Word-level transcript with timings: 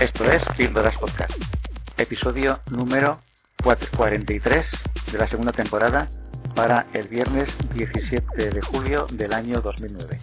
Esto 0.00 0.24
es 0.30 0.42
Píldoras 0.58 0.94
Podcast, 0.98 1.32
episodio 1.96 2.60
número 2.70 3.18
43 3.96 4.66
de 5.10 5.18
la 5.18 5.26
segunda 5.26 5.52
temporada 5.52 6.10
para 6.54 6.86
el 6.92 7.08
viernes 7.08 7.48
17 7.72 8.50
de 8.50 8.60
julio 8.60 9.06
del 9.10 9.32
año 9.32 9.62
2009. 9.62 10.20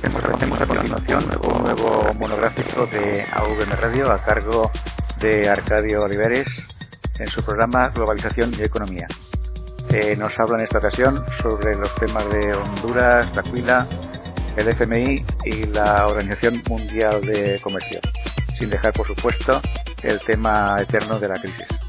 píldoraspodcast.info. 0.00 0.18
Ofrecemos 0.18 0.60
a 0.60 0.66
continuación 0.66 1.24
un 1.42 1.62
nuevo 1.62 2.14
monográfico 2.14 2.86
de 2.86 3.24
AVM 3.32 3.70
Radio 3.80 4.12
a 4.12 4.18
cargo 4.22 4.70
de 5.20 5.48
Arcadio 5.48 6.02
Oliveres 6.02 6.46
en 7.18 7.26
su 7.28 7.42
programa 7.42 7.88
Globalización 7.90 8.52
y 8.54 8.62
Economía. 8.62 9.06
Eh, 9.90 10.16
nos 10.16 10.38
habla 10.38 10.58
en 10.58 10.64
esta 10.64 10.78
ocasión 10.78 11.24
sobre 11.42 11.74
los 11.76 11.94
temas 11.96 12.24
de 12.30 12.54
Honduras, 12.54 13.34
la 13.34 13.42
Cuila, 13.42 13.86
el 14.56 14.68
FMI 14.68 15.24
y 15.44 15.66
la 15.66 16.06
Organización 16.06 16.62
Mundial 16.68 17.22
de 17.22 17.60
Comercio, 17.62 18.00
sin 18.58 18.70
dejar, 18.70 18.92
por 18.92 19.06
supuesto, 19.06 19.60
el 20.02 20.20
tema 20.20 20.76
eterno 20.80 21.18
de 21.18 21.28
la 21.28 21.40
crisis. 21.40 21.87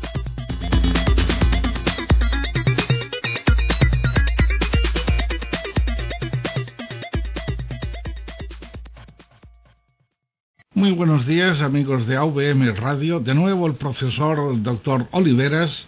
Muy 10.79 10.91
buenos 10.91 11.27
días 11.27 11.59
amigos 11.59 12.07
de 12.07 12.15
AVM 12.15 12.73
Radio. 12.77 13.19
De 13.19 13.35
nuevo 13.35 13.67
el 13.67 13.73
profesor 13.73 14.53
el 14.53 14.63
doctor 14.63 15.09
Oliveras 15.11 15.85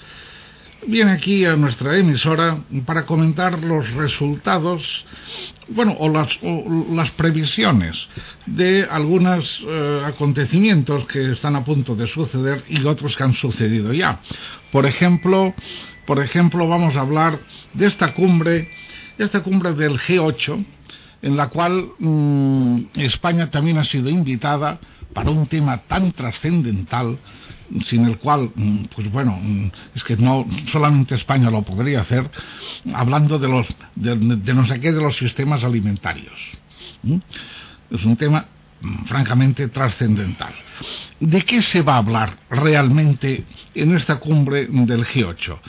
viene 0.85 1.11
aquí 1.11 1.45
a 1.45 1.55
nuestra 1.55 1.97
emisora 1.97 2.57
para 2.85 3.05
comentar 3.05 3.57
los 3.63 3.89
resultados, 3.93 5.05
bueno, 5.69 5.95
o 5.97 6.09
las, 6.09 6.37
o 6.41 6.93
las 6.93 7.09
previsiones 7.11 8.05
de 8.45 8.83
algunos 8.83 9.63
eh, 9.65 10.01
acontecimientos 10.05 11.07
que 11.07 11.31
están 11.31 11.55
a 11.55 11.63
punto 11.63 11.95
de 11.95 12.07
suceder 12.07 12.61
y 12.67 12.83
otros 12.83 13.15
que 13.15 13.23
han 13.23 13.33
sucedido 13.33 13.93
ya. 13.93 14.19
Por 14.73 14.85
ejemplo, 14.85 15.53
por 16.05 16.21
ejemplo, 16.21 16.67
vamos 16.67 16.97
a 16.97 16.99
hablar 16.99 17.39
de 17.73 17.87
esta 17.87 18.13
cumbre, 18.13 18.69
esta 19.17 19.41
cumbre 19.41 19.71
del 19.71 19.97
G8, 19.97 20.65
en 21.21 21.37
la 21.37 21.49
cual 21.49 21.89
mmm, 21.99 22.79
España 22.95 23.49
también 23.49 23.77
ha 23.77 23.83
sido 23.83 24.09
invitada 24.09 24.79
para 25.13 25.29
un 25.29 25.47
tema 25.47 25.77
tan 25.77 26.11
trascendental 26.11 27.17
sin 27.85 28.05
el 28.05 28.17
cual, 28.17 28.51
pues 28.93 29.09
bueno, 29.11 29.39
es 29.95 30.03
que 30.03 30.17
no 30.17 30.45
solamente 30.71 31.15
España 31.15 31.49
lo 31.49 31.61
podría 31.61 32.01
hacer, 32.01 32.29
hablando 32.93 33.39
de 33.39 33.47
los 33.47 33.67
de 33.95 34.53
no 34.53 34.65
sé 34.65 34.79
qué 34.79 34.91
de 34.91 35.01
los 35.01 35.15
sistemas 35.15 35.63
alimentarios. 35.63 36.37
Es 37.89 38.03
un 38.03 38.17
tema 38.17 38.45
francamente 39.05 39.67
trascendental. 39.67 40.53
¿De 41.19 41.43
qué 41.43 41.61
se 41.61 41.81
va 41.81 41.95
a 41.95 41.97
hablar 41.97 42.37
realmente 42.49 43.45
en 43.75 43.95
esta 43.95 44.17
cumbre 44.17 44.65
del 44.65 45.05
G8? 45.05 45.59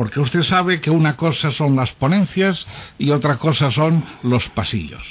Porque 0.00 0.18
usted 0.18 0.44
sabe 0.44 0.80
que 0.80 0.90
una 0.90 1.14
cosa 1.14 1.50
son 1.50 1.76
las 1.76 1.92
ponencias 1.92 2.66
y 2.96 3.10
otra 3.10 3.36
cosa 3.36 3.70
son 3.70 4.02
los 4.22 4.48
pasillos. 4.48 5.06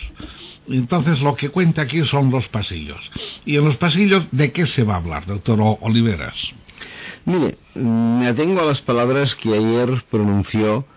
Entonces 0.68 1.22
lo 1.22 1.36
que 1.36 1.50
cuenta 1.50 1.84
aquí 1.84 2.04
son 2.06 2.32
los 2.32 2.48
pasillos. 2.48 3.12
Y 3.46 3.58
en 3.58 3.66
los 3.66 3.78
pasillos, 3.78 4.26
¿de 4.32 4.52
qué 4.52 4.66
se 4.66 4.82
va 4.82 4.96
a 4.96 4.98
hablar, 4.98 5.28
doctor 5.28 5.60
Oliveras? 5.82 6.56
Mire, 7.26 7.60
me 7.76 8.30
atengo 8.30 8.62
a 8.62 8.66
las 8.66 8.82
palabras 8.82 9.36
que 9.36 9.54
ayer 9.54 10.04
pronunció 10.10 10.88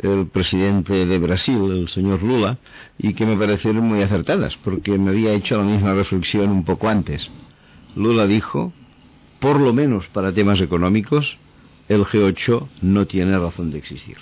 el 0.00 0.28
presidente 0.28 1.04
de 1.04 1.18
Brasil, 1.18 1.68
el 1.68 1.88
señor 1.88 2.22
Lula, 2.22 2.58
y 2.96 3.12
que 3.14 3.26
me 3.26 3.36
parecieron 3.36 3.82
muy 3.82 4.04
acertadas, 4.04 4.56
porque 4.62 4.96
me 4.98 5.10
había 5.10 5.32
hecho 5.32 5.56
la 5.56 5.64
misma 5.64 5.94
reflexión 5.94 6.48
un 6.48 6.64
poco 6.64 6.88
antes. 6.88 7.28
Lula 7.96 8.28
dijo, 8.28 8.72
por 9.40 9.58
lo 9.58 9.72
menos 9.72 10.06
para 10.06 10.32
temas 10.32 10.60
económicos, 10.60 11.38
el 11.94 12.04
G8 12.04 12.68
no 12.82 13.06
tiene 13.06 13.38
razón 13.38 13.70
de 13.70 13.78
existir. 13.78 14.16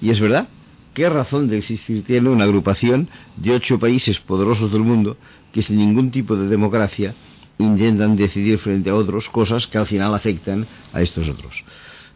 Y 0.00 0.10
es 0.10 0.20
verdad, 0.20 0.48
¿qué 0.94 1.08
razón 1.08 1.48
de 1.48 1.58
existir 1.58 2.04
tiene 2.04 2.28
una 2.28 2.44
agrupación 2.44 3.08
de 3.36 3.52
ocho 3.52 3.78
países 3.78 4.18
poderosos 4.20 4.72
del 4.72 4.82
mundo 4.82 5.16
que 5.52 5.62
sin 5.62 5.78
ningún 5.78 6.10
tipo 6.10 6.36
de 6.36 6.48
democracia 6.48 7.14
intentan 7.58 8.16
decidir 8.16 8.58
frente 8.58 8.90
a 8.90 8.94
otros 8.94 9.28
cosas 9.28 9.66
que 9.66 9.78
al 9.78 9.86
final 9.86 10.14
afectan 10.14 10.66
a 10.92 11.02
estos 11.02 11.28
otros? 11.28 11.64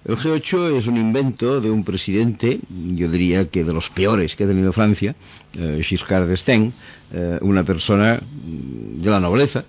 El 0.04 0.16
G8 0.16 0.76
es 0.76 0.88
un 0.88 0.96
invento 0.96 1.60
de 1.60 1.70
un 1.70 1.84
presidente, 1.84 2.58
yo 2.68 3.08
diría 3.08 3.48
que 3.48 3.62
de 3.62 3.72
los 3.72 3.88
peores 3.90 4.34
que 4.34 4.42
ha 4.42 4.48
tenido 4.48 4.72
Francia, 4.72 5.14
eh, 5.52 5.80
Giscard 5.84 6.26
d'Estaing, 6.26 6.72
eh, 7.12 7.38
una 7.40 7.62
persona 7.62 8.20
de 8.20 9.10
la 9.10 9.20
nobleza 9.20 9.64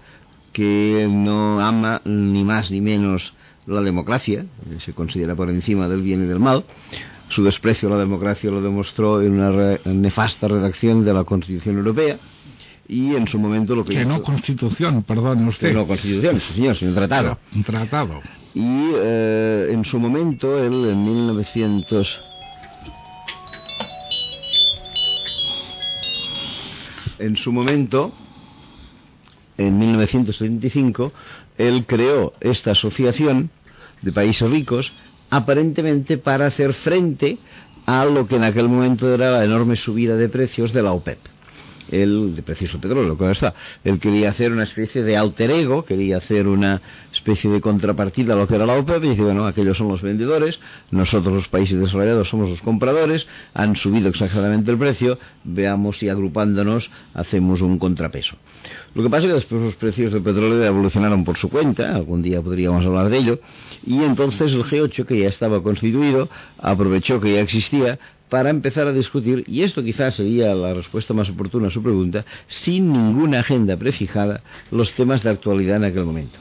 que 0.52 1.08
no 1.08 1.59
ama 1.59 2.02
ni 2.06 2.44
más 2.44 2.72
ni 2.72 2.81
menos 2.81 3.34
la 3.66 3.81
democracia, 3.81 4.46
se 4.79 4.94
considera 4.94 5.35
por 5.35 5.50
encima 5.50 5.88
del 5.88 6.01
bien 6.01 6.24
y 6.24 6.28
del 6.28 6.40
mal. 6.40 6.66
Su 7.29 7.44
desprecio 7.44 7.88
a 7.90 7.94
la 7.94 8.00
democracia 8.00 8.51
lo 8.51 8.62
demostró 8.62 9.22
en 9.22 9.34
una 9.34 9.51
re 9.51 9.81
nefasta 9.85 10.47
redacción 10.47 11.03
de 11.03 11.13
la 11.13 11.24
Constitución 11.24 11.78
Europea 11.78 12.19
y 12.88 13.16
en 13.16 13.28
su 13.28 13.40
momento 13.40 13.75
lo 13.75 13.84
que... 13.84 13.94
Que 13.94 14.02
hizo... 14.02 14.09
no 14.09 14.22
constitución, 14.22 15.03
perdone 15.03 15.47
usted. 15.47 15.69
Que 15.69 15.73
no 15.73 15.88
constitución, 15.88 16.40
sí, 16.40 16.53
señor, 16.53 16.76
sino 16.76 16.93
tratado. 16.93 17.37
Un 17.55 17.64
tratado. 17.64 18.22
Y 18.53 18.91
eh, 18.96 19.70
en 19.72 19.85
su 19.85 19.99
momento, 19.99 20.64
él 20.64 20.90
en 20.90 21.03
1900... 21.03 22.22
En 27.20 27.37
su 27.37 27.53
momento, 27.53 28.11
en 29.58 29.79
1935, 29.79 31.14
él 31.58 31.85
creó 31.85 32.34
esta 32.41 32.72
asociación 32.72 33.49
de 34.03 34.11
países 34.11 34.50
ricos 34.50 34.91
aparentemente 35.29 36.17
para 36.20 36.46
hacer 36.46 36.73
frente 36.73 37.40
a 37.85 38.05
lo 38.05 38.28
que 38.28 38.35
en 38.35 38.44
aquel 38.44 38.70
momento 38.70 39.11
era 39.11 39.32
la 39.32 39.44
enorme 39.44 39.76
subida 39.76 40.16
de 40.16 40.29
precios 40.29 40.72
de 40.72 40.84
la 40.84 40.94
OPEP. 40.94 41.33
El 41.91 42.35
del 42.35 42.44
petróleo, 42.44 43.18
claro 43.18 43.34
está. 43.34 43.53
Él 43.84 44.00
quería 44.00 44.30
hacer 44.30 44.52
una 44.52 44.64
especie 44.64 45.03
de 45.03 45.18
alter 45.18 45.52
ego, 45.52 45.84
quería 45.84 46.18
hacer 46.18 46.47
una 46.47 46.82
especie 47.12 47.50
de 47.50 47.62
contrapartida 47.62 48.34
a 48.34 48.38
lo 48.38 48.47
que 48.47 48.56
era 48.56 48.66
la 48.66 48.78
OPEP 48.78 49.03
y 49.03 49.09
dice, 49.09 49.22
bueno, 49.22 49.46
aquellos 49.46 49.78
son 49.78 49.88
los 49.88 50.02
vendedores, 50.02 50.59
nosotros 50.91 51.34
los 51.34 51.47
países 51.47 51.80
desarrollados 51.80 52.30
somos 52.30 52.50
los 52.50 52.62
compradores, 52.62 53.28
han 53.53 53.76
subido 53.76 54.09
exageradamente 54.09 54.72
el 54.72 54.78
precio, 54.78 55.20
veamos 55.44 56.00
si 56.00 56.09
agrupándonos 56.09 56.90
hacemos 57.14 57.62
un 57.62 57.78
contrapeso. 57.80 58.35
Lo 58.96 59.03
que 59.03 59.09
pasa 59.09 59.24
es 59.24 59.28
que 59.28 59.34
después 59.34 59.62
los 59.62 59.76
precios 59.76 60.14
del 60.14 60.22
petróleo 60.22 60.64
evolucionaron 60.64 61.24
por 61.24 61.38
su 61.38 61.50
cuenta, 61.50 61.96
algún 61.96 62.22
día 62.22 62.41
podríamos 62.41 62.85
hablar 62.85 63.09
de 63.09 63.18
ello, 63.18 63.40
y 63.85 64.03
entonces 64.03 64.53
el 64.53 64.64
G8, 64.64 65.06
que 65.06 65.20
ya 65.20 65.28
estaba 65.28 65.62
constituido, 65.62 66.30
aprovechó 66.59 67.20
que 67.20 67.34
ya 67.34 67.41
existía 67.41 68.00
para 68.34 68.50
empezar 68.50 68.88
a 68.88 68.91
discutir, 68.91 69.44
y 69.46 69.62
esto 69.62 69.84
quizás 69.84 70.16
sería 70.16 70.56
la 70.56 70.74
respuesta 70.74 71.14
más 71.14 71.30
oportuna 71.30 71.68
a 71.68 71.70
su 71.70 71.84
pregunta, 71.84 72.26
sin 72.47 72.91
ninguna 72.91 73.41
agenda 73.41 73.78
prefijada, 73.78 74.41
los 74.72 74.91
temas 74.94 75.22
de 75.22 75.30
actualidad 75.30 75.78
en 75.78 75.84
aquel 75.84 76.03
momento. 76.03 76.40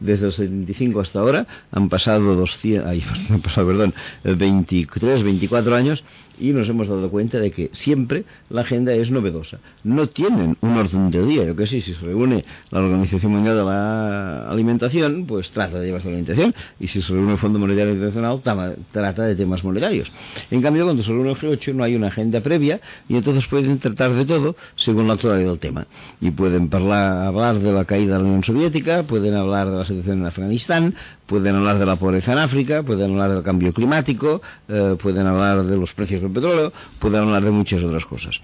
Desde 0.00 0.26
el 0.26 0.32
75 0.32 1.00
hasta 1.00 1.18
ahora 1.18 1.46
han 1.72 1.88
pasado 1.88 2.34
200, 2.36 2.86
ay, 2.86 3.02
han 3.30 3.40
pasado, 3.40 3.68
perdón, 3.68 3.94
23, 4.22 5.22
24 5.22 5.74
años 5.74 6.04
y 6.40 6.52
nos 6.52 6.68
hemos 6.68 6.88
dado 6.88 7.10
cuenta 7.10 7.38
de 7.38 7.50
que 7.50 7.70
siempre 7.72 8.24
la 8.48 8.62
agenda 8.62 8.92
es 8.94 9.10
novedosa. 9.10 9.58
No 9.84 10.08
tienen 10.08 10.56
un 10.60 10.76
orden 10.76 11.10
del 11.10 11.28
día. 11.28 11.44
Yo 11.44 11.54
que 11.54 11.66
sí, 11.66 11.80
si 11.80 11.94
se 11.94 12.00
reúne 12.00 12.44
la 12.70 12.80
Organización 12.80 13.32
Mundial 13.32 13.56
de 13.56 13.64
la 13.64 14.48
Alimentación, 14.48 15.26
pues 15.26 15.50
trata 15.50 15.78
de 15.78 15.86
temas 15.86 16.02
de 16.02 16.08
alimentación. 16.08 16.54
Y 16.78 16.86
si 16.86 17.02
se 17.02 17.12
reúne 17.12 17.32
el 17.32 17.38
Fondo 17.38 17.58
Monetario 17.58 17.92
Internacional, 17.92 18.40
trata 18.90 19.24
de 19.24 19.36
temas 19.36 19.62
monetarios. 19.62 20.10
En 20.50 20.62
cambio, 20.62 20.84
cuando 20.84 21.02
se 21.02 21.10
reúne 21.10 21.30
el 21.30 21.36
G8 21.36 21.74
no 21.74 21.84
hay 21.84 21.94
una 21.94 22.08
agenda 22.08 22.40
previa 22.40 22.80
y 23.08 23.16
entonces 23.16 23.46
pueden 23.46 23.78
tratar 23.78 24.14
de 24.14 24.24
todo 24.24 24.56
según 24.76 25.06
la 25.06 25.14
actualidad 25.14 25.48
del 25.48 25.58
tema. 25.58 25.86
Y 26.20 26.30
pueden 26.30 26.68
hablar 26.72 27.58
de 27.58 27.72
la 27.72 27.84
caída 27.84 28.16
de 28.16 28.22
la 28.22 28.28
Unión 28.28 28.44
Soviética, 28.44 29.02
pueden 29.04 29.34
hablar 29.34 29.70
de 29.70 29.76
la 29.76 29.84
situación 29.84 30.20
en 30.20 30.26
Afganistán, 30.26 30.94
pueden 31.30 31.54
hablar 31.54 31.78
de 31.78 31.86
la 31.86 31.94
pobreza 31.94 32.32
en 32.32 32.38
África, 32.38 32.82
pueden 32.82 33.12
hablar 33.12 33.30
del 33.30 33.44
cambio 33.44 33.72
climático, 33.72 34.42
eh, 34.66 34.96
pueden 35.00 35.28
hablar 35.28 35.62
de 35.62 35.76
los 35.76 35.94
precios 35.94 36.20
del 36.22 36.32
petróleo, 36.32 36.72
pueden 36.98 37.22
hablar 37.22 37.44
de 37.44 37.52
muchas 37.52 37.84
otras 37.84 38.04
cosas. 38.04 38.40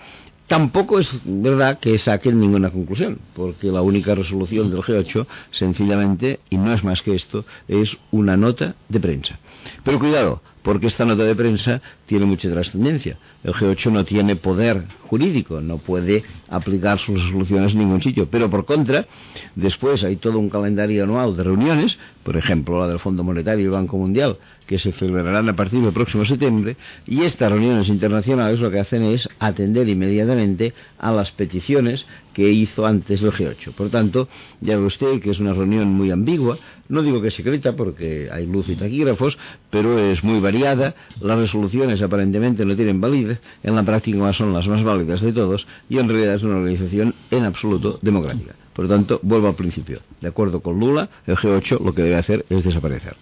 Tampoco 0.47 1.01
es 1.01 1.11
verdad 1.25 1.81
que 1.81 1.99
saquen 1.99 2.39
ninguna 2.39 2.71
conclusión, 2.71 3.19
porque 3.35 3.73
la 3.73 3.83
única 3.83 4.15
resolución 4.15 4.71
del 4.71 4.83
G8, 4.83 5.27
sencillamente, 5.51 6.39
y 6.49 6.59
no 6.59 6.73
es 6.73 6.85
más 6.85 7.03
que 7.03 7.17
esto, 7.17 7.45
es 7.67 7.97
una 8.13 8.37
nota 8.37 8.77
de 8.89 9.01
prensa. 9.01 9.37
Pero 9.83 9.99
cuidado, 9.99 10.41
porque 10.67 10.89
esta 10.89 11.05
nota 11.05 11.23
de 11.23 11.37
prensa 11.37 11.81
tiene 12.07 12.27
mucha 12.27 12.51
trascendencia. 12.51 13.17
El 13.45 13.53
G8 13.53 13.93
no 13.93 14.05
tiene 14.05 14.35
poder 14.35 14.83
jurídico, 15.03 15.61
no 15.61 15.79
puede 15.79 16.25
aplicar 16.49 16.99
sus 16.99 17.23
resoluciones 17.23 17.73
en 17.73 17.79
ningún 17.79 18.03
sitio. 18.03 18.27
Pero 18.29 18.51
por 18.51 18.65
contra, 18.65 19.07
después 19.55 20.03
hay 20.03 20.17
todo 20.17 20.41
un 20.41 20.51
calendario 20.51 21.05
anual 21.05 21.37
de 21.37 21.45
reuniones, 21.45 21.97
por 22.25 22.37
ejemplo 22.37 22.81
la 22.81 22.89
del 22.89 22.99
Fondo 22.99 23.23
Monetario 23.23 23.63
y 23.63 23.67
el 23.67 23.71
Banco 23.71 23.97
Mundial, 23.97 24.39
que 24.67 24.79
se 24.79 24.93
celebrarán 24.93 25.49
a 25.49 25.57
partir 25.57 25.81
del 25.81 25.93
próximo 25.93 26.25
septiembre, 26.25 26.77
y 27.07 27.23
estas 27.23 27.51
reuniones 27.51 27.89
internacionales 27.89 28.61
lo 28.61 28.71
que 28.71 28.81
hacen 28.81 29.03
es 29.05 29.29
atender 29.39 29.89
inmediatamente 29.89 30.75
a 30.99 31.13
las 31.13 31.33
peticiones 31.33 32.07
que 32.35 32.51
hizo 32.51 32.85
antes 32.85 33.23
el 33.23 33.33
G8. 33.33 33.73
Por 33.73 33.89
tanto, 33.91 34.29
ya 34.61 34.77
ve 34.77 34.85
usted 34.85 35.21
que 35.21 35.31
es 35.31 35.41
una 35.41 35.55
reunión 35.55 35.89
muy 35.89 36.11
ambigua, 36.11 36.59
no 36.89 37.03
digo 37.03 37.23
que 37.23 37.31
secreta 37.31 37.75
porque 37.75 38.29
hay 38.31 38.47
luz 38.47 38.69
y 38.69 38.77
taquígrafos, 38.77 39.39
pero 39.71 39.99
es 39.99 40.23
muy 40.23 40.41
variada, 40.41 40.95
las 41.21 41.39
resoluciones 41.39 42.03
aparentemente 42.03 42.65
no 42.65 42.77
tienen 42.77 43.01
validez, 43.01 43.41
en 43.63 43.75
la 43.75 43.83
práctica 43.85 44.33
son 44.33 44.53
las 44.53 44.69
más 44.69 44.85
válidas 44.85 45.21
de 45.21 45.33
todos 45.33 45.67
y 45.89 45.99
en 45.99 46.09
realidad 46.09 46.35
es 46.35 46.43
una 46.43 46.57
organización 46.57 47.15
en 47.31 47.45
absoluto 47.45 47.99
democrática. 48.03 48.55
Por 48.73 48.85
lo 48.85 48.91
tanto, 48.91 49.21
vuelvo 49.23 49.49
al 49.49 49.55
principio. 49.55 50.01
De 50.21 50.29
acuerdo 50.29 50.61
con 50.61 50.79
Lula, 50.79 51.09
el 51.27 51.37
G8 51.37 51.81
lo 51.81 51.95
que 51.95 52.03
debe 52.03 52.17
hacer 52.17 52.45
es 52.51 52.63
desaparecer. 52.63 53.17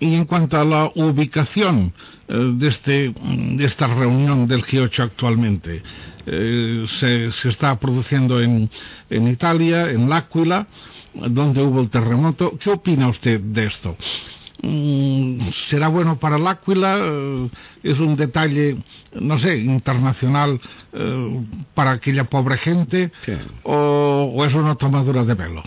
Y 0.00 0.14
en 0.14 0.26
cuanto 0.26 0.60
a 0.60 0.64
la 0.64 0.92
ubicación 0.94 1.92
eh, 2.28 2.52
de, 2.54 2.68
este, 2.68 3.12
de 3.12 3.64
esta 3.64 3.88
reunión 3.88 4.46
del 4.46 4.62
G8 4.62 5.00
actualmente, 5.00 5.82
eh, 6.26 6.86
se, 6.88 7.32
se, 7.32 7.48
está 7.48 7.78
produciendo 7.80 8.40
en, 8.40 8.70
en 9.10 9.28
Italia, 9.28 9.90
en 9.90 10.08
L'Aquila, 10.08 10.68
donde 11.14 11.62
hubo 11.62 11.80
el 11.80 11.90
terremoto. 11.90 12.56
¿Qué 12.58 12.70
opina 12.70 13.08
usted 13.08 13.40
de 13.40 13.66
esto? 13.66 13.96
Mm, 14.62 15.48
será 15.68 15.88
bueno 15.88 16.16
para 16.16 16.38
L'Aquila, 16.38 16.98
eh, 17.00 17.50
es 17.82 17.98
un 17.98 18.14
detalle, 18.14 18.76
no 19.14 19.38
sé, 19.38 19.56
internacional 19.58 20.60
para 21.74 21.92
aquella 21.92 22.24
pobre 22.24 22.56
gente, 22.56 23.10
o, 23.62 24.32
o, 24.34 24.44
es 24.44 24.54
una 24.54 24.74
tomadura 24.76 25.24
de 25.24 25.36
pelo. 25.36 25.62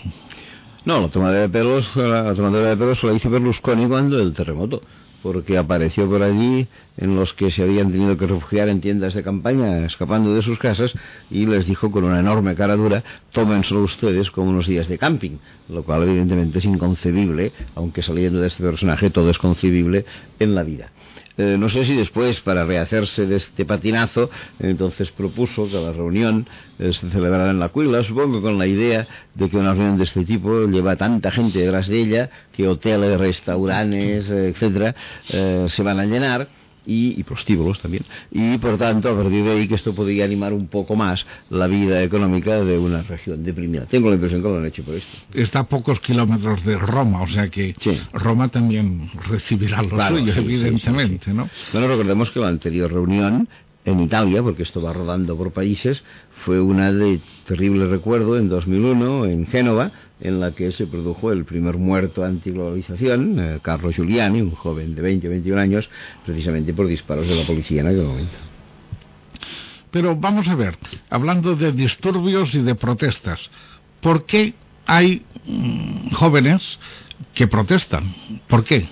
No, 0.84 1.00
la 1.00 1.08
tomadura 1.08 1.40
de 1.42 1.48
pelos, 1.48 1.94
la 1.94 2.34
tomadura 2.34 2.70
de 2.70 2.76
pelos 2.76 3.02
la 3.04 3.12
hizo 3.12 3.30
Berlusconi 3.30 3.86
cuando 3.86 4.18
el 4.18 4.32
terremoto 4.32 4.82
porque 5.22 5.56
apareció 5.56 6.08
por 6.08 6.22
allí 6.22 6.66
en 6.96 7.14
los 7.14 7.32
que 7.32 7.50
se 7.50 7.62
habían 7.62 7.92
tenido 7.92 8.16
que 8.16 8.26
refugiar 8.26 8.68
en 8.68 8.80
tiendas 8.80 9.14
de 9.14 9.22
campaña 9.22 9.86
escapando 9.86 10.34
de 10.34 10.42
sus 10.42 10.58
casas 10.58 10.92
y 11.30 11.46
les 11.46 11.66
dijo 11.66 11.90
con 11.90 12.04
una 12.04 12.20
enorme 12.20 12.54
cara 12.54 12.76
dura 12.76 13.04
tómenselo 13.30 13.82
ustedes 13.82 14.30
como 14.30 14.50
unos 14.50 14.66
días 14.66 14.88
de 14.88 14.98
camping 14.98 15.38
lo 15.68 15.84
cual 15.84 16.02
evidentemente 16.02 16.58
es 16.58 16.64
inconcebible 16.64 17.52
aunque 17.74 18.02
saliendo 18.02 18.40
de 18.40 18.48
este 18.48 18.62
personaje 18.62 19.10
todo 19.10 19.30
es 19.30 19.38
concebible 19.38 20.04
en 20.38 20.54
la 20.54 20.64
vida 20.64 20.90
eh, 21.38 21.56
no 21.58 21.68
sé 21.68 21.84
si 21.84 21.94
después, 21.94 22.40
para 22.40 22.64
rehacerse 22.64 23.26
de 23.26 23.36
este 23.36 23.64
patinazo, 23.64 24.30
entonces 24.58 25.10
propuso 25.10 25.66
que 25.66 25.80
la 25.80 25.92
reunión 25.92 26.46
eh, 26.78 26.92
se 26.92 27.08
celebrara 27.10 27.50
en 27.50 27.58
la 27.58 27.68
Cuila, 27.68 28.02
supongo 28.04 28.42
con 28.42 28.58
la 28.58 28.66
idea 28.66 29.06
de 29.34 29.48
que 29.48 29.56
una 29.56 29.72
reunión 29.72 29.96
de 29.96 30.04
este 30.04 30.24
tipo 30.24 30.66
lleva 30.66 30.96
tanta 30.96 31.30
gente 31.30 31.58
detrás 31.58 31.88
de 31.88 32.00
ella 32.00 32.30
que 32.52 32.68
hoteles, 32.68 33.18
restaurantes, 33.18 34.28
eh, 34.30 34.48
etcétera, 34.48 34.94
se 35.68 35.82
van 35.82 36.00
a 36.00 36.04
llenar 36.04 36.48
y, 36.86 37.22
prostíbulos 37.22 37.80
también. 37.80 38.04
Y 38.30 38.58
por 38.58 38.76
tanto, 38.78 39.10
a 39.10 39.16
partir 39.16 39.44
de 39.44 39.52
ahí 39.52 39.68
que 39.68 39.74
esto 39.74 39.94
podría 39.94 40.24
animar 40.24 40.52
un 40.52 40.68
poco 40.68 40.96
más 40.96 41.24
la 41.50 41.66
vida 41.66 42.02
económica 42.02 42.60
de 42.60 42.78
una 42.78 43.02
región 43.02 43.42
deprimida. 43.44 43.86
Tengo 43.86 44.08
la 44.08 44.14
impresión 44.14 44.42
que 44.42 44.48
lo 44.48 44.58
han 44.58 44.66
hecho 44.66 44.82
por 44.82 44.94
esto. 44.94 45.18
Está 45.32 45.60
a 45.60 45.64
pocos 45.64 46.00
kilómetros 46.00 46.64
de 46.64 46.76
Roma, 46.76 47.22
o 47.22 47.28
sea 47.28 47.48
que 47.48 47.74
Roma 48.12 48.48
también 48.48 49.10
recibirá 49.28 49.82
lo 49.82 50.00
suyo, 50.08 50.34
evidentemente, 50.34 51.32
¿no? 51.32 51.48
Bueno, 51.72 51.88
recordemos 51.88 52.30
que 52.30 52.40
la 52.40 52.48
anterior 52.48 52.92
reunión 52.92 53.48
en 53.84 54.00
Italia, 54.00 54.42
porque 54.42 54.62
esto 54.62 54.80
va 54.80 54.92
rodando 54.92 55.36
por 55.36 55.52
países, 55.52 56.04
fue 56.44 56.60
una 56.60 56.92
de 56.92 57.20
terrible 57.46 57.86
recuerdo 57.86 58.38
en 58.38 58.48
2001 58.48 59.26
en 59.26 59.46
Génova, 59.46 59.90
en 60.20 60.38
la 60.40 60.52
que 60.52 60.70
se 60.70 60.86
produjo 60.86 61.32
el 61.32 61.44
primer 61.44 61.78
muerto 61.78 62.24
antiglobalización, 62.24 63.38
eh, 63.40 63.58
Carlos 63.60 63.96
Giuliani, 63.96 64.40
un 64.40 64.52
joven 64.52 64.94
de 64.94 65.02
20 65.02 65.26
o 65.26 65.30
21 65.30 65.60
años, 65.60 65.90
precisamente 66.24 66.72
por 66.72 66.86
disparos 66.86 67.26
de 67.26 67.34
la 67.34 67.44
policía 67.44 67.80
en 67.80 67.88
aquel 67.88 68.04
momento. 68.04 68.36
Pero 69.90 70.16
vamos 70.16 70.48
a 70.48 70.54
ver, 70.54 70.78
hablando 71.10 71.54
de 71.54 71.72
disturbios 71.72 72.54
y 72.54 72.62
de 72.62 72.74
protestas, 72.74 73.50
¿por 74.00 74.24
qué 74.24 74.54
hay 74.86 75.22
mm, 75.44 76.10
jóvenes 76.12 76.78
que 77.34 77.46
protestan? 77.46 78.14
¿Por 78.46 78.64
qué? 78.64 78.88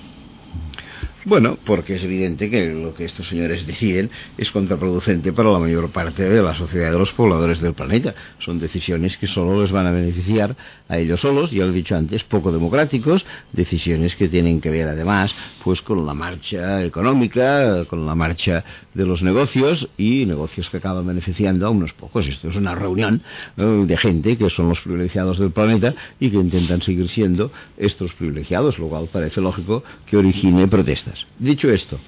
Bueno, 1.27 1.59
porque 1.67 1.97
es 1.97 2.03
evidente 2.05 2.49
que 2.49 2.73
lo 2.73 2.95
que 2.95 3.05
estos 3.05 3.29
señores 3.29 3.67
deciden 3.67 4.09
es 4.39 4.50
contraproducente 4.50 5.35
para 5.35 5.53
la 5.53 5.59
mayor 5.59 5.91
parte 5.91 6.23
de 6.23 6.43
la 6.43 6.55
sociedad 6.55 6.91
de 6.91 6.99
los 6.99 7.12
pobladores 7.12 7.61
del 7.61 7.75
planeta. 7.75 8.15
Son 8.39 8.59
decisiones 8.59 9.19
que 9.19 9.27
solo 9.27 9.61
les 9.61 9.71
van 9.71 9.87
a 9.87 9.91
beneficiar 9.91 10.57
a 10.89 10.97
ellos 10.97 11.21
solos, 11.21 11.50
ya 11.50 11.65
lo 11.65 11.73
he 11.73 11.75
dicho 11.75 11.95
antes, 11.95 12.25
poco 12.25 12.50
democráticos, 12.50 13.27
decisiones 13.53 14.17
que 14.17 14.29
tienen 14.29 14.62
que 14.62 14.71
ver 14.71 14.89
además 14.89 15.35
pues 15.62 15.83
con 15.83 16.07
la 16.07 16.15
marcha 16.15 16.83
económica, 16.83 17.85
con 17.85 18.07
la 18.07 18.15
marcha 18.15 18.65
de 18.95 19.05
los 19.05 19.23
negocios 19.23 19.91
y 19.99 20.25
negocios 20.25 20.71
que 20.71 20.79
acaban 20.79 21.07
beneficiando 21.07 21.67
a 21.67 21.71
unos 21.71 21.93
pocos. 21.93 22.27
Esto 22.27 22.49
es 22.49 22.57
una 22.57 22.75
reunión 22.75 23.23
de 23.57 23.97
gente 23.99 24.39
que 24.39 24.49
son 24.49 24.71
los 24.71 24.81
privilegiados 24.81 25.39
del 25.39 25.50
planeta 25.50 25.95
y 26.19 26.31
que 26.31 26.39
intentan 26.39 26.81
seguir 26.81 27.11
siendo 27.11 27.53
estos 27.77 28.15
privilegiados, 28.15 28.79
lo 28.79 28.89
cual 28.89 29.09
parece 29.12 29.43
lógico 29.43 29.85
que 30.07 30.17
origine 30.17 30.67
protestas. 30.67 31.10
Dicho 31.38 31.71
esto, 31.71 31.99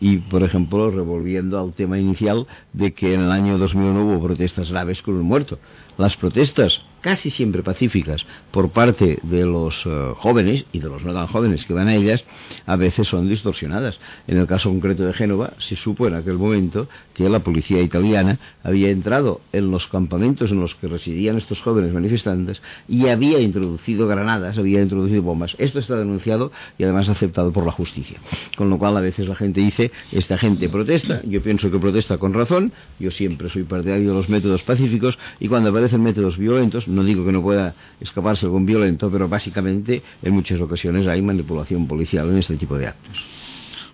y 0.00 0.18
por 0.18 0.42
ejemplo, 0.42 0.90
revolviendo 0.90 1.58
al 1.58 1.72
tema 1.72 1.98
inicial 1.98 2.46
de 2.72 2.92
que 2.92 3.14
en 3.14 3.20
el 3.20 3.30
año 3.30 3.58
2001 3.58 4.04
hubo 4.04 4.26
protestas 4.26 4.70
graves 4.70 5.02
con 5.02 5.14
un 5.14 5.22
muerto, 5.22 5.58
las 5.96 6.16
protestas 6.16 6.80
casi 7.00 7.30
siempre 7.30 7.62
pacíficas 7.62 8.26
por 8.50 8.70
parte 8.70 9.18
de 9.22 9.44
los 9.44 9.84
eh, 9.86 10.12
jóvenes 10.16 10.64
y 10.72 10.80
de 10.80 10.88
los 10.88 11.04
no 11.04 11.12
tan 11.12 11.26
jóvenes 11.26 11.64
que 11.64 11.72
van 11.72 11.88
a 11.88 11.94
ellas, 11.94 12.24
a 12.66 12.76
veces 12.76 13.08
son 13.08 13.28
distorsionadas. 13.28 13.98
En 14.26 14.38
el 14.38 14.46
caso 14.46 14.70
concreto 14.70 15.04
de 15.04 15.12
Génova, 15.12 15.54
se 15.58 15.76
supo 15.76 16.06
en 16.06 16.14
aquel 16.14 16.38
momento 16.38 16.88
que 17.14 17.28
la 17.28 17.40
policía 17.40 17.82
italiana 17.82 18.38
había 18.62 18.90
entrado 18.90 19.40
en 19.52 19.70
los 19.70 19.86
campamentos 19.86 20.50
en 20.50 20.60
los 20.60 20.74
que 20.74 20.88
residían 20.88 21.36
estos 21.36 21.60
jóvenes 21.60 21.92
manifestantes 21.92 22.62
y 22.88 23.08
había 23.08 23.40
introducido 23.40 24.06
granadas, 24.06 24.58
había 24.58 24.80
introducido 24.80 25.22
bombas. 25.22 25.54
Esto 25.58 25.78
está 25.78 25.96
denunciado 25.96 26.52
y 26.78 26.84
además 26.84 27.08
aceptado 27.08 27.52
por 27.52 27.66
la 27.66 27.72
justicia. 27.72 28.18
Con 28.56 28.70
lo 28.70 28.78
cual 28.78 28.96
a 28.96 29.00
veces 29.00 29.28
la 29.28 29.36
gente 29.36 29.60
dice, 29.60 29.90
esta 30.12 30.38
gente 30.38 30.68
protesta, 30.68 31.20
yo 31.24 31.42
pienso 31.42 31.70
que 31.70 31.78
protesta 31.78 32.18
con 32.18 32.34
razón, 32.34 32.72
yo 32.98 33.10
siempre 33.10 33.48
soy 33.48 33.64
partidario 33.64 34.10
de 34.10 34.14
los 34.14 34.28
métodos 34.28 34.62
pacíficos 34.62 35.18
y 35.38 35.48
cuando 35.48 35.70
aparecen 35.70 36.02
métodos 36.02 36.38
violentos 36.38 36.88
no 36.90 37.04
digo 37.04 37.24
que 37.24 37.32
no 37.32 37.42
pueda 37.42 37.74
escaparse 38.00 38.46
algún 38.46 38.66
violento, 38.66 39.10
pero 39.10 39.28
básicamente 39.28 40.02
en 40.22 40.34
muchas 40.34 40.60
ocasiones 40.60 41.06
hay 41.06 41.22
manipulación 41.22 41.86
policial 41.86 42.30
en 42.30 42.38
este 42.38 42.56
tipo 42.56 42.76
de 42.76 42.88
actos. 42.88 43.16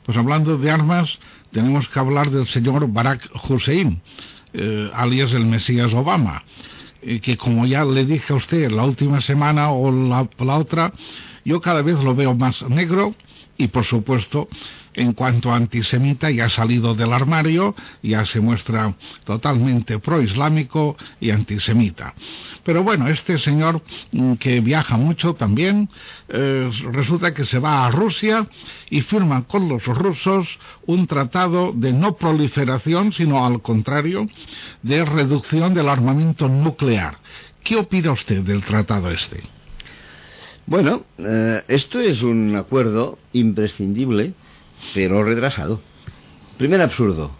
Pues 0.04 0.16
hablando 0.16 0.56
de 0.56 0.70
armas, 0.70 1.18
tenemos 1.50 1.88
que 1.88 1.98
hablar 1.98 2.30
del 2.30 2.46
señor 2.46 2.86
Barack 2.92 3.28
Hussein, 3.48 4.00
eh, 4.52 4.90
alias 4.94 5.32
el 5.32 5.46
Mesías 5.46 5.92
Obama, 5.92 6.44
eh, 7.02 7.20
que 7.20 7.36
como 7.36 7.66
ya 7.66 7.84
le 7.84 8.04
dije 8.04 8.32
a 8.32 8.36
usted 8.36 8.70
la 8.70 8.84
última 8.84 9.20
semana 9.20 9.70
o 9.70 9.90
la, 9.90 10.28
la 10.38 10.58
otra, 10.58 10.92
yo 11.44 11.60
cada 11.60 11.82
vez 11.82 12.02
lo 12.02 12.14
veo 12.14 12.34
más 12.34 12.62
negro 12.68 13.14
y 13.58 13.68
por 13.68 13.84
supuesto 13.84 14.48
en 14.96 15.12
cuanto 15.12 15.52
a 15.52 15.56
antisemita 15.56 16.30
ya 16.30 16.46
ha 16.46 16.48
salido 16.48 16.94
del 16.94 17.12
armario, 17.12 17.74
ya 18.02 18.24
se 18.24 18.40
muestra 18.40 18.94
totalmente 19.24 19.98
proislámico 19.98 20.96
y 21.20 21.30
antisemita. 21.30 22.14
Pero 22.64 22.82
bueno, 22.82 23.08
este 23.08 23.38
señor 23.38 23.82
mm, 24.12 24.34
que 24.34 24.60
viaja 24.60 24.96
mucho 24.96 25.34
también, 25.34 25.88
eh, 26.28 26.70
resulta 26.92 27.34
que 27.34 27.44
se 27.44 27.58
va 27.58 27.86
a 27.86 27.90
Rusia 27.90 28.48
y 28.90 29.02
firma 29.02 29.44
con 29.44 29.68
los 29.68 29.84
rusos 29.84 30.58
un 30.86 31.06
tratado 31.06 31.72
de 31.74 31.92
no 31.92 32.16
proliferación, 32.16 33.12
sino 33.12 33.44
al 33.44 33.60
contrario, 33.60 34.26
de 34.82 35.04
reducción 35.04 35.74
del 35.74 35.88
armamento 35.88 36.48
nuclear. 36.48 37.18
¿Qué 37.62 37.76
opina 37.76 38.12
usted 38.12 38.42
del 38.42 38.62
tratado 38.64 39.10
este? 39.10 39.42
Bueno, 40.66 41.04
eh, 41.18 41.62
esto 41.68 42.00
es 42.00 42.22
un 42.22 42.56
acuerdo 42.56 43.18
imprescindible 43.32 44.34
pero 44.94 45.22
retrasado. 45.22 45.80
Primer 46.58 46.80
absurdo, 46.80 47.32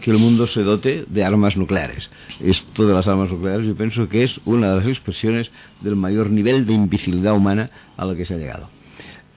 que 0.00 0.10
el 0.10 0.18
mundo 0.18 0.46
se 0.46 0.62
dote 0.62 1.04
de 1.08 1.24
armas 1.24 1.56
nucleares. 1.56 2.10
Esto 2.40 2.86
de 2.86 2.92
las 2.92 3.08
armas 3.08 3.30
nucleares 3.30 3.66
yo 3.66 3.74
pienso 3.74 4.08
que 4.08 4.22
es 4.22 4.40
una 4.44 4.70
de 4.70 4.76
las 4.76 4.86
expresiones 4.86 5.50
del 5.80 5.96
mayor 5.96 6.30
nivel 6.30 6.66
de 6.66 6.74
imbecilidad 6.74 7.34
humana 7.34 7.70
a 7.96 8.04
la 8.04 8.14
que 8.14 8.24
se 8.24 8.34
ha 8.34 8.36
llegado. 8.36 8.68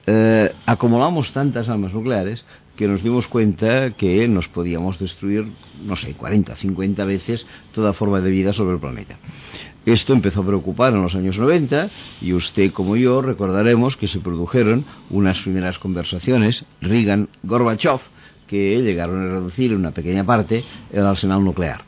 Eh, 0.06 0.52
acumulamos 0.66 1.32
tantas 1.32 1.68
armas 1.68 1.92
nucleares 1.92 2.44
que 2.76 2.86
nos 2.86 3.02
dimos 3.02 3.26
cuenta 3.28 3.90
que 3.90 4.28
nos 4.28 4.46
podíamos 4.48 4.98
destruir, 4.98 5.46
no 5.84 5.96
sé, 5.96 6.14
40, 6.14 6.54
50 6.54 7.04
veces 7.04 7.46
toda 7.72 7.92
forma 7.92 8.20
de 8.20 8.30
vida 8.30 8.52
sobre 8.52 8.74
el 8.74 8.80
planeta. 8.80 9.18
Esto 9.92 10.12
empezó 10.12 10.42
a 10.42 10.46
preocupar 10.46 10.92
en 10.92 11.00
los 11.00 11.14
años 11.14 11.38
90 11.38 11.88
y 12.20 12.34
usted 12.34 12.72
como 12.72 12.96
yo 12.96 13.22
recordaremos 13.22 13.96
que 13.96 14.06
se 14.06 14.20
produjeron 14.20 14.84
unas 15.08 15.40
primeras 15.40 15.78
conversaciones 15.78 16.66
Reagan-Gorbachev 16.82 18.00
que 18.46 18.82
llegaron 18.82 19.24
a 19.24 19.32
reducir 19.32 19.72
en 19.72 19.78
una 19.78 19.92
pequeña 19.92 20.24
parte 20.24 20.62
el 20.92 21.06
arsenal 21.06 21.42
nuclear. 21.42 21.84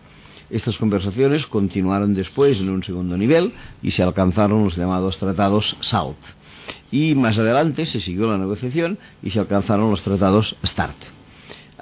Estas 0.49 0.78
conversaciones 0.78 1.47
continuaron 1.47 2.14
después 2.14 2.59
en 2.59 2.71
un 2.71 2.83
segundo 2.83 3.19
nivel 3.19 3.52
y 3.83 3.90
se 3.90 4.02
alcanzaron 4.02 4.64
los 4.64 4.78
llamados 4.78 5.19
tratados 5.19 5.76
SALT. 5.80 6.16
Y 6.90 7.14
más 7.14 7.38
adelante 7.38 7.85
se 7.85 8.00
siguió 8.00 8.30
la 8.30 8.38
negociación 8.38 8.99
y 9.23 9.28
se 9.28 9.40
alcanzaron 9.40 9.90
los 9.90 10.00
tratados 10.00 10.57
START. 10.64 11.20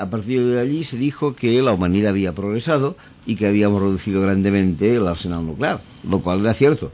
A 0.01 0.09
partir 0.09 0.47
de 0.47 0.61
allí 0.61 0.85
se 0.85 0.97
dijo 0.97 1.35
que 1.35 1.61
la 1.61 1.73
humanidad 1.73 2.11
había 2.11 2.33
progresado 2.33 2.97
y 3.27 3.35
que 3.35 3.49
habíamos 3.49 3.83
reducido 3.83 4.23
grandemente 4.23 4.95
el 4.95 5.09
arsenal 5.09 5.45
nuclear, 5.45 5.81
lo 6.09 6.21
cual 6.21 6.39
era 6.39 6.55
cierto, 6.55 6.93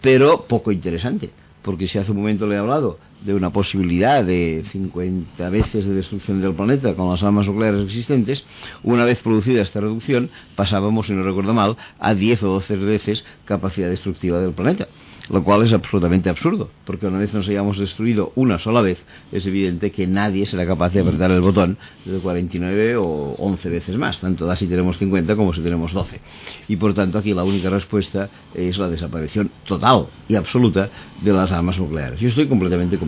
pero 0.00 0.46
poco 0.46 0.70
interesante, 0.70 1.30
porque 1.62 1.88
si 1.88 1.98
hace 1.98 2.12
un 2.12 2.18
momento 2.18 2.46
le 2.46 2.54
he 2.54 2.58
hablado 2.58 3.00
de 3.24 3.34
una 3.34 3.50
posibilidad 3.50 4.24
de 4.24 4.64
50 4.70 5.48
veces 5.50 5.86
de 5.86 5.94
destrucción 5.94 6.40
del 6.40 6.54
planeta 6.54 6.94
con 6.94 7.10
las 7.10 7.22
armas 7.22 7.46
nucleares 7.46 7.82
existentes, 7.82 8.44
una 8.82 9.04
vez 9.04 9.20
producida 9.20 9.62
esta 9.62 9.80
reducción, 9.80 10.30
pasábamos, 10.56 11.06
si 11.06 11.12
no 11.12 11.22
recuerdo 11.22 11.54
mal, 11.54 11.76
a 11.98 12.14
10 12.14 12.42
o 12.44 12.48
12 12.54 12.76
veces 12.76 13.24
capacidad 13.44 13.88
destructiva 13.88 14.40
del 14.40 14.52
planeta 14.52 14.88
lo 15.30 15.44
cual 15.44 15.62
es 15.62 15.72
absolutamente 15.72 16.30
absurdo, 16.30 16.70
porque 16.84 17.06
una 17.06 17.18
vez 17.18 17.32
nos 17.34 17.48
hayamos 17.48 17.78
destruido 17.78 18.32
una 18.34 18.58
sola 18.58 18.80
vez, 18.80 18.98
es 19.32 19.46
evidente 19.46 19.90
que 19.90 20.06
nadie 20.06 20.46
será 20.46 20.66
capaz 20.66 20.92
de 20.92 21.00
apretar 21.00 21.30
el 21.30 21.40
botón 21.40 21.76
de 22.04 22.18
49 22.18 22.96
o 22.96 23.34
11 23.38 23.68
veces 23.68 23.96
más, 23.96 24.20
tanto 24.20 24.46
da 24.46 24.56
si 24.56 24.66
tenemos 24.66 24.98
50 24.98 25.36
como 25.36 25.52
si 25.52 25.60
tenemos 25.60 25.92
12. 25.92 26.20
Y 26.68 26.76
por 26.76 26.94
tanto 26.94 27.18
aquí 27.18 27.34
la 27.34 27.44
única 27.44 27.70
respuesta 27.70 28.28
es 28.54 28.78
la 28.78 28.88
desaparición 28.88 29.50
total 29.66 30.06
y 30.28 30.34
absoluta 30.34 30.88
de 31.20 31.32
las 31.32 31.52
armas 31.52 31.78
nucleares. 31.78 32.20
Yo 32.20 32.28
estoy 32.28 32.48
completamente 32.48 32.98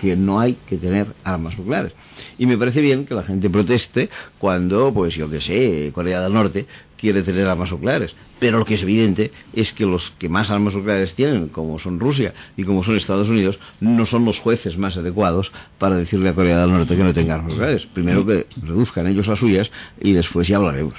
que 0.00 0.16
no 0.16 0.40
hay 0.40 0.56
que 0.66 0.76
tener 0.76 1.06
armas 1.24 1.58
nucleares. 1.58 1.92
Y 2.38 2.46
me 2.46 2.56
parece 2.56 2.80
bien 2.80 3.06
que 3.06 3.14
la 3.14 3.22
gente 3.22 3.50
proteste 3.50 4.08
cuando, 4.38 4.92
pues 4.92 5.14
yo 5.14 5.28
que 5.28 5.40
sé, 5.40 5.90
Corea 5.94 6.20
del 6.20 6.32
Norte 6.32 6.66
quiere 6.96 7.22
tener 7.22 7.46
armas 7.46 7.70
nucleares. 7.70 8.14
Pero 8.38 8.58
lo 8.58 8.64
que 8.64 8.74
es 8.74 8.82
evidente 8.82 9.32
es 9.52 9.72
que 9.72 9.86
los 9.86 10.10
que 10.18 10.28
más 10.28 10.50
armas 10.50 10.74
nucleares 10.74 11.14
tienen, 11.14 11.48
como 11.48 11.78
son 11.78 11.98
Rusia 11.98 12.34
y 12.56 12.64
como 12.64 12.82
son 12.84 12.96
Estados 12.96 13.28
Unidos, 13.28 13.58
no 13.80 14.04
son 14.06 14.24
los 14.24 14.38
jueces 14.38 14.76
más 14.76 14.96
adecuados 14.96 15.50
para 15.78 15.96
decirle 15.96 16.28
a 16.28 16.34
Corea 16.34 16.60
del 16.60 16.70
Norte 16.70 16.96
que 16.96 17.04
no 17.04 17.14
tenga 17.14 17.34
armas 17.34 17.54
nucleares. 17.54 17.86
Primero 17.86 18.26
que 18.26 18.46
reduzcan 18.62 19.06
ellos 19.06 19.26
las 19.26 19.38
suyas 19.38 19.70
y 20.00 20.12
después 20.12 20.48
ya 20.48 20.56
hablaremos. 20.56 20.94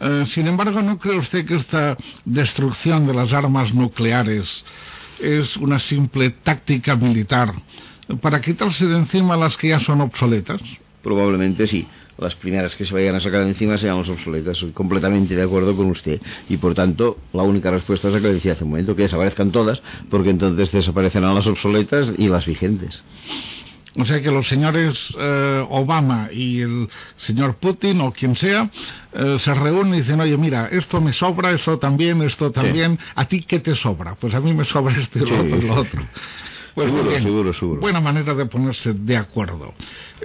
Eh, 0.00 0.24
sin 0.26 0.46
embargo, 0.46 0.80
¿no 0.80 0.98
cree 0.98 1.18
usted 1.18 1.44
que 1.44 1.56
esta 1.56 1.96
destrucción 2.24 3.06
de 3.06 3.12
las 3.12 3.32
armas 3.32 3.74
nucleares 3.74 4.64
es 5.20 5.56
una 5.56 5.78
simple 5.78 6.30
táctica 6.30 6.96
militar 6.96 7.52
para 8.20 8.40
quitarse 8.40 8.86
de 8.86 8.96
encima 8.96 9.36
las 9.36 9.56
que 9.56 9.68
ya 9.68 9.80
son 9.80 10.00
obsoletas? 10.00 10.60
Probablemente 11.02 11.66
sí 11.66 11.86
las 12.20 12.34
primeras 12.34 12.76
que 12.76 12.84
se 12.84 12.92
vayan 12.92 13.14
a 13.14 13.20
sacar 13.20 13.42
de 13.42 13.48
encima 13.48 13.78
sean 13.78 13.98
las 13.98 14.08
obsoletas. 14.08 14.58
Soy 14.58 14.72
completamente 14.72 15.34
de 15.34 15.42
acuerdo 15.42 15.74
con 15.74 15.86
usted. 15.86 16.20
Y 16.48 16.58
por 16.58 16.74
tanto, 16.74 17.18
la 17.32 17.42
única 17.42 17.70
respuesta 17.70 18.08
es 18.08 18.14
la 18.14 18.20
que 18.20 18.28
le 18.28 18.34
decía 18.34 18.52
hace 18.52 18.64
un 18.64 18.70
momento, 18.70 18.94
que 18.94 19.02
desaparezcan 19.02 19.50
todas, 19.50 19.82
porque 20.10 20.30
entonces 20.30 20.70
desaparecerán 20.70 21.34
las 21.34 21.46
obsoletas 21.46 22.12
y 22.16 22.28
las 22.28 22.46
vigentes. 22.46 23.02
O 23.96 24.04
sea 24.04 24.20
que 24.20 24.30
los 24.30 24.48
señores 24.48 25.14
eh, 25.18 25.64
Obama 25.68 26.28
y 26.32 26.60
el 26.60 26.88
señor 27.26 27.56
Putin 27.56 28.00
o 28.00 28.12
quien 28.12 28.36
sea 28.36 28.70
eh, 29.12 29.36
se 29.40 29.54
reúnen 29.54 29.94
y 29.94 29.98
dicen, 29.98 30.20
oye, 30.20 30.36
mira, 30.36 30.68
esto 30.70 31.00
me 31.00 31.12
sobra, 31.12 31.50
esto 31.50 31.78
también, 31.78 32.22
esto 32.22 32.50
también. 32.52 32.98
¿A 33.16 33.24
ti 33.24 33.42
qué 33.42 33.58
te 33.58 33.74
sobra? 33.74 34.14
Pues 34.14 34.34
a 34.34 34.40
mí 34.40 34.52
me 34.52 34.64
sobra 34.64 34.96
esto 35.00 35.18
y 35.18 35.28
lo 35.28 35.40
otro 35.40 35.56
y 35.56 35.62
lo 35.62 35.74
otro. 35.74 36.02
Pues 36.74 36.90
seguro, 36.90 37.20
seguro, 37.20 37.52
seguro. 37.52 37.80
Buena 37.80 38.00
manera 38.00 38.34
de 38.34 38.46
ponerse 38.46 38.92
de 38.92 39.16
acuerdo. 39.16 39.74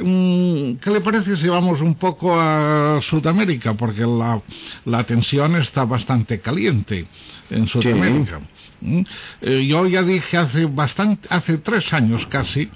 Mm, 0.01 0.75
¿Qué 0.75 0.89
le 0.91 1.01
parece 1.01 1.37
si 1.37 1.47
vamos 1.47 1.81
un 1.81 1.95
poco 1.95 2.39
a 2.39 2.99
Sudamérica? 3.01 3.73
Porque 3.73 4.01
la, 4.01 4.41
la 4.85 5.03
tensión 5.03 5.55
está 5.55 5.85
bastante 5.85 6.39
caliente 6.39 7.07
en 7.49 7.67
Sudamérica. 7.67 8.41
Mm, 8.81 9.01
eh, 9.41 9.65
yo 9.67 9.87
ya 9.87 10.03
dije 10.03 10.37
hace 10.37 10.65
bastante, 10.65 11.27
hace 11.31 11.57
tres 11.59 11.91
años 11.93 12.27
casi, 12.27 12.69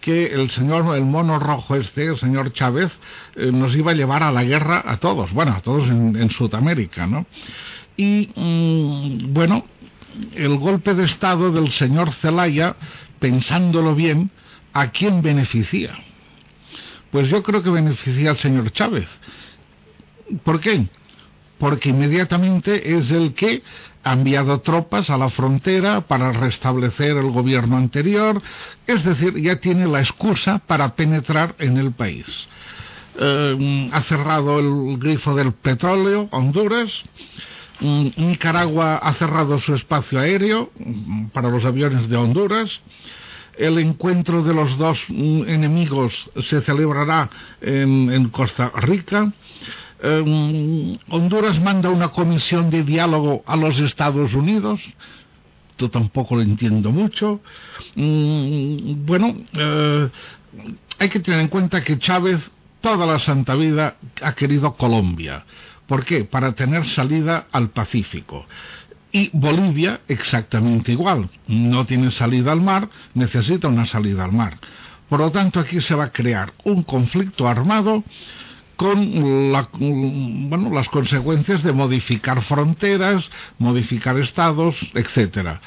que 0.00 0.26
el 0.26 0.50
señor, 0.50 0.94
el 0.96 1.04
mono 1.04 1.38
rojo 1.38 1.76
este, 1.76 2.06
el 2.06 2.18
señor 2.18 2.52
Chávez, 2.52 2.90
eh, 3.36 3.50
nos 3.52 3.74
iba 3.74 3.92
a 3.92 3.94
llevar 3.94 4.22
a 4.22 4.32
la 4.32 4.44
guerra 4.44 4.82
a 4.84 4.98
todos, 4.98 5.32
bueno, 5.32 5.52
a 5.52 5.60
todos 5.60 5.88
en, 5.88 6.30
Sudamérica, 6.30 7.06
¿no? 7.06 7.26
Y, 7.96 8.28
mm, 8.34 9.32
bueno, 9.32 9.64
el 10.34 10.56
golpe 10.58 10.94
de 10.94 11.04
Estado 11.04 11.52
del 11.52 11.70
señor 11.70 12.12
Zelaya 12.12 12.76
pensándolo 13.18 13.94
bien, 13.94 14.30
¿a 14.72 14.90
quién 14.90 15.22
beneficia? 15.22 15.96
Pues 17.10 17.28
yo 17.28 17.42
creo 17.42 17.62
que 17.62 17.70
beneficia 17.70 18.30
al 18.30 18.38
señor 18.38 18.72
Chávez. 18.72 19.08
¿Por 20.44 20.60
qué? 20.60 20.86
Porque 21.58 21.90
inmediatamente 21.90 22.96
es 22.96 23.10
el 23.10 23.34
que 23.34 23.62
ha 24.04 24.12
enviado 24.12 24.60
tropas 24.60 25.10
a 25.10 25.16
la 25.16 25.30
frontera 25.30 26.02
para 26.02 26.32
restablecer 26.32 27.16
el 27.16 27.30
gobierno 27.30 27.76
anterior, 27.76 28.40
es 28.86 29.04
decir, 29.04 29.34
ya 29.40 29.56
tiene 29.56 29.86
la 29.86 30.00
excusa 30.00 30.58
para 30.58 30.94
penetrar 30.94 31.54
en 31.58 31.76
el 31.76 31.92
país. 31.92 32.26
Eh, 33.18 33.90
ha 33.92 34.02
cerrado 34.02 34.58
el 34.58 34.98
grifo 34.98 35.34
del 35.34 35.52
petróleo, 35.54 36.28
Honduras, 36.30 37.02
Nicaragua 37.80 38.96
ha 38.96 39.14
cerrado 39.14 39.58
su 39.58 39.74
espacio 39.74 40.18
aéreo 40.18 40.70
mm, 40.78 41.26
para 41.26 41.50
los 41.50 41.64
aviones 41.64 42.08
de 42.08 42.16
Honduras. 42.16 42.80
El 43.56 43.78
encuentro 43.78 44.42
de 44.42 44.54
los 44.54 44.76
dos 44.78 45.04
mm, 45.08 45.48
enemigos 45.48 46.30
se 46.42 46.60
celebrará 46.62 47.30
en, 47.60 48.28
Costa 48.30 48.72
Rica. 48.76 49.32
Eh, 50.02 50.98
Honduras 51.08 51.60
manda 51.60 51.90
una 51.90 52.08
comisión 52.08 52.70
de 52.70 52.84
diálogo 52.84 53.42
a 53.46 53.56
los 53.56 53.78
Estados 53.80 54.34
Unidos. 54.34 54.80
Esto 55.70 55.90
tampoco 55.90 56.36
lo 56.36 56.42
entiendo 56.42 56.90
mucho. 56.90 57.40
Mm, 57.94 59.04
bueno, 59.04 59.36
eh, 59.52 60.08
hay 60.98 61.08
que 61.08 61.20
tener 61.20 61.40
en 61.40 61.48
cuenta 61.48 61.84
que 61.84 61.98
Chávez 61.98 62.40
toda 62.80 63.06
la 63.06 63.18
santa 63.18 63.54
vida 63.54 63.96
ha 64.22 64.34
querido 64.34 64.74
Colombia. 64.74 65.44
¿Por 65.86 66.04
qué? 66.04 66.24
Para 66.24 66.52
tener 66.52 66.86
salida 66.86 67.46
al 67.52 67.70
Pacífico. 67.70 68.46
Y 69.12 69.30
Bolivia 69.32 70.00
exactamente 70.08 70.92
igual. 70.92 71.30
No 71.46 71.86
tiene 71.86 72.10
salida 72.10 72.52
al 72.52 72.60
mar, 72.60 72.88
necesita 73.14 73.68
una 73.68 73.86
salida 73.86 74.24
al 74.24 74.32
mar. 74.32 74.58
Por 75.08 75.20
lo 75.20 75.30
tanto, 75.30 75.60
aquí 75.60 75.80
se 75.80 75.94
va 75.94 76.04
a 76.06 76.12
crear 76.12 76.52
un 76.64 76.82
conflicto 76.82 77.46
armado 77.46 78.02
con 78.74 79.52
las 79.52 80.88
consecuencias 80.88 81.62
de 81.62 81.72
modificar 81.72 82.42
fronteras, 82.42 83.30
modificar 83.58 84.18
estados, 84.18 84.76
etcétera. 84.92 85.62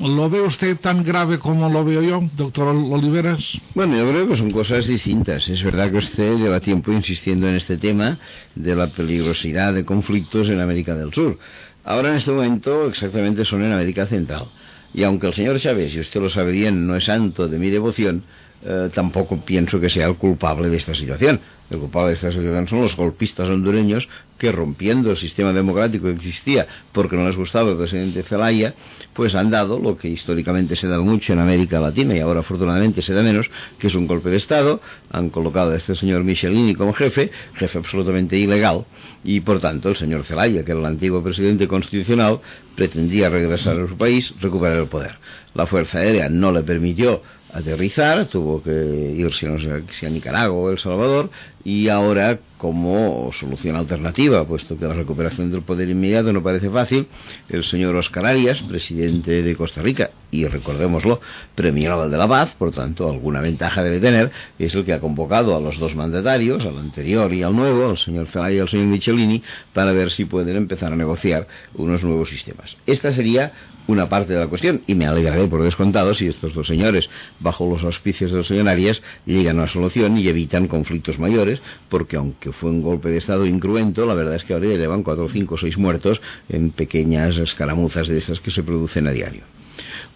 ¿Lo 0.00 0.30
ve 0.30 0.42
usted 0.42 0.78
tan 0.78 1.02
grave 1.02 1.38
como 1.38 1.68
lo 1.68 1.84
veo 1.84 2.02
yo, 2.02 2.20
doctor 2.36 2.68
Oliveras? 2.68 3.60
Bueno, 3.74 3.96
yo 3.96 4.08
creo 4.08 4.28
que 4.28 4.36
son 4.36 4.50
cosas 4.50 4.86
distintas. 4.86 5.48
Es 5.48 5.62
verdad 5.62 5.90
que 5.90 5.96
usted 5.98 6.36
lleva 6.36 6.60
tiempo 6.60 6.92
insistiendo 6.92 7.48
en 7.48 7.56
este 7.56 7.78
tema 7.78 8.18
de 8.54 8.76
la 8.76 8.88
peligrosidad 8.88 9.74
de 9.74 9.84
conflictos 9.84 10.48
en 10.48 10.60
América 10.60 10.94
del 10.94 11.12
Sur. 11.12 11.38
Ahora 11.84 12.10
en 12.10 12.16
este 12.16 12.30
momento 12.30 12.86
exactamente 12.86 13.44
son 13.44 13.64
en 13.64 13.72
América 13.72 14.06
Central. 14.06 14.46
Y 14.94 15.02
aunque 15.02 15.26
el 15.26 15.34
señor 15.34 15.58
Chávez, 15.58 15.94
y 15.94 16.00
usted 16.00 16.20
lo 16.20 16.28
sabe 16.28 16.52
bien, 16.52 16.86
no 16.86 16.96
es 16.96 17.04
santo 17.04 17.48
de 17.48 17.58
mi 17.58 17.70
devoción, 17.70 18.24
eh, 18.60 18.90
tampoco 18.92 19.40
pienso 19.44 19.78
que 19.78 19.88
sea 19.88 20.08
el 20.08 20.16
culpable 20.16 20.68
de 20.68 20.76
esta 20.76 20.94
situación. 20.94 21.40
El 21.70 21.78
culpable 21.78 22.08
de 22.08 22.14
esta 22.14 22.32
situación 22.32 22.66
son 22.66 22.80
los 22.80 22.96
golpistas 22.96 23.48
hondureños 23.48 24.08
que 24.38 24.50
rompiendo 24.50 25.10
el 25.10 25.16
sistema 25.16 25.52
democrático 25.52 26.06
que 26.06 26.14
existía 26.14 26.66
porque 26.92 27.16
no 27.16 27.26
les 27.26 27.36
gustaba 27.36 27.70
el 27.70 27.76
presidente 27.76 28.22
Zelaya, 28.22 28.74
pues 29.12 29.34
han 29.34 29.50
dado 29.50 29.78
lo 29.78 29.96
que 29.96 30.08
históricamente 30.08 30.76
se 30.76 30.88
da 30.88 30.98
mucho 30.98 31.32
en 31.32 31.40
América 31.40 31.78
Latina 31.78 32.16
y 32.16 32.20
ahora 32.20 32.40
afortunadamente 32.40 33.02
se 33.02 33.12
da 33.12 33.22
menos, 33.22 33.50
que 33.78 33.88
es 33.88 33.94
un 33.94 34.06
golpe 34.06 34.30
de 34.30 34.36
Estado. 34.36 34.80
Han 35.10 35.30
colocado 35.30 35.72
a 35.72 35.76
este 35.76 35.94
señor 35.94 36.24
Michelini 36.24 36.74
como 36.74 36.92
jefe, 36.94 37.30
jefe 37.54 37.78
absolutamente 37.78 38.36
ilegal, 38.36 38.86
y 39.22 39.40
por 39.40 39.60
tanto 39.60 39.90
el 39.90 39.96
señor 39.96 40.24
Zelaya, 40.24 40.64
que 40.64 40.70
era 40.72 40.80
el 40.80 40.86
antiguo 40.86 41.22
presidente 41.22 41.68
constitucional, 41.68 42.40
pretendía 42.74 43.28
regresar 43.28 43.78
a 43.78 43.86
su 43.86 43.96
país, 43.96 44.32
recuperar 44.40 44.78
el 44.78 44.86
poder. 44.86 45.16
La 45.54 45.66
Fuerza 45.66 45.98
Aérea 45.98 46.28
no 46.28 46.52
le 46.52 46.62
permitió 46.62 47.22
aterrizar, 47.52 48.26
tuvo 48.26 48.62
que 48.62 48.70
irse 48.70 49.48
no 49.48 49.58
sé, 49.58 50.06
a 50.06 50.10
Nicaragua 50.10 50.58
o 50.58 50.70
El 50.70 50.78
Salvador 50.78 51.30
y 51.64 51.88
ahora 51.88 52.38
como 52.56 53.30
solución 53.32 53.76
alternativa, 53.76 54.46
puesto 54.46 54.76
que 54.78 54.86
la 54.86 54.94
recuperación 54.94 55.50
del 55.50 55.62
poder 55.62 55.88
inmediato 55.88 56.32
no 56.32 56.42
parece 56.42 56.70
fácil, 56.70 57.06
el 57.48 57.62
señor 57.62 57.94
Oscar 57.96 58.26
Arias, 58.26 58.60
presidente 58.62 59.42
de 59.42 59.56
Costa 59.56 59.80
Rica, 59.80 60.10
y 60.30 60.46
recordémoslo, 60.46 61.20
premio 61.54 61.90
Nobel 61.90 62.10
de 62.10 62.16
la 62.16 62.26
Paz, 62.26 62.54
por 62.58 62.72
tanto, 62.72 63.08
alguna 63.08 63.40
ventaja 63.40 63.82
debe 63.82 64.00
tener, 64.00 64.30
es 64.58 64.74
el 64.74 64.84
que 64.84 64.92
ha 64.92 65.00
convocado 65.00 65.56
a 65.56 65.60
los 65.60 65.78
dos 65.78 65.94
mandatarios, 65.94 66.64
al 66.64 66.78
anterior 66.78 67.32
y 67.32 67.42
al 67.42 67.54
nuevo, 67.54 67.90
al 67.90 67.98
señor 67.98 68.28
Zelaya 68.28 68.56
y 68.56 68.60
al 68.60 68.68
señor 68.68 68.86
Michelini, 68.86 69.42
para 69.72 69.92
ver 69.92 70.10
si 70.10 70.24
pueden 70.24 70.56
empezar 70.56 70.92
a 70.92 70.96
negociar 70.96 71.46
unos 71.74 72.02
nuevos 72.02 72.28
sistemas. 72.28 72.76
Esta 72.86 73.12
sería 73.12 73.52
una 73.88 74.08
parte 74.08 74.34
de 74.34 74.38
la 74.38 74.46
cuestión, 74.46 74.82
y 74.86 74.94
me 74.94 75.06
alegraré 75.06 75.48
por 75.48 75.62
descontado 75.62 76.14
si 76.14 76.28
estos 76.28 76.54
dos 76.54 76.66
señores, 76.66 77.10
bajo 77.40 77.68
los 77.68 77.82
auspicios 77.82 78.30
del 78.30 78.44
señor 78.44 78.68
Arias, 78.68 79.02
llegan 79.26 79.58
a 79.58 79.62
una 79.62 79.72
solución 79.72 80.16
y 80.16 80.28
evitan 80.28 80.68
conflictos 80.68 81.18
mayores, 81.18 81.60
porque 81.88 82.16
aunque 82.16 82.52
fue 82.52 82.70
un 82.70 82.82
golpe 82.82 83.08
de 83.08 83.16
Estado 83.16 83.46
incruento, 83.46 84.06
la 84.06 84.14
verdad 84.14 84.36
es 84.36 84.44
que 84.44 84.52
ahora 84.52 84.68
ya 84.68 84.76
llevan 84.76 85.02
cuatro, 85.02 85.28
cinco, 85.28 85.56
seis 85.56 85.76
muertos 85.76 86.20
en 86.48 86.70
pequeñas 86.70 87.36
escaramuzas 87.38 88.06
de 88.08 88.18
estas 88.18 88.40
que 88.40 88.50
se 88.50 88.62
producen 88.62 89.06
a 89.08 89.12
diario. 89.12 89.42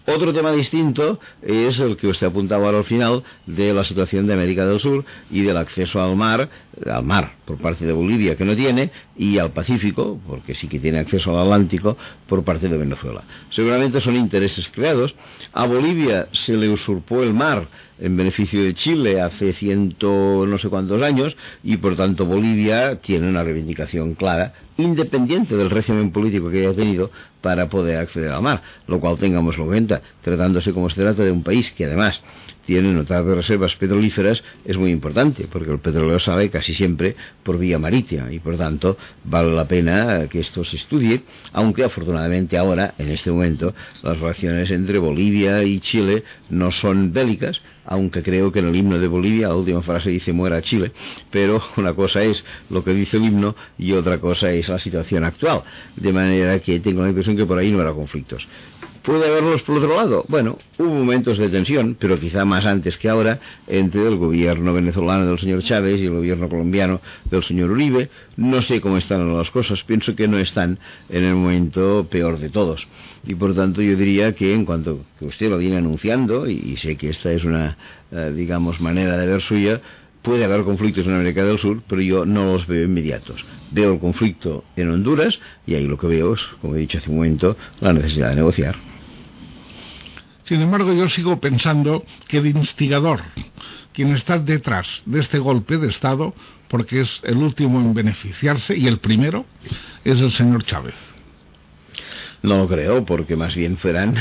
Otro 0.05 0.33
tema 0.33 0.51
distinto 0.51 1.19
es 1.41 1.79
el 1.79 1.95
que 1.95 2.07
usted 2.07 2.27
apuntaba 2.27 2.65
ahora 2.65 2.79
al 2.79 2.83
final 2.83 3.23
de 3.45 3.73
la 3.73 3.85
situación 3.85 4.27
de 4.27 4.33
América 4.33 4.65
del 4.65 4.81
Sur 4.81 5.05
y 5.31 5.41
del 5.41 5.55
acceso 5.55 6.01
al 6.01 6.17
mar, 6.17 6.49
al 6.85 7.03
mar 7.03 7.35
por 7.45 7.57
parte 7.57 7.85
de 7.85 7.93
Bolivia 7.93 8.35
que 8.35 8.43
no 8.43 8.53
tiene 8.53 8.91
y 9.15 9.37
al 9.37 9.51
Pacífico, 9.51 10.19
porque 10.27 10.55
sí 10.55 10.67
que 10.67 10.79
tiene 10.79 10.99
acceso 10.99 11.31
al 11.31 11.43
Atlántico 11.45 11.97
por 12.27 12.43
parte 12.43 12.67
de 12.67 12.77
Venezuela. 12.77 13.23
Seguramente 13.49 14.01
son 14.01 14.17
intereses 14.17 14.67
creados. 14.67 15.15
A 15.53 15.65
Bolivia 15.65 16.27
se 16.33 16.57
le 16.57 16.69
usurpó 16.69 17.23
el 17.23 17.33
mar 17.33 17.69
en 17.99 18.17
beneficio 18.17 18.63
de 18.63 18.73
Chile 18.73 19.21
hace 19.21 19.53
ciento 19.53 20.45
no 20.47 20.57
sé 20.57 20.69
cuántos 20.69 21.01
años 21.01 21.35
y 21.63 21.77
por 21.77 21.95
tanto 21.95 22.25
Bolivia 22.25 22.95
tiene 22.95 23.29
una 23.29 23.43
reivindicación 23.43 24.15
clara 24.15 24.53
independiente 24.77 25.55
del 25.55 25.69
régimen 25.69 26.11
político 26.11 26.49
que 26.49 26.65
haya 26.65 26.75
tenido 26.75 27.11
para 27.41 27.67
poder 27.67 27.97
acceder 27.97 28.31
al 28.31 28.41
mar, 28.41 28.61
lo 28.87 28.99
cual 28.99 29.17
tengamos 29.17 29.57
en 29.57 29.65
cuenta, 29.65 30.01
tratándose 30.21 30.71
como 30.71 30.89
se 30.89 31.01
trata 31.01 31.23
de 31.23 31.31
un 31.31 31.43
país 31.43 31.71
que 31.71 31.85
además 31.85 32.21
tiene 32.65 32.93
notables 32.93 33.35
reservas 33.35 33.75
petrolíferas 33.75 34.43
es 34.65 34.77
muy 34.77 34.91
importante, 34.91 35.47
porque 35.51 35.71
el 35.71 35.79
petróleo 35.79 36.19
sale 36.19 36.49
casi 36.49 36.73
siempre 36.73 37.15
por 37.43 37.57
vía 37.57 37.77
marítima 37.79 38.31
y 38.31 38.39
por 38.39 38.57
tanto 38.57 38.97
vale 39.23 39.53
la 39.53 39.67
pena 39.67 40.27
que 40.29 40.39
esto 40.39 40.63
se 40.63 40.77
estudie, 40.77 41.23
aunque 41.51 41.83
afortunadamente 41.83 42.57
ahora, 42.57 42.93
en 42.97 43.09
este 43.09 43.31
momento, 43.31 43.73
las 44.01 44.19
relaciones 44.19 44.71
entre 44.71 44.97
Bolivia 44.99 45.63
y 45.63 45.79
Chile 45.79 46.23
no 46.49 46.71
son 46.71 47.11
bélicas, 47.11 47.61
aunque 47.85 48.23
creo 48.23 48.51
que 48.51 48.59
en 48.59 48.67
el 48.67 48.75
himno 48.75 48.99
de 48.99 49.07
Bolivia 49.07 49.49
la 49.49 49.55
última 49.55 49.81
frase 49.81 50.09
dice 50.09 50.31
muera 50.33 50.61
Chile, 50.61 50.91
pero 51.29 51.61
una 51.77 51.93
cosa 51.93 52.23
es 52.23 52.43
lo 52.69 52.83
que 52.83 52.93
dice 52.93 53.17
el 53.17 53.25
himno 53.25 53.55
y 53.77 53.91
otra 53.93 54.19
cosa 54.19 54.51
es 54.51 54.69
la 54.69 54.79
situación 54.79 55.23
actual, 55.23 55.63
de 55.95 56.13
manera 56.13 56.59
que 56.59 56.79
tengo 56.79 57.01
la 57.01 57.09
impresión 57.09 57.35
que 57.35 57.45
por 57.45 57.57
ahí 57.57 57.71
no 57.71 57.79
habrá 57.79 57.93
conflictos. 57.93 58.47
¿Puede 59.03 59.27
haberlos 59.27 59.63
por 59.63 59.79
otro 59.79 59.97
lado? 59.97 60.23
Bueno, 60.29 60.57
hubo 60.77 60.87
momentos 60.87 61.37
de 61.37 61.49
tensión, 61.49 61.97
pero 61.99 62.17
quizá 62.17 62.45
más 62.45 62.65
antes 62.65 62.97
que 62.97 63.09
ahora, 63.09 63.37
entre 63.67 64.07
el 64.07 64.15
gobierno 64.15 64.73
venezolano 64.73 65.27
del 65.27 65.37
señor 65.39 65.61
Chávez 65.61 65.99
y 65.99 66.05
el 66.05 66.13
gobierno 66.13 66.47
colombiano 66.47 67.01
del 67.29 67.43
señor 67.43 67.71
Uribe. 67.71 68.09
No 68.37 68.61
sé 68.61 68.79
cómo 68.79 68.95
están 68.95 69.35
las 69.35 69.51
cosas, 69.51 69.83
pienso 69.83 70.15
que 70.15 70.29
no 70.29 70.39
están 70.39 70.79
en 71.09 71.25
el 71.25 71.35
momento 71.35 72.07
peor 72.09 72.39
de 72.39 72.49
todos. 72.49 72.87
Y 73.27 73.35
por 73.35 73.53
tanto 73.53 73.81
yo 73.81 73.97
diría 73.97 74.33
que 74.33 74.53
en 74.53 74.63
cuanto 74.63 75.01
que 75.19 75.25
usted 75.25 75.49
lo 75.49 75.57
viene 75.57 75.75
anunciando, 75.75 76.47
y 76.47 76.77
sé 76.77 76.95
que 76.95 77.09
esta 77.09 77.29
es 77.33 77.43
una, 77.43 77.77
eh, 78.09 78.31
digamos, 78.33 78.79
manera 78.79 79.17
de 79.17 79.27
ver 79.27 79.41
suya, 79.41 79.81
puede 80.21 80.45
haber 80.45 80.63
conflictos 80.63 81.05
en 81.05 81.13
América 81.13 81.43
del 81.43 81.59
Sur, 81.59 81.83
pero 81.89 82.01
yo 82.01 82.25
no 82.25 82.45
los 82.45 82.65
veo 82.67 82.85
inmediatos. 82.85 83.45
Veo 83.71 83.91
el 83.91 83.99
conflicto 83.99 84.63
en 84.77 84.89
Honduras 84.89 85.41
y 85.67 85.75
ahí 85.75 85.85
lo 85.85 85.97
que 85.97 86.07
veo 86.07 86.35
es, 86.35 86.41
como 86.61 86.75
he 86.75 86.79
dicho 86.79 86.99
hace 86.99 87.09
un 87.09 87.17
momento, 87.17 87.57
la 87.81 87.91
necesidad 87.91 88.29
de 88.29 88.37
negociar. 88.37 88.92
Sin 90.45 90.61
embargo, 90.61 90.93
yo 90.93 91.07
sigo 91.09 91.39
pensando 91.39 92.03
que 92.27 92.37
el 92.37 92.47
instigador, 92.47 93.21
quien 93.93 94.15
está 94.15 94.39
detrás 94.39 95.01
de 95.05 95.21
este 95.21 95.39
golpe 95.39 95.77
de 95.77 95.89
Estado, 95.89 96.33
porque 96.67 97.01
es 97.01 97.21
el 97.23 97.37
último 97.37 97.79
en 97.79 97.93
beneficiarse 97.93 98.75
y 98.75 98.87
el 98.87 98.97
primero, 98.97 99.45
es 100.03 100.19
el 100.19 100.31
señor 100.31 100.65
Chávez. 100.65 100.95
No 102.41 102.57
lo 102.57 102.67
creo, 102.67 103.05
porque 103.05 103.37
más 103.37 103.55
bien 103.55 103.77
fueran, 103.77 104.15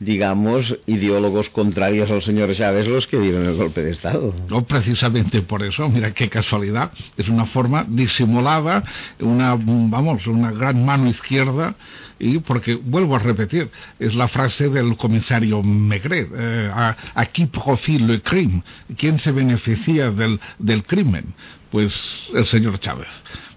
digamos, 0.00 0.78
ideólogos 0.86 1.48
contrarios 1.48 2.10
al 2.10 2.22
señor 2.22 2.54
Chávez 2.54 2.86
los 2.86 3.06
que 3.06 3.18
dieron 3.18 3.46
el 3.46 3.56
golpe 3.56 3.82
de 3.82 3.90
Estado. 3.90 4.34
No, 4.48 4.64
precisamente 4.64 5.42
por 5.42 5.62
eso, 5.62 5.88
mira 5.88 6.14
qué 6.14 6.28
casualidad, 6.28 6.92
es 7.16 7.28
una 7.28 7.46
forma 7.46 7.84
disimulada, 7.88 8.84
una, 9.20 9.54
vamos, 9.56 10.26
una 10.26 10.52
gran 10.52 10.84
mano 10.84 11.08
izquierda, 11.08 11.74
y 12.18 12.38
porque, 12.38 12.74
vuelvo 12.74 13.16
a 13.16 13.20
repetir, 13.20 13.70
es 13.98 14.14
la 14.14 14.28
frase 14.28 14.68
del 14.68 14.96
comisario 14.96 15.62
Megret, 15.62 16.28
eh, 16.34 16.70
aquí 17.14 17.46
profile 17.46 18.06
le 18.06 18.22
crime, 18.22 18.62
¿quién 18.96 19.18
se 19.18 19.32
beneficia 19.32 20.10
del, 20.10 20.40
del 20.58 20.84
crimen? 20.84 21.34
Pues 21.70 22.30
el 22.34 22.46
señor 22.46 22.80
Chávez. 22.80 23.08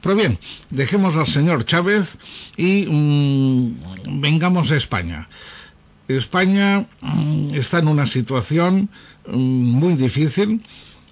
Pero 0.02 0.16
bien, 0.16 0.38
dejemos 0.70 1.16
al 1.16 1.28
señor 1.28 1.66
Chávez 1.66 2.10
y 2.58 2.86
mm, 2.88 4.22
vengamos 4.22 4.70
a 4.72 4.76
España. 4.76 5.28
España 6.08 6.88
mm, 7.02 7.56
está 7.56 7.80
en 7.80 7.88
una 7.88 8.08
situación 8.08 8.90
mm, 9.28 9.34
muy 9.34 9.96
difícil. 9.96 10.62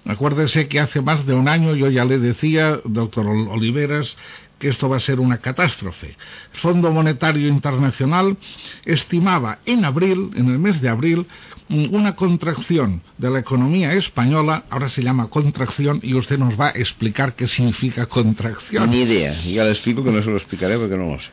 Acuérdese 0.06 0.66
que 0.68 0.80
hace 0.80 1.02
más 1.02 1.26
de 1.26 1.34
un 1.34 1.48
año 1.48 1.74
yo 1.74 1.90
ya 1.90 2.04
le 2.04 2.18
decía, 2.18 2.80
doctor 2.84 3.26
Oliveras, 3.26 4.16
que 4.60 4.68
esto 4.68 4.88
va 4.88 4.98
a 4.98 5.00
ser 5.00 5.18
una 5.18 5.38
catástrofe. 5.38 6.16
El 6.52 6.60
Fondo 6.60 6.92
Monetario 6.92 7.48
Internacional 7.48 8.36
estimaba 8.84 9.58
en 9.64 9.84
abril, 9.84 10.30
en 10.36 10.48
el 10.48 10.58
mes 10.58 10.80
de 10.80 10.88
abril, 10.90 11.26
una 11.68 12.14
contracción 12.14 13.02
de 13.16 13.30
la 13.30 13.38
economía 13.38 13.92
española, 13.94 14.64
ahora 14.70 14.90
se 14.90 15.02
llama 15.02 15.30
contracción, 15.30 16.00
y 16.02 16.14
usted 16.14 16.38
nos 16.38 16.60
va 16.60 16.68
a 16.68 16.70
explicar 16.70 17.34
qué 17.34 17.48
significa 17.48 18.06
contracción. 18.06 18.90
Ni 18.90 19.02
idea, 19.02 19.34
ya 19.40 19.64
le 19.64 19.70
explico 19.70 20.04
que 20.04 20.10
no 20.10 20.22
se 20.22 20.30
lo 20.30 20.36
explicaré 20.36 20.76
porque 20.78 20.96
no 20.96 21.12
lo 21.12 21.20
sé. 21.20 21.30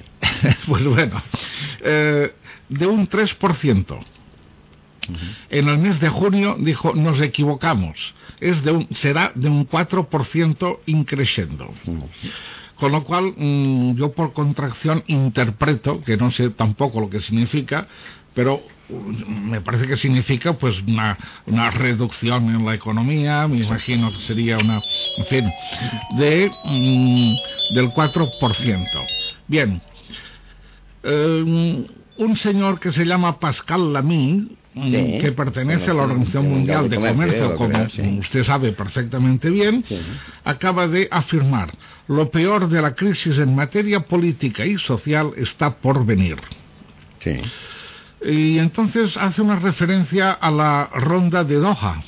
pues 0.68 0.86
bueno, 0.86 1.22
eh, 1.82 2.34
de 2.70 2.88
un 2.88 3.10
3%. 3.10 4.00
En 5.50 5.70
el 5.70 5.78
mes 5.78 6.00
de 6.00 6.10
junio 6.10 6.58
dijo, 6.60 6.94
nos 6.94 7.22
equivocamos, 7.22 8.14
es 8.42 8.62
de 8.64 8.72
un, 8.72 8.88
será 8.94 9.32
de 9.36 9.48
un 9.48 9.68
4% 9.68 10.80
increciendo. 10.86 11.74
Con 12.80 12.92
lo 12.92 13.04
cual, 13.04 13.34
mm, 13.36 13.96
yo 13.96 14.12
por 14.12 14.34
contracción 14.34 15.04
interpreto, 15.08 16.02
que 16.04 16.18
no 16.18 16.32
sé 16.32 16.52
tampoco 16.52 17.02
lo 17.02 17.10
que 17.10 17.20
significa, 17.22 17.88
pero 18.34 18.62
mm, 18.90 19.50
me 19.50 19.62
parece 19.62 19.88
que 19.88 19.98
significa 19.98 20.54
pues 20.54 20.82
una, 20.88 21.18
una 21.48 21.72
reducción 21.72 22.54
en 22.56 22.66
la 22.66 22.76
economía, 22.76 23.48
me 23.48 23.58
imagino 23.58 24.12
que 24.12 24.20
sería 24.28 24.60
una, 24.60 24.76
en 24.76 25.26
fin, 25.26 25.46
de, 26.18 26.52
mm, 26.66 27.36
del 27.76 27.90
4%. 27.90 29.02
Bien, 29.48 29.82
eh, 31.04 31.88
un 32.18 32.38
señor 32.38 32.80
que 32.80 32.92
se 32.92 33.06
llama 33.06 33.40
Pascal 33.40 33.94
Lamy, 33.94 34.58
que 35.22 35.32
pertenece 35.32 35.92
a 35.92 35.94
la 35.94 36.04
Organización 36.04 36.50
Mundial 36.50 36.90
de 36.90 36.98
Comercio, 36.98 37.56
como 37.56 37.88
usted 38.20 38.44
sabe 38.44 38.72
perfectamente 38.74 39.50
bien, 39.50 39.84
acaba 40.44 40.88
de 40.88 41.08
afirmar, 41.12 41.72
lo 42.08 42.30
peor 42.30 42.70
de 42.70 42.82
la 42.82 42.96
crisis 42.96 43.38
en 43.38 43.56
materia 43.56 44.02
política 44.02 44.66
y 44.66 44.78
social 44.78 45.32
está 45.38 45.76
por 45.76 46.06
venir. 46.06 46.38
Y 48.26 48.58
entonces 48.58 49.16
hace 49.18 49.42
una 49.42 49.58
referencia 49.58 50.32
a 50.32 50.50
la 50.50 50.90
ronda 50.94 51.44
de 51.44 51.56
Doha. 51.56 52.02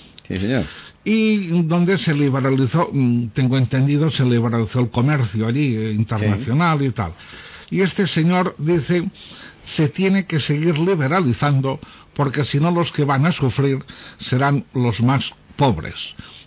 Y 1.04 1.62
donde 1.64 1.98
se 1.98 2.14
liberalizó, 2.14 2.90
mm, 2.92 3.30
tengo 3.30 3.58
entendido, 3.58 4.12
se 4.12 4.26
liberalizó 4.26 4.82
el 4.82 4.90
comercio 4.90 5.48
allí, 5.48 5.76
eh, 5.76 5.92
internacional 5.92 6.82
y 6.82 6.92
tal. 6.92 7.14
Y 7.72 7.82
este 7.82 8.08
señor 8.08 8.56
dice, 8.58 9.10
se 9.66 9.90
tiene 9.90 10.26
que 10.26 10.40
seguir 10.40 10.78
liberalizando 10.80 11.80
porque 12.14 12.44
si 12.46 12.60
no 12.60 12.72
los 12.72 12.92
que 12.92 13.06
van 13.06 13.26
a 13.26 13.32
sufrir 13.32 13.84
serán 14.20 14.66
los 14.74 15.00
más 15.02 15.32
pobres. 15.56 15.96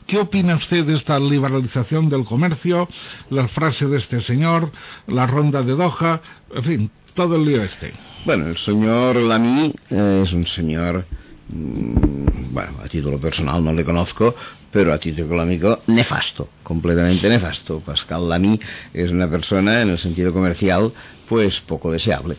¿Qué 0.06 0.18
opina 0.18 0.56
usted 0.56 0.85
de 0.85 0.96
esta 0.96 1.18
liberalización 1.20 2.08
del 2.08 2.24
comercio, 2.24 2.88
la 3.30 3.46
frase 3.48 3.87
de 3.87 3.98
este 3.98 4.22
señor, 4.22 4.72
la 5.06 5.26
ronda 5.26 5.62
de 5.62 5.72
Doha, 5.72 6.20
en 6.54 6.62
fin, 6.64 6.90
todo 7.14 7.37
el 7.37 7.44
lío 7.44 7.62
este? 7.62 7.92
Bueno, 8.24 8.48
el 8.48 8.56
señor 8.56 9.16
Lamy 9.16 9.72
eh, 9.90 10.22
es 10.24 10.32
un 10.32 10.46
señor, 10.46 11.06
bueno, 11.48 12.72
a 12.83 12.88
título 12.88 13.18
personal 13.18 13.62
no 13.64 13.72
le 13.72 13.85
conozco, 13.85 14.35
pero 14.70 14.92
a 14.92 14.98
título 14.98 15.26
económico 15.26 15.81
nefasto, 15.88 16.48
completamente 16.62 17.28
nefasto. 17.28 17.81
Pascal 17.81 18.28
Lamy 18.28 18.59
es 18.92 19.11
una 19.11 19.28
persona 19.28 19.83
en 19.83 19.90
el 19.90 19.98
sentido 19.98 20.33
comercial, 20.33 20.92
pues 21.28 21.61
poco 21.61 21.92
deseable. 21.92 22.37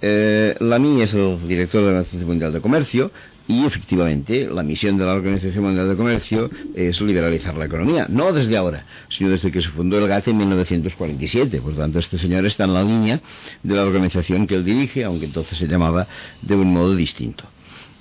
Eh, 0.00 0.54
Lamy 0.60 1.02
es 1.02 1.14
el 1.14 1.46
director 1.48 1.80
de 1.80 1.86
la 1.86 1.98
Organización 1.98 2.26
Mundial 2.26 2.52
de 2.52 2.60
Comercio 2.60 3.10
y 3.46 3.64
efectivamente 3.64 4.48
la 4.50 4.62
misión 4.62 4.96
de 4.96 5.04
la 5.04 5.14
Organización 5.14 5.64
Mundial 5.64 5.88
de 5.88 5.96
Comercio 5.96 6.50
es 6.74 7.00
liberalizar 7.00 7.56
la 7.56 7.66
economía, 7.66 8.06
no 8.08 8.32
desde 8.32 8.56
ahora, 8.56 8.86
sino 9.08 9.30
desde 9.30 9.50
que 9.52 9.60
se 9.60 9.68
fundó 9.68 9.98
el 9.98 10.08
GATT 10.08 10.28
en 10.28 10.38
1947. 10.38 11.60
Por 11.60 11.74
tanto, 11.74 11.98
este 11.98 12.18
señor 12.18 12.44
está 12.46 12.64
en 12.64 12.74
la 12.74 12.82
línea 12.82 13.20
de 13.62 13.74
la 13.74 13.82
organización 13.82 14.46
que 14.46 14.54
él 14.54 14.64
dirige, 14.64 15.04
aunque 15.04 15.26
entonces 15.26 15.58
se 15.58 15.66
llamaba 15.66 16.06
de 16.42 16.54
un 16.54 16.72
modo 16.72 16.94
distinto. 16.94 17.44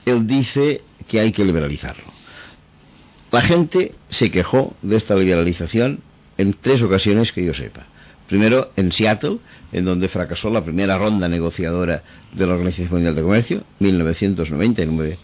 Él 0.06 0.28
dice 0.28 0.82
que 1.08 1.20
hay 1.20 1.32
que 1.32 1.46
liberalizarlo. 1.46 2.06
La 3.32 3.42
gente 3.42 3.94
se 4.10 4.30
quejó 4.30 4.76
de 4.82 4.96
esta 4.96 5.16
liberalización 5.16 6.02
en 6.38 6.54
tres 6.54 6.82
ocasiones 6.82 7.32
que 7.32 7.46
yo 7.46 7.54
sepa. 7.54 7.86
Primero 8.28 8.72
en 8.76 8.92
Seattle, 8.92 9.40
en 9.72 9.86
donde 9.86 10.08
fracasó 10.08 10.50
la 10.50 10.64
primera 10.64 10.98
ronda 10.98 11.28
negociadora 11.28 12.04
de 12.32 12.48
la 12.48 12.54
Organización 12.54 12.92
Mundial 12.92 13.16
de 13.16 13.22
Comercio, 13.22 13.64
1999. 13.80 15.18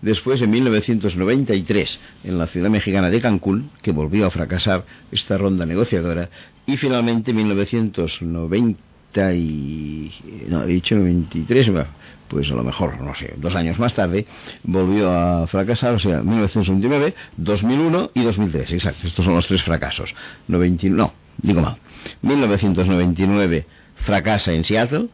Después, 0.00 0.40
en 0.42 0.50
1993, 0.50 2.00
en 2.24 2.38
la 2.38 2.46
ciudad 2.46 2.70
mexicana 2.70 3.10
de 3.10 3.20
Cancún, 3.20 3.70
que 3.82 3.92
volvió 3.92 4.26
a 4.26 4.30
fracasar 4.30 4.84
esta 5.10 5.36
ronda 5.36 5.66
negociadora. 5.66 6.30
Y 6.66 6.76
finalmente, 6.76 7.30
en 7.32 7.38
1990 7.38 8.80
y... 9.34 10.12
no, 10.48 10.64
he 10.64 10.66
dicho 10.66 10.94
93, 10.96 11.70
pues 12.28 12.50
a 12.50 12.54
lo 12.54 12.64
mejor, 12.64 13.00
no 13.00 13.14
sé, 13.14 13.34
dos 13.36 13.54
años 13.54 13.78
más 13.78 13.94
tarde, 13.94 14.26
volvió 14.62 15.10
a 15.10 15.46
fracasar, 15.46 15.94
o 15.94 15.98
sea, 15.98 16.22
1929, 16.22 17.14
2001 17.36 18.10
y 18.14 18.22
2003, 18.22 18.72
exacto, 18.72 19.06
estos 19.06 19.24
son 19.24 19.34
los 19.34 19.46
tres 19.46 19.62
fracasos. 19.62 20.14
90, 20.48 20.88
no, 20.88 21.12
digo 21.38 21.60
mal. 21.60 21.76
1999 22.22 23.66
fracasa 23.96 24.52
en 24.52 24.64
Seattle, 24.64 25.08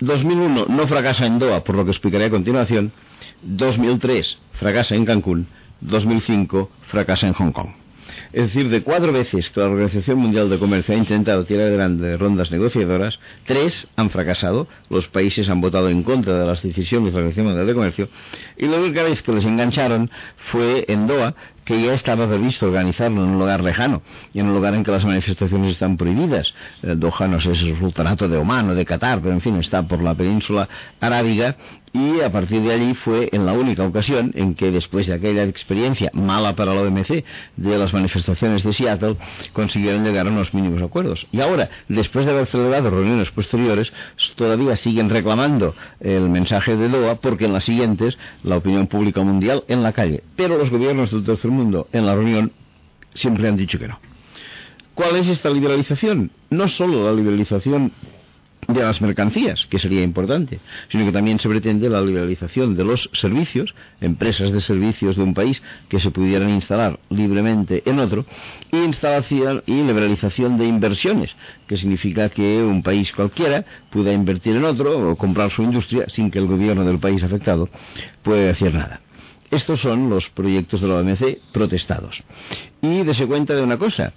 2001 0.00 0.66
no 0.68 0.86
fracasa 0.86 1.26
en 1.26 1.38
Doha, 1.38 1.62
por 1.62 1.76
lo 1.76 1.84
que 1.84 1.90
explicaré 1.90 2.26
a 2.26 2.30
continuación, 2.30 2.92
2003 3.42 4.38
fracasa 4.52 4.94
en 4.94 5.04
Cancún, 5.04 5.46
2005 5.80 6.70
fracasa 6.88 7.26
en 7.26 7.32
Hong 7.34 7.52
Kong. 7.52 7.81
Es 8.32 8.46
decir, 8.46 8.70
de 8.70 8.82
cuatro 8.82 9.12
veces 9.12 9.50
que 9.50 9.60
la 9.60 9.66
Organización 9.66 10.18
Mundial 10.18 10.48
de 10.48 10.58
Comercio 10.58 10.94
ha 10.94 10.98
intentado 10.98 11.44
tirar 11.44 11.66
adelante 11.66 12.16
rondas 12.16 12.50
negociadoras, 12.50 13.18
tres 13.44 13.86
han 13.96 14.08
fracasado, 14.08 14.68
los 14.88 15.06
países 15.08 15.50
han 15.50 15.60
votado 15.60 15.90
en 15.90 16.02
contra 16.02 16.38
de 16.38 16.46
las 16.46 16.62
decisiones 16.62 17.12
de 17.12 17.18
la 17.20 17.26
Organización 17.26 17.46
Mundial 17.46 17.66
de 17.66 17.74
Comercio, 17.74 18.08
y 18.56 18.66
la 18.66 18.78
única 18.78 19.02
vez 19.02 19.22
que 19.22 19.32
les 19.32 19.44
engancharon 19.44 20.10
fue 20.36 20.86
en 20.88 21.06
Doha, 21.06 21.34
que 21.64 21.80
ya 21.80 21.92
estaba 21.92 22.26
previsto 22.28 22.66
organizarlo 22.66 23.22
en 23.22 23.30
un 23.30 23.38
lugar 23.38 23.62
lejano 23.62 24.02
y 24.32 24.40
en 24.40 24.46
un 24.46 24.54
lugar 24.54 24.74
en 24.74 24.84
que 24.84 24.90
las 24.90 25.04
manifestaciones 25.04 25.72
están 25.72 25.96
prohibidas. 25.96 26.54
Eh, 26.82 26.94
Doha 26.96 27.28
no 27.28 27.40
sé 27.40 27.54
si 27.54 27.68
es 27.68 27.74
el 27.74 27.78
sultanato 27.78 28.28
de 28.28 28.36
Omán 28.36 28.70
o 28.70 28.74
de 28.74 28.84
Qatar, 28.84 29.20
pero 29.20 29.32
en 29.32 29.40
fin, 29.40 29.56
está 29.56 29.82
por 29.82 30.02
la 30.02 30.14
península 30.14 30.68
arábiga 31.00 31.56
y 31.92 32.20
a 32.20 32.32
partir 32.32 32.62
de 32.62 32.72
allí 32.72 32.94
fue 32.94 33.28
en 33.32 33.44
la 33.44 33.52
única 33.52 33.84
ocasión 33.84 34.32
en 34.34 34.54
que 34.54 34.70
después 34.70 35.06
de 35.06 35.14
aquella 35.14 35.44
experiencia 35.44 36.10
mala 36.14 36.56
para 36.56 36.74
la 36.74 36.82
OMC 36.82 37.24
de 37.56 37.78
las 37.78 37.92
manifestaciones 37.92 38.62
de 38.62 38.72
Seattle 38.72 39.16
consiguieron 39.52 40.02
llegar 40.02 40.26
a 40.26 40.30
unos 40.30 40.54
mínimos 40.54 40.82
acuerdos. 40.82 41.26
Y 41.32 41.40
ahora, 41.40 41.68
después 41.88 42.24
de 42.24 42.32
haber 42.32 42.46
celebrado 42.46 42.90
reuniones 42.90 43.30
posteriores, 43.30 43.92
todavía 44.36 44.74
siguen 44.76 45.10
reclamando 45.10 45.74
el 46.00 46.30
mensaje 46.30 46.76
de 46.76 46.88
Doha 46.88 47.16
porque 47.16 47.44
en 47.44 47.52
las 47.52 47.64
siguientes 47.64 48.18
la 48.42 48.56
opinión 48.56 48.86
pública 48.86 49.22
mundial 49.22 49.64
en 49.68 49.82
la 49.82 49.92
calle. 49.92 50.22
Pero 50.34 50.56
los 50.56 50.70
gobiernos 50.70 51.10
del 51.10 51.24
tercer 51.24 51.50
mundo 51.50 51.61
en 51.92 52.06
la 52.06 52.14
reunión 52.14 52.52
siempre 53.14 53.48
han 53.48 53.56
dicho 53.56 53.78
que 53.78 53.88
no. 53.88 53.98
¿Cuál 54.94 55.16
es 55.16 55.28
esta 55.28 55.50
liberalización? 55.50 56.30
No 56.50 56.68
solo 56.68 57.04
la 57.04 57.12
liberalización 57.12 57.92
de 58.68 58.80
las 58.80 59.00
mercancías, 59.00 59.66
que 59.66 59.78
sería 59.78 60.02
importante, 60.02 60.60
sino 60.88 61.04
que 61.04 61.12
también 61.12 61.38
se 61.38 61.48
pretende 61.48 61.88
la 61.88 62.00
liberalización 62.00 62.76
de 62.76 62.84
los 62.84 63.10
servicios, 63.12 63.74
empresas 64.00 64.52
de 64.52 64.60
servicios 64.60 65.16
de 65.16 65.22
un 65.22 65.34
país 65.34 65.62
que 65.88 65.98
se 65.98 66.10
pudieran 66.10 66.50
instalar 66.50 67.00
libremente 67.10 67.82
en 67.86 67.98
otro, 67.98 68.24
y 68.70 68.76
instalación 68.76 69.62
y 69.66 69.82
liberalización 69.82 70.56
de 70.56 70.66
inversiones, 70.66 71.34
que 71.66 71.76
significa 71.76 72.28
que 72.28 72.62
un 72.62 72.82
país 72.82 73.12
cualquiera 73.12 73.64
pueda 73.90 74.12
invertir 74.12 74.56
en 74.56 74.64
otro 74.64 75.10
o 75.10 75.16
comprar 75.16 75.50
su 75.50 75.62
industria 75.62 76.04
sin 76.08 76.30
que 76.30 76.38
el 76.38 76.46
gobierno 76.46 76.84
del 76.84 76.98
país 76.98 77.22
afectado 77.24 77.68
pueda 78.22 78.52
hacer 78.52 78.74
nada. 78.74 79.00
Estos 79.52 79.82
son 79.82 80.08
los 80.08 80.30
proyectos 80.30 80.80
de 80.80 80.88
la 80.88 80.94
OMC 80.94 81.38
protestados. 81.52 82.24
Y 82.80 83.04
dese 83.04 83.26
cuenta 83.26 83.54
de 83.54 83.62
una 83.62 83.76
cosa, 83.76 84.14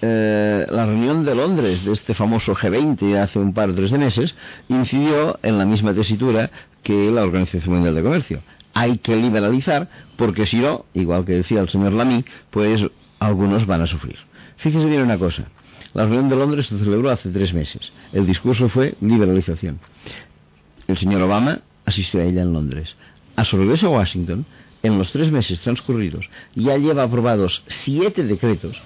eh, 0.00 0.66
la 0.70 0.86
reunión 0.86 1.22
de 1.22 1.34
Londres 1.34 1.84
de 1.84 1.92
este 1.92 2.14
famoso 2.14 2.54
G20 2.54 3.18
hace 3.18 3.38
un 3.38 3.52
par 3.52 3.68
o 3.68 3.74
tres 3.74 3.90
de 3.90 3.98
meses 3.98 4.34
incidió 4.70 5.38
en 5.42 5.58
la 5.58 5.66
misma 5.66 5.92
tesitura 5.92 6.50
que 6.82 7.10
la 7.10 7.24
Organización 7.24 7.74
Mundial 7.74 7.94
de 7.94 8.02
Comercio. 8.02 8.40
Hay 8.72 8.96
que 8.96 9.14
liberalizar 9.16 9.86
porque 10.16 10.46
si 10.46 10.60
no, 10.60 10.86
igual 10.94 11.26
que 11.26 11.32
decía 11.32 11.60
el 11.60 11.68
señor 11.68 11.92
Lamy, 11.92 12.24
pues 12.48 12.82
algunos 13.18 13.66
van 13.66 13.82
a 13.82 13.86
sufrir. 13.86 14.16
Fíjese 14.56 14.86
bien 14.86 15.02
una 15.02 15.18
cosa. 15.18 15.44
La 15.92 16.04
reunión 16.04 16.30
de 16.30 16.36
Londres 16.36 16.68
se 16.68 16.78
celebró 16.78 17.10
hace 17.10 17.28
tres 17.28 17.52
meses. 17.52 17.92
El 18.14 18.24
discurso 18.26 18.70
fue 18.70 18.94
liberalización. 19.02 19.78
El 20.88 20.96
señor 20.96 21.20
Obama 21.20 21.60
asistió 21.84 22.20
a 22.20 22.24
ella 22.24 22.40
en 22.40 22.54
Londres. 22.54 22.96
A 23.36 23.44
su 23.44 23.58
regreso 23.58 23.88
a 23.88 23.90
Washington, 23.90 24.46
en 24.82 24.98
los 24.98 25.12
tres 25.12 25.30
meses 25.30 25.60
transcurridos, 25.60 26.28
ya 26.54 26.76
lleva 26.76 27.02
aprobados 27.02 27.62
siete 27.66 28.24
decretos 28.24 28.80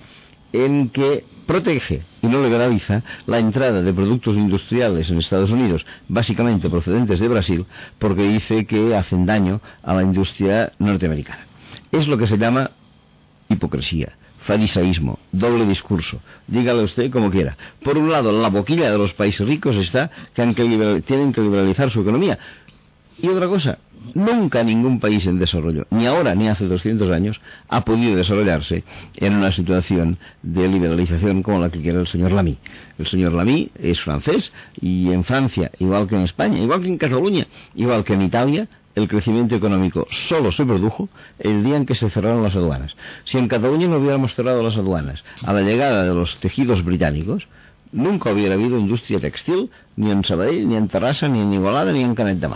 en 0.53 0.89
que 0.91 1.25
protege 1.47 2.03
y 2.23 2.29
no 2.29 2.43
liberaliza 2.43 3.03
la 3.27 3.39
entrada 3.39 3.83
de 3.83 3.93
productos 3.93 4.37
industriales 4.37 5.11
en 5.11 5.19
Estados 5.19 5.51
Unidos, 5.51 5.85
básicamente 6.09 6.71
procedentes 6.71 7.19
de 7.19 7.29
Brasil, 7.29 7.67
porque 7.99 8.23
dice 8.23 8.65
que 8.65 8.95
hacen 8.95 9.27
daño 9.27 9.61
a 9.83 9.95
la 9.95 10.03
industria 10.03 10.73
norteamericana. 10.79 11.47
Es 11.91 12.07
lo 12.07 12.17
que 12.17 12.29
se 12.29 12.39
llama 12.39 12.71
hipocresía, 13.49 14.17
farisaísmo, 14.41 15.19
doble 15.33 15.67
discurso. 15.67 16.21
Dígale 16.47 16.85
usted 16.85 17.11
como 17.11 17.31
quiera. 17.31 17.57
Por 17.83 17.99
un 17.99 18.11
lado, 18.11 18.31
la 18.33 18.49
boquilla 18.49 18.91
de 18.91 18.99
los 18.99 19.13
países 19.13 19.47
ricos 19.47 19.77
está 19.77 20.11
que, 20.33 20.55
que 20.55 21.03
tienen 21.07 21.33
que 21.33 21.41
liberalizar 21.41 21.91
su 21.91 22.01
economía. 22.01 22.39
Y 23.19 23.29
otra 23.29 23.47
cosa, 23.47 23.79
nunca 24.15 24.65
ningún 24.65 24.99
país 25.01 25.27
en 25.27 25.39
desarrollo, 25.39 25.87
ni 25.91 26.07
ahora 26.07 26.35
ni 26.35 26.49
hace 26.49 26.67
200 26.67 27.11
años, 27.11 27.41
ha 27.69 27.85
podido 27.85 28.17
desarrollarse 28.17 28.85
en 29.17 29.35
una 29.35 29.53
situación 29.53 30.19
de 30.43 30.69
liberalización 30.69 31.43
como 31.43 31.61
la 31.61 31.71
que 31.71 31.81
quiere 31.81 32.01
el 32.01 32.07
señor 32.07 32.33
Lamy. 32.33 32.59
El 32.99 33.07
señor 33.07 33.33
Lamy 33.33 33.71
es 33.79 34.01
francés 34.01 34.53
y 34.81 35.11
en 35.11 35.25
Francia, 35.25 35.71
igual 35.79 36.09
que 36.09 36.17
en 36.17 36.23
España, 36.23 36.59
igual 36.59 36.83
que 36.83 36.89
en 36.89 36.99
Cataluña, 36.99 37.47
igual 37.75 38.05
que 38.05 38.15
en 38.15 38.23
Italia, 38.23 38.69
el 38.95 39.09
crecimiento 39.09 39.57
económico 39.57 40.07
solo 40.11 40.53
se 40.53 40.65
produjo 40.65 41.09
el 41.39 41.65
día 41.65 41.77
en 41.77 41.87
que 41.87 41.95
se 41.95 42.11
cerraron 42.11 42.43
las 42.43 42.55
aduanas. 42.55 42.97
Si 43.25 43.39
en 43.39 43.49
Cataluña 43.49 43.89
no 43.89 43.99
hubiéramos 43.99 44.35
cerrado 44.35 44.63
las 44.63 44.77
aduanas 44.77 45.25
a 45.43 45.53
la 45.53 45.63
llegada 45.63 46.05
de 46.05 46.15
los 46.15 46.39
tejidos 46.39 46.85
británicos, 46.85 47.49
nunca 47.91 48.33
hubiera 48.33 48.55
habido 48.55 48.79
industria 48.79 49.21
textil 49.21 49.71
ni 49.97 50.11
en 50.11 50.25
Sabadell, 50.25 50.69
ni 50.69 50.77
en 50.77 50.89
Terrassa, 50.89 51.29
ni 51.29 51.41
en 51.41 51.53
Igualada, 51.53 51.93
ni 51.93 52.03
en 52.03 52.15
Canet 52.15 52.39
de. 52.39 52.49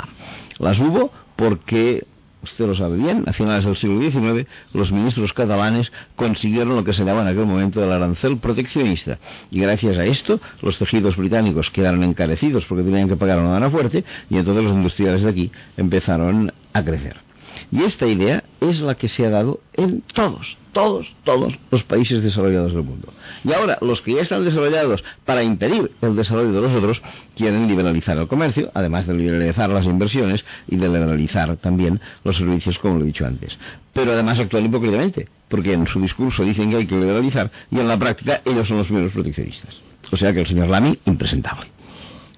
Las 0.58 0.80
hubo 0.80 1.10
porque 1.36 2.04
usted 2.42 2.66
lo 2.66 2.74
sabe 2.74 2.96
bien, 2.96 3.24
a 3.26 3.32
finales 3.32 3.64
del 3.64 3.76
siglo 3.76 4.00
XIX 4.00 4.48
los 4.72 4.92
ministros 4.92 5.32
catalanes 5.32 5.92
consiguieron 6.16 6.76
lo 6.76 6.84
que 6.84 6.92
se 6.92 7.04
llamaba 7.04 7.22
en 7.22 7.28
aquel 7.36 7.46
momento 7.46 7.82
el 7.82 7.90
arancel 7.90 8.38
proteccionista 8.38 9.18
y 9.50 9.60
gracias 9.60 9.98
a 9.98 10.04
esto 10.04 10.40
los 10.62 10.78
tejidos 10.78 11.16
británicos 11.16 11.70
quedaron 11.70 12.04
encarecidos 12.04 12.64
porque 12.66 12.84
tenían 12.84 13.08
que 13.08 13.16
pagar 13.16 13.38
una 13.40 13.54
lana 13.54 13.70
fuerte 13.70 14.04
y 14.30 14.36
entonces 14.36 14.64
los 14.64 14.72
industriales 14.72 15.22
de 15.22 15.30
aquí 15.30 15.52
empezaron 15.76 16.52
a 16.72 16.84
crecer. 16.84 17.27
Y 17.70 17.82
esta 17.82 18.06
idea 18.06 18.44
es 18.60 18.80
la 18.80 18.94
que 18.94 19.08
se 19.08 19.26
ha 19.26 19.30
dado 19.30 19.60
en 19.74 20.02
todos, 20.14 20.56
todos, 20.72 21.06
todos 21.24 21.58
los 21.70 21.84
países 21.84 22.22
desarrollados 22.22 22.72
del 22.72 22.82
mundo. 22.82 23.12
Y 23.44 23.52
ahora, 23.52 23.78
los 23.82 24.00
que 24.00 24.14
ya 24.14 24.22
están 24.22 24.44
desarrollados 24.44 25.04
para 25.24 25.42
impedir 25.42 25.92
el 26.00 26.16
desarrollo 26.16 26.52
de 26.52 26.60
los 26.62 26.74
otros, 26.74 27.02
quieren 27.36 27.68
liberalizar 27.68 28.16
el 28.16 28.26
comercio, 28.26 28.70
además 28.74 29.06
de 29.06 29.14
liberalizar 29.14 29.68
las 29.68 29.84
inversiones 29.84 30.44
y 30.66 30.76
de 30.76 30.88
liberalizar 30.88 31.56
también 31.58 32.00
los 32.24 32.36
servicios, 32.36 32.78
como 32.78 32.96
lo 32.96 33.02
he 33.02 33.08
dicho 33.08 33.26
antes. 33.26 33.58
Pero 33.92 34.12
además 34.12 34.38
actúan 34.38 34.64
hipócritamente, 34.64 35.28
porque 35.48 35.74
en 35.74 35.86
su 35.86 36.00
discurso 36.00 36.44
dicen 36.44 36.70
que 36.70 36.76
hay 36.76 36.86
que 36.86 36.96
liberalizar 36.96 37.50
y 37.70 37.78
en 37.78 37.88
la 37.88 37.98
práctica 37.98 38.40
ellos 38.44 38.66
son 38.66 38.78
los 38.78 38.86
primeros 38.86 39.12
proteccionistas. 39.12 39.76
O 40.10 40.16
sea 40.16 40.32
que 40.32 40.40
el 40.40 40.46
señor 40.46 40.68
Lamy, 40.68 40.98
impresentable 41.04 41.77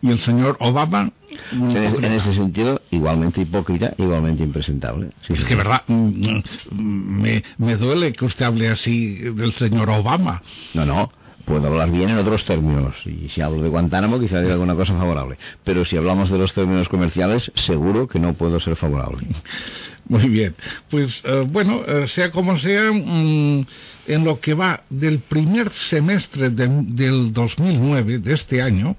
y 0.02 0.10
el 0.10 0.18
señor 0.18 0.56
Obama 0.60 1.10
en, 1.52 2.04
ese 2.04 2.32
sentido 2.32 2.80
igualmente 2.90 3.42
hipócrita 3.42 3.94
igualmente 3.98 4.42
impresentable. 4.42 5.10
Es 5.28 5.44
que 5.44 5.54
verdad 5.54 5.82
mm, 5.86 6.42
mm, 6.70 7.20
me, 7.20 7.44
me 7.58 7.76
duele 7.76 8.12
que 8.12 8.24
usted 8.24 8.46
hable 8.46 8.68
así 8.68 9.14
del 9.14 9.52
señor 9.52 9.90
Obama. 9.90 10.42
No 10.74 10.84
no 10.84 11.12
puedo 11.50 11.66
hablar 11.66 11.90
bien 11.90 12.10
en 12.10 12.18
otros 12.18 12.44
términos 12.44 12.94
y 13.04 13.28
si 13.28 13.40
hablo 13.40 13.62
de 13.62 13.68
Guantánamo 13.68 14.20
quizá 14.20 14.40
diga 14.40 14.54
alguna 14.54 14.74
cosa 14.76 14.96
favorable 14.96 15.36
pero 15.64 15.84
si 15.84 15.96
hablamos 15.96 16.30
de 16.30 16.38
los 16.38 16.54
términos 16.54 16.88
comerciales 16.88 17.50
seguro 17.56 18.06
que 18.06 18.20
no 18.20 18.34
puedo 18.34 18.60
ser 18.60 18.76
favorable 18.76 19.26
muy 20.08 20.28
bien 20.28 20.54
pues 20.88 21.20
eh, 21.24 21.44
bueno 21.50 21.82
eh, 21.86 22.06
sea 22.08 22.30
como 22.30 22.58
sea 22.58 22.92
mm, 22.92 23.66
en 24.06 24.24
lo 24.24 24.38
que 24.40 24.54
va 24.54 24.82
del 24.88 25.18
primer 25.18 25.70
semestre 25.70 26.50
del 26.50 27.32
2009 27.32 28.18
de 28.18 28.34
este 28.34 28.62
año 28.62 28.96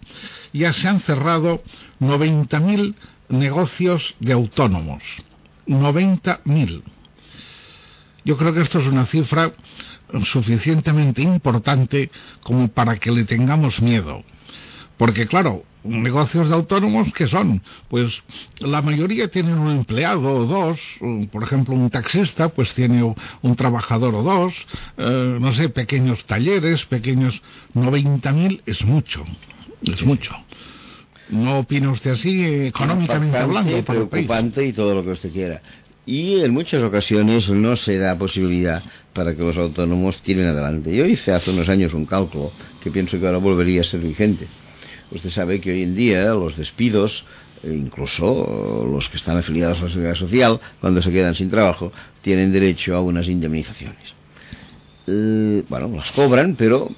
ya 0.53 0.73
se 0.73 0.87
han 0.87 0.99
cerrado 0.99 1.63
90.000 2.01 2.95
negocios 3.29 4.15
de 4.19 4.33
autónomos. 4.33 5.03
90.000. 5.67 6.83
Yo 8.23 8.37
creo 8.37 8.53
que 8.53 8.61
esto 8.61 8.79
es 8.79 8.87
una 8.87 9.05
cifra 9.05 9.51
suficientemente 10.25 11.21
importante 11.21 12.09
como 12.41 12.67
para 12.67 12.97
que 12.97 13.11
le 13.11 13.23
tengamos 13.23 13.81
miedo. 13.81 14.23
Porque 14.97 15.25
claro, 15.25 15.63
negocios 15.83 16.49
de 16.49 16.53
autónomos, 16.53 17.11
¿qué 17.13 17.27
son? 17.27 17.61
Pues 17.89 18.21
la 18.59 18.81
mayoría 18.81 19.29
tienen 19.29 19.57
un 19.57 19.71
empleado 19.71 20.29
o 20.29 20.45
dos, 20.45 20.79
por 21.31 21.43
ejemplo 21.43 21.73
un 21.73 21.89
taxista 21.89 22.49
pues 22.49 22.73
tiene 22.73 23.15
un 23.41 23.55
trabajador 23.55 24.13
o 24.15 24.23
dos, 24.23 24.53
eh, 24.97 25.37
no 25.39 25.53
sé, 25.53 25.69
pequeños 25.69 26.23
talleres, 26.25 26.85
pequeños... 26.85 27.41
90.000 27.73 28.61
es 28.65 28.83
mucho 28.83 29.23
es 29.83 30.03
mucho. 30.03 30.33
¿No 31.29 31.59
opina 31.59 31.91
usted 31.91 32.11
así, 32.11 32.43
económicamente 32.65 33.37
hablando? 33.37 33.83
preocupante 33.83 34.65
y 34.65 34.73
todo 34.73 34.95
lo 34.95 35.03
que 35.03 35.11
usted 35.11 35.31
quiera. 35.31 35.61
Y 36.11 36.41
en 36.41 36.51
muchas 36.51 36.83
ocasiones 36.83 37.49
no 37.49 37.77
se 37.77 37.97
da 37.97 38.17
posibilidad 38.17 38.83
para 39.13 39.33
que 39.33 39.43
los 39.43 39.55
autónomos 39.55 40.21
tiren 40.21 40.45
adelante. 40.45 40.93
Yo 40.93 41.05
hice 41.05 41.31
hace 41.31 41.51
unos 41.51 41.69
años 41.69 41.93
un 41.93 42.05
cálculo 42.05 42.51
que 42.83 42.91
pienso 42.91 43.17
que 43.17 43.25
ahora 43.25 43.37
volvería 43.37 43.79
a 43.79 43.85
ser 43.85 44.01
vigente. 44.01 44.45
Usted 45.09 45.29
sabe 45.29 45.61
que 45.61 45.71
hoy 45.71 45.83
en 45.83 45.95
día 45.95 46.33
los 46.33 46.57
despidos, 46.57 47.23
e 47.63 47.69
incluso 47.69 48.85
los 48.91 49.07
que 49.07 49.15
están 49.15 49.37
afiliados 49.37 49.79
a 49.79 49.83
la 49.83 49.89
seguridad 49.89 50.15
social, 50.15 50.59
cuando 50.81 51.01
se 51.01 51.13
quedan 51.13 51.33
sin 51.33 51.49
trabajo, 51.49 51.93
tienen 52.21 52.51
derecho 52.51 52.93
a 52.93 52.99
unas 52.99 53.29
indemnizaciones. 53.29 54.13
Eh, 55.07 55.63
bueno, 55.69 55.95
las 55.95 56.11
cobran, 56.11 56.55
pero 56.57 56.89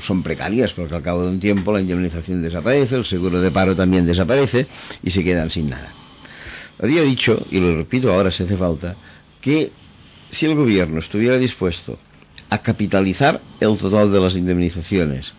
son 0.00 0.22
precarias 0.22 0.72
porque 0.72 0.94
al 0.94 1.02
cabo 1.02 1.24
de 1.24 1.28
un 1.28 1.40
tiempo 1.40 1.74
la 1.74 1.82
indemnización 1.82 2.40
desaparece, 2.40 2.96
el 2.96 3.04
seguro 3.04 3.38
de 3.38 3.50
paro 3.50 3.76
también 3.76 4.06
desaparece 4.06 4.66
y 5.02 5.10
se 5.10 5.22
quedan 5.22 5.50
sin 5.50 5.68
nada. 5.68 6.01
Había 6.80 7.02
dicho, 7.02 7.44
y 7.50 7.60
lo 7.60 7.76
repito 7.76 8.12
ahora 8.12 8.30
si 8.30 8.42
hace 8.42 8.56
falta, 8.56 8.96
que 9.40 9.72
si 10.30 10.46
el 10.46 10.54
gobierno 10.54 11.00
estuviera 11.00 11.36
dispuesto 11.38 11.98
a 12.48 12.58
capitalizar 12.58 13.40
el 13.60 13.78
total 13.78 14.12
de 14.12 14.20
las 14.20 14.36
indemnizaciones 14.36 15.32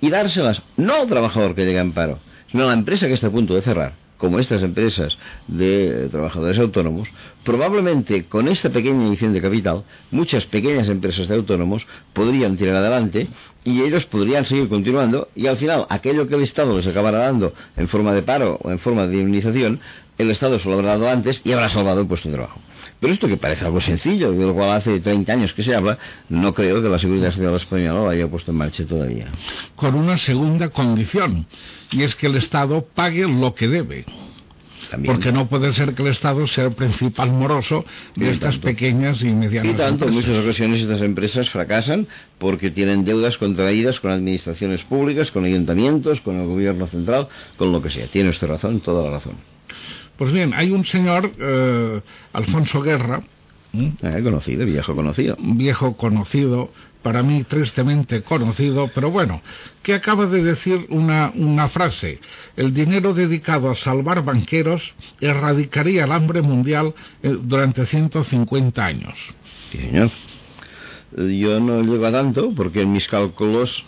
y 0.00 0.10
dárselas 0.10 0.62
no 0.76 0.94
al 0.94 1.08
trabajador 1.08 1.54
que 1.54 1.64
llega 1.64 1.80
en 1.80 1.92
paro, 1.92 2.18
sino 2.50 2.64
a 2.64 2.68
la 2.68 2.72
empresa 2.74 3.06
que 3.06 3.14
está 3.14 3.28
a 3.28 3.30
punto 3.30 3.54
de 3.54 3.62
cerrar, 3.62 3.94
como 4.18 4.38
estas 4.38 4.62
empresas 4.62 5.16
de 5.46 6.08
trabajadores 6.10 6.58
autónomos, 6.58 7.08
probablemente 7.44 8.26
con 8.26 8.48
esta 8.48 8.70
pequeña 8.70 9.06
inyección 9.06 9.32
de 9.32 9.40
capital, 9.40 9.84
muchas 10.10 10.44
pequeñas 10.46 10.88
empresas 10.88 11.28
de 11.28 11.36
autónomos 11.36 11.86
podrían 12.12 12.56
tirar 12.56 12.76
adelante 12.76 13.28
y 13.64 13.82
ellos 13.82 14.04
podrían 14.06 14.46
seguir 14.46 14.68
continuando 14.68 15.28
y 15.34 15.46
al 15.46 15.56
final 15.56 15.86
aquello 15.88 16.26
que 16.26 16.34
el 16.34 16.42
Estado 16.42 16.76
les 16.76 16.86
acabara 16.86 17.18
dando 17.18 17.54
en 17.76 17.88
forma 17.88 18.12
de 18.12 18.22
paro 18.22 18.58
o 18.62 18.70
en 18.70 18.78
forma 18.78 19.06
de 19.06 19.16
indemnización, 19.16 19.80
el 20.18 20.30
Estado 20.30 20.58
se 20.58 20.68
lo 20.68 20.74
habrá 20.74 20.88
dado 20.88 21.08
antes 21.08 21.40
y 21.44 21.52
habrá 21.52 21.68
salvado 21.68 22.00
el 22.00 22.08
puesto 22.08 22.28
de 22.28 22.34
trabajo. 22.34 22.60
Pero 23.00 23.12
esto 23.12 23.28
que 23.28 23.36
parece 23.36 23.64
algo 23.64 23.80
sencillo, 23.80 24.32
de 24.32 24.46
lo 24.46 24.54
cual 24.54 24.72
hace 24.72 24.98
30 24.98 25.32
años 25.32 25.52
que 25.52 25.62
se 25.62 25.74
habla, 25.74 25.98
no 26.28 26.52
creo 26.52 26.82
que 26.82 26.88
la 26.88 26.98
Seguridad 26.98 27.30
Social 27.30 27.54
Española 27.54 28.00
lo 28.00 28.10
haya 28.10 28.26
puesto 28.28 28.50
en 28.50 28.58
marcha 28.58 28.84
todavía. 28.84 29.26
Con 29.76 29.94
una 29.94 30.18
segunda 30.18 30.68
condición, 30.70 31.46
y 31.92 32.02
es 32.02 32.14
que 32.14 32.26
el 32.26 32.36
Estado 32.36 32.84
pague 32.94 33.28
lo 33.28 33.54
que 33.54 33.68
debe. 33.68 34.04
Porque 35.04 35.32
no 35.32 35.48
puede 35.48 35.74
ser 35.74 35.94
que 35.94 36.02
el 36.02 36.08
Estado 36.08 36.46
sea 36.46 36.64
el 36.64 36.72
principal 36.72 37.30
moroso 37.30 37.84
de 38.14 38.30
estas 38.30 38.56
pequeñas 38.56 39.20
y 39.22 39.26
medianas 39.26 39.74
y 39.74 39.76
tanto, 39.76 40.06
en 40.06 40.14
muchas 40.14 40.38
ocasiones 40.38 40.80
estas 40.80 41.02
empresas 41.02 41.50
fracasan 41.50 42.06
porque 42.38 42.70
tienen 42.70 43.04
deudas 43.04 43.36
contraídas 43.36 44.00
con 44.00 44.12
administraciones 44.12 44.82
públicas, 44.84 45.30
con 45.30 45.44
ayuntamientos, 45.44 46.20
con 46.22 46.40
el 46.40 46.46
gobierno 46.46 46.86
central, 46.86 47.28
con 47.58 47.70
lo 47.70 47.82
que 47.82 47.90
sea. 47.90 48.06
Tiene 48.06 48.30
usted 48.30 48.46
razón, 48.46 48.80
toda 48.80 49.04
la 49.04 49.18
razón. 49.18 49.34
Pues 50.18 50.32
bien, 50.32 50.52
hay 50.52 50.72
un 50.72 50.84
señor, 50.84 51.30
eh, 51.38 52.00
Alfonso 52.32 52.82
Guerra. 52.82 53.22
Eh, 53.72 54.20
conocido, 54.24 54.66
viejo 54.66 54.96
conocido. 54.96 55.36
Viejo 55.38 55.96
conocido, 55.96 56.72
para 57.02 57.22
mí 57.22 57.44
tristemente 57.44 58.22
conocido, 58.22 58.90
pero 58.92 59.12
bueno, 59.12 59.40
que 59.80 59.94
acaba 59.94 60.26
de 60.26 60.42
decir 60.42 60.86
una, 60.88 61.30
una 61.36 61.68
frase. 61.68 62.18
El 62.56 62.74
dinero 62.74 63.14
dedicado 63.14 63.70
a 63.70 63.76
salvar 63.76 64.24
banqueros 64.24 64.92
erradicaría 65.20 66.04
el 66.04 66.10
hambre 66.10 66.42
mundial 66.42 66.94
eh, 67.22 67.36
durante 67.40 67.86
150 67.86 68.84
años. 68.84 69.14
Sí, 69.70 69.78
señor. 69.78 70.10
Yo 71.16 71.60
no 71.60 71.80
llego 71.82 72.06
a 72.06 72.12
tanto, 72.12 72.50
porque 72.54 72.82
en 72.82 72.92
mis 72.92 73.06
cálculos 73.06 73.84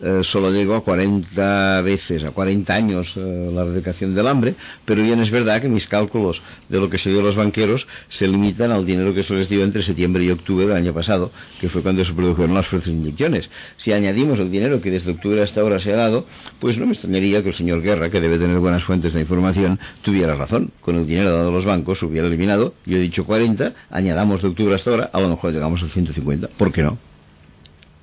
eh, 0.00 0.20
solo 0.22 0.50
llegó 0.50 0.76
a 0.76 0.82
40 0.82 1.82
veces, 1.82 2.24
a 2.24 2.30
40 2.30 2.72
años 2.72 3.12
eh, 3.16 3.50
la 3.52 3.62
erradicación 3.62 4.14
del 4.14 4.28
hambre, 4.28 4.54
pero 4.84 5.02
bien 5.02 5.20
es 5.20 5.30
verdad 5.30 5.60
que 5.60 5.68
mis 5.68 5.86
cálculos 5.86 6.40
de 6.68 6.78
lo 6.78 6.88
que 6.88 6.98
se 6.98 7.10
dio 7.10 7.20
a 7.20 7.22
los 7.22 7.34
banqueros 7.34 7.88
se 8.08 8.28
limitan 8.28 8.70
al 8.70 8.86
dinero 8.86 9.12
que 9.12 9.24
se 9.24 9.34
les 9.34 9.48
dio 9.48 9.64
entre 9.64 9.82
septiembre 9.82 10.24
y 10.24 10.30
octubre 10.30 10.66
del 10.66 10.76
año 10.76 10.94
pasado, 10.94 11.32
que 11.60 11.68
fue 11.68 11.82
cuando 11.82 12.04
se 12.04 12.12
produjeron 12.12 12.54
las 12.54 12.68
fuerzas 12.68 12.90
inyecciones. 12.90 13.50
Si 13.76 13.92
añadimos 13.92 14.38
el 14.38 14.50
dinero 14.50 14.80
que 14.80 14.90
desde 14.90 15.10
octubre 15.10 15.42
hasta 15.42 15.60
ahora 15.60 15.80
se 15.80 15.92
ha 15.92 15.96
dado, 15.96 16.26
pues 16.60 16.78
no 16.78 16.86
me 16.86 16.92
extrañaría 16.92 17.42
que 17.42 17.48
el 17.48 17.54
señor 17.54 17.82
Guerra, 17.82 18.10
que 18.10 18.20
debe 18.20 18.38
tener 18.38 18.58
buenas 18.60 18.84
fuentes 18.84 19.12
de 19.12 19.20
información, 19.20 19.80
tuviera 20.02 20.36
razón. 20.36 20.70
Con 20.80 20.96
el 20.96 21.06
dinero 21.06 21.32
dado 21.32 21.48
a 21.48 21.52
los 21.52 21.64
bancos 21.64 22.02
hubiera 22.02 22.28
eliminado, 22.28 22.74
yo 22.86 22.96
he 22.96 23.00
dicho 23.00 23.24
40, 23.24 23.72
añadamos 23.90 24.42
de 24.42 24.48
octubre 24.48 24.74
hasta 24.74 24.90
ahora, 24.90 25.10
a 25.12 25.20
lo 25.20 25.28
mejor 25.28 25.52
llegamos 25.52 25.82
al 25.82 25.90
150. 25.90 26.48
¿Por 26.56 26.72
qué 26.72 26.82
no? 26.82 27.07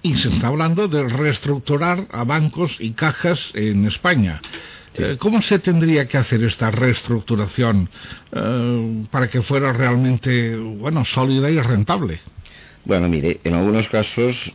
Y 0.05 0.13
se 0.13 0.29
está 0.29 0.49
hablando 0.49 0.87
de 0.87 1.09
reestructurar 1.09 2.05
a 2.11 2.23
bancos 2.23 2.77
y 2.79 2.91
cajas 2.91 3.51
en 3.55 3.87
España. 3.87 4.39
Eh, 4.93 5.17
¿Cómo 5.17 5.41
se 5.41 5.57
tendría 5.57 6.07
que 6.07 6.19
hacer 6.19 6.43
esta 6.43 6.69
reestructuración 6.69 7.89
eh, 8.31 9.05
para 9.09 9.27
que 9.27 9.41
fuera 9.41 9.73
realmente, 9.73 10.55
bueno, 10.57 11.03
sólida 11.05 11.49
y 11.49 11.59
rentable? 11.59 12.19
Bueno, 12.85 13.09
mire, 13.09 13.39
en 13.43 13.55
algunos 13.55 13.89
casos 13.89 14.53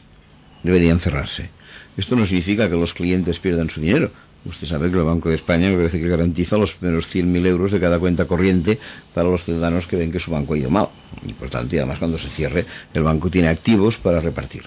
deberían 0.63 1.01
cerrarse. 1.01 1.51
Esto 1.97 2.15
no 2.15 2.27
significa 2.27 2.71
que 2.71 2.77
los 2.77 2.95
clientes 2.95 3.41
pierdan 3.41 3.71
su 3.71 3.81
dinero, 3.81 4.13
Usted 4.45 4.67
sabe 4.67 4.91
que 4.91 4.97
el 4.97 5.05
Banco 5.05 5.29
de 5.29 5.35
España 5.35 5.69
me 5.69 5.77
parece 5.77 6.01
que 6.01 6.09
garantiza 6.09 6.57
los 6.57 6.73
primeros 6.73 7.15
100.000 7.15 7.47
euros 7.47 7.73
de 7.73 7.79
cada 7.79 7.99
cuenta 7.99 8.25
corriente 8.25 8.79
para 9.15 9.29
los 9.29 9.45
ciudadanos 9.45 9.87
que 9.87 9.97
ven 9.97 10.11
que 10.11 10.19
su 10.19 10.31
banco 10.31 10.55
ha 10.55 10.59
ido 10.59 10.71
mal. 10.71 10.89
Y 11.27 11.35
por 11.35 11.51
tanto, 11.51 11.75
y 11.75 11.79
además 11.79 11.99
cuando 11.99 12.19
se 12.19 12.31
cierre, 12.31 12.65
el 12.95 13.03
banco 13.03 13.29
tiene 13.29 13.49
activos 13.49 13.99
para 13.99 14.21
repartir. 14.21 14.63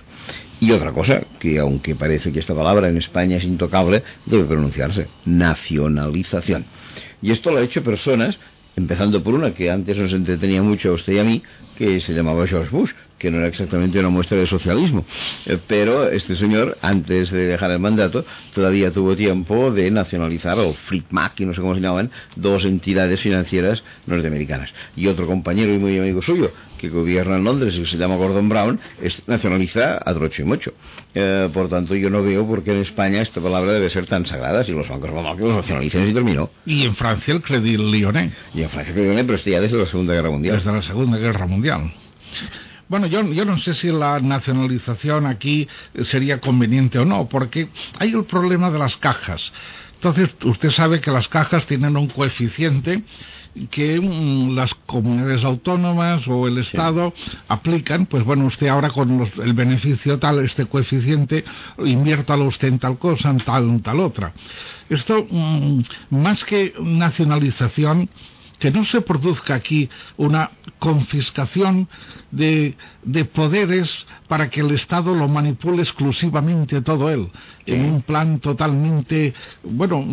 Y 0.60 0.72
otra 0.72 0.92
cosa, 0.92 1.24
que 1.40 1.58
aunque 1.58 1.96
parece 1.96 2.32
que 2.32 2.40
esta 2.40 2.54
palabra 2.54 2.88
en 2.88 2.98
España 2.98 3.38
es 3.38 3.44
intocable, 3.44 4.04
debe 4.26 4.46
pronunciarse, 4.46 5.08
nacionalización. 5.26 6.66
Y 7.22 7.32
esto 7.32 7.52
lo 7.52 7.58
ha 7.58 7.64
hecho 7.64 7.84
personas 7.84 8.38
empezando 8.76 9.24
por 9.24 9.34
una 9.34 9.54
que 9.54 9.70
antes 9.70 9.98
nos 9.98 10.14
entretenía 10.14 10.62
mucho 10.62 10.90
a 10.90 10.94
usted 10.94 11.14
y 11.14 11.20
a 11.20 11.24
mí, 11.24 11.44
que 11.78 12.00
se 12.00 12.14
llamaba 12.14 12.48
George 12.48 12.70
Bush, 12.76 12.92
que 13.24 13.32
no 13.32 13.38
era 13.38 13.48
exactamente 13.48 13.98
una 13.98 14.10
muestra 14.10 14.38
de 14.38 14.46
socialismo. 14.46 15.06
Eh, 15.46 15.58
pero 15.66 16.10
este 16.10 16.36
señor, 16.36 16.78
antes 16.82 17.32
de 17.32 17.46
dejar 17.46 17.72
el 17.72 17.80
mandato, 17.80 18.26
todavía 18.54 18.92
tuvo 18.92 19.16
tiempo 19.16 19.72
de 19.72 19.90
nacionalizar, 19.90 20.60
o 20.60 20.74
FLICMAC, 20.74 21.40
y 21.40 21.46
no 21.46 21.54
sé 21.54 21.62
cómo 21.62 21.74
se 21.74 21.80
llamaban, 21.80 22.12
dos 22.36 22.66
entidades 22.66 23.22
financieras 23.22 23.82
norteamericanas. 24.08 24.74
Y 24.98 25.08
otro 25.08 25.26
compañero 25.26 25.74
y 25.74 25.78
muy 25.78 25.98
amigo 25.98 26.22
suyo, 26.22 26.52
que 26.78 26.90
gobierna 26.90 27.38
en 27.38 27.46
Londres 27.46 27.76
y 27.78 27.84
que 27.84 27.88
se 27.88 27.98
llama 27.98 28.18
Gordon 28.18 28.50
Brown, 28.50 28.78
es, 29.02 29.26
nacionaliza 29.26 30.02
a 30.04 30.14
trocho 30.14 30.42
y 30.42 30.46
mocho. 30.46 30.74
Eh, 31.16 31.50
por 31.54 31.70
tanto, 31.70 31.96
yo 31.96 32.10
no 32.10 32.22
veo 32.24 32.46
por 32.46 32.62
qué 32.62 32.72
en 32.72 32.80
España 32.80 33.22
esta 33.22 33.40
palabra 33.40 33.72
debe 33.72 33.90
ser 33.90 34.06
tan 34.06 34.26
sagrada 34.26 34.66
si 34.66 34.74
los 34.74 34.90
bancos 34.90 35.14
vamos 35.14 35.38
que 35.38 35.46
los 35.46 35.56
nacionalicen 35.56 36.10
y 36.10 36.14
terminó. 36.14 36.50
Y 36.66 36.84
en 36.84 36.94
Francia 36.94 37.34
el 37.34 37.42
Credit 37.42 37.80
Lyonnais. 37.80 38.34
Y 38.54 38.64
en 38.64 38.70
Francia 38.70 38.90
el 38.90 38.96
Credit 38.96 39.08
Lyonnais, 39.08 39.26
pero 39.26 39.38
esto 39.38 39.50
ya 39.50 39.62
desde 39.62 39.78
la 39.78 39.86
Segunda 39.86 40.14
Guerra 40.14 40.30
Mundial. 40.30 40.58
Desde 40.58 40.74
la 40.74 40.82
Segunda 40.82 41.18
Guerra 41.18 41.48
Mundial. 41.48 41.94
Bueno, 42.94 43.08
yo, 43.08 43.24
yo 43.34 43.44
no 43.44 43.58
sé 43.58 43.74
si 43.74 43.88
la 43.88 44.20
nacionalización 44.20 45.26
aquí 45.26 45.68
sería 46.04 46.40
conveniente 46.40 47.00
o 47.00 47.06
no, 47.06 47.28
porque 47.28 47.70
hay 47.98 48.12
el 48.12 48.26
problema 48.26 48.70
de 48.70 48.78
las 48.78 48.98
cajas. 48.98 49.52
Entonces, 49.96 50.30
usted 50.44 50.70
sabe 50.70 51.02
que 51.02 51.10
las 51.10 51.28
cajas 51.28 51.66
tienen 51.66 51.98
un 51.98 52.06
coeficiente 52.06 53.02
que 53.72 54.00
mm, 54.00 54.56
las 54.56 54.76
comunidades 54.76 55.44
autónomas 55.44 56.28
o 56.28 56.48
el 56.48 56.60
Estado 56.60 57.16
aplican, 57.48 58.06
pues 58.06 58.24
bueno, 58.24 58.46
usted 58.46 58.68
ahora 58.68 58.92
con 58.92 59.28
el 59.44 59.54
beneficio 59.54 60.20
tal, 60.20 60.46
este 60.46 60.68
coeficiente, 60.68 61.44
inviértalo 61.84 62.46
usted 62.46 62.68
en 62.68 62.78
tal 62.78 63.00
cosa, 63.00 63.32
en 63.32 63.40
tal, 63.40 63.64
en 63.70 63.82
tal 63.82 64.02
otra. 64.02 64.34
Esto, 64.88 65.26
mm, 65.28 65.82
más 66.12 66.44
que 66.44 66.76
nacionalización, 66.80 68.08
que 68.64 68.72
no 68.72 68.86
se 68.86 69.02
produzca 69.02 69.56
aquí 69.56 69.90
una 70.16 70.52
confiscación 70.80 71.90
de, 72.32 72.78
poderes 73.34 74.06
para 74.30 74.50
que 74.50 74.62
el 74.62 74.72
Estado 74.72 75.14
lo 75.14 75.28
manipule 75.28 75.82
exclusivamente 75.82 76.82
todo 76.82 77.10
él, 77.10 77.28
en 77.66 77.84
un 77.84 78.02
plan 78.04 78.40
totalmente, 78.40 79.34
bueno, 79.64 80.08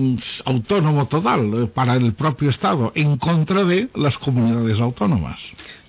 autónomo 0.44 1.06
total 1.06 1.62
eh, 1.62 1.66
para 1.72 1.94
el 1.94 2.12
propio 2.14 2.50
Estado, 2.50 2.90
en 2.96 3.18
contra 3.18 3.62
de 3.62 3.88
las 3.94 4.18
comunidades 4.18 4.80
autónomas. 4.80 5.38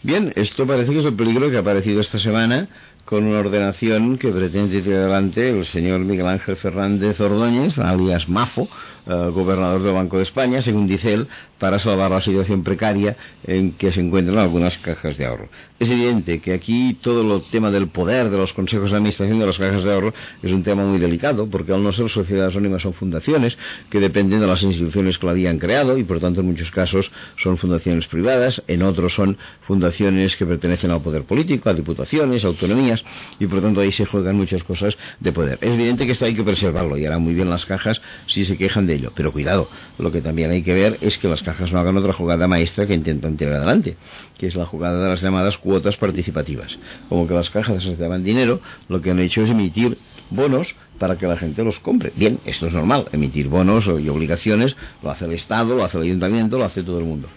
Bien, 0.03 0.31
esto 0.35 0.67
parece 0.67 0.91
que 0.91 0.99
es 0.99 1.05
el 1.05 1.15
peligro 1.15 1.49
que 1.49 1.57
ha 1.57 1.61
aparecido 1.61 1.99
esta 1.99 2.19
semana 2.19 2.69
con 3.05 3.25
una 3.25 3.39
ordenación 3.39 4.17
que 4.19 4.29
pretende 4.29 4.81
tirar 4.81 4.99
adelante 5.01 5.49
el 5.49 5.65
señor 5.65 5.99
Miguel 6.01 6.27
Ángel 6.27 6.57
Fernández 6.57 7.19
Ordóñez, 7.19 7.79
alias 7.79 8.29
Mafo, 8.29 8.69
eh, 9.11 9.29
gobernador 9.31 9.83
del 9.83 9.93
Banco 9.93 10.17
de 10.17 10.23
España, 10.23 10.61
según 10.61 10.87
dice 10.87 11.13
él, 11.13 11.27
para 11.59 11.79
salvar 11.79 12.11
la 12.11 12.21
situación 12.21 12.63
precaria 12.63 13.17
en 13.45 13.73
que 13.73 13.91
se 13.91 13.99
encuentran 13.99 14.37
algunas 14.37 14.77
cajas 14.77 15.17
de 15.17 15.25
ahorro. 15.25 15.49
Es 15.79 15.89
evidente 15.89 16.39
que 16.39 16.53
aquí 16.53 16.97
todo 17.01 17.35
el 17.35 17.43
tema 17.51 17.71
del 17.71 17.87
poder 17.87 18.29
de 18.29 18.37
los 18.37 18.53
consejos 18.53 18.91
de 18.91 18.97
administración 18.97 19.39
de 19.39 19.45
las 19.45 19.57
cajas 19.57 19.83
de 19.83 19.91
ahorro 19.91 20.13
es 20.41 20.51
un 20.51 20.63
tema 20.63 20.85
muy 20.85 20.99
delicado, 20.99 21.47
porque 21.47 21.73
al 21.73 21.83
no 21.83 21.91
ser 21.91 22.09
sociedades 22.09 22.55
anónimas 22.55 22.83
son 22.83 22.93
fundaciones 22.93 23.57
que 23.89 23.99
dependen 23.99 24.39
de 24.39 24.47
las 24.47 24.63
instituciones 24.63 25.17
que 25.17 25.25
la 25.25 25.31
habían 25.31 25.57
creado 25.59 25.97
y 25.97 26.03
por 26.03 26.19
tanto 26.19 26.41
en 26.41 26.47
muchos 26.47 26.71
casos 26.71 27.11
son 27.37 27.57
fundaciones 27.57 28.07
privadas, 28.07 28.63
en 28.67 28.83
otros 28.83 29.13
son 29.13 29.37
fundaciones 29.61 30.35
que 30.35 30.45
pertenecen 30.45 30.91
al 30.91 31.01
poder 31.01 31.23
político, 31.23 31.69
a 31.69 31.73
diputaciones, 31.73 32.45
autonomías 32.45 33.03
y 33.39 33.47
por 33.47 33.61
tanto 33.61 33.81
ahí 33.81 33.91
se 33.91 34.05
juegan 34.05 34.35
muchas 34.35 34.63
cosas 34.63 34.97
de 35.19 35.31
poder. 35.31 35.57
Es 35.61 35.71
evidente 35.71 36.05
que 36.05 36.11
esto 36.11 36.25
hay 36.25 36.35
que 36.35 36.43
preservarlo 36.43 36.97
y 36.97 37.05
hará 37.05 37.17
muy 37.17 37.33
bien 37.33 37.49
las 37.49 37.65
cajas 37.65 38.01
si 38.27 38.45
se 38.45 38.57
quejan 38.57 38.85
de 38.85 38.95
ello. 38.95 39.00
Pero 39.15 39.31
cuidado, 39.31 39.67
lo 39.97 40.11
que 40.11 40.21
también 40.21 40.51
hay 40.51 40.61
que 40.61 40.73
ver 40.73 40.97
es 41.01 41.17
que 41.17 41.27
las 41.27 41.41
cajas 41.41 41.71
no 41.71 41.79
hagan 41.79 41.97
otra 41.97 42.13
jugada 42.13 42.47
maestra 42.47 42.85
que 42.85 42.93
intentan 42.93 43.37
tirar 43.37 43.55
adelante, 43.55 43.97
que 44.37 44.47
es 44.47 44.55
la 44.55 44.65
jugada 44.65 45.01
de 45.01 45.09
las 45.09 45.21
llamadas 45.21 45.57
cuotas 45.57 45.97
participativas. 45.97 46.77
Como 47.09 47.27
que 47.27 47.33
las 47.33 47.49
cajas 47.49 47.83
daban 47.97 48.23
dinero, 48.23 48.59
lo 48.87 49.01
que 49.01 49.11
han 49.11 49.19
hecho 49.19 49.41
es 49.41 49.49
emitir 49.49 49.97
bonos 50.29 50.75
para 50.99 51.17
que 51.17 51.25
la 51.25 51.37
gente 51.37 51.63
los 51.63 51.79
compre. 51.79 52.11
Bien, 52.15 52.39
esto 52.45 52.67
es 52.67 52.73
normal, 52.73 53.07
emitir 53.11 53.47
bonos 53.47 53.87
y 53.87 54.07
obligaciones 54.07 54.75
lo 55.01 55.09
hace 55.09 55.25
el 55.25 55.31
Estado, 55.33 55.75
lo 55.75 55.83
hace 55.83 55.97
el 55.97 56.03
Ayuntamiento, 56.03 56.57
lo 56.57 56.65
hace 56.65 56.83
todo 56.83 56.99
el 56.99 57.05
mundo. 57.05 57.27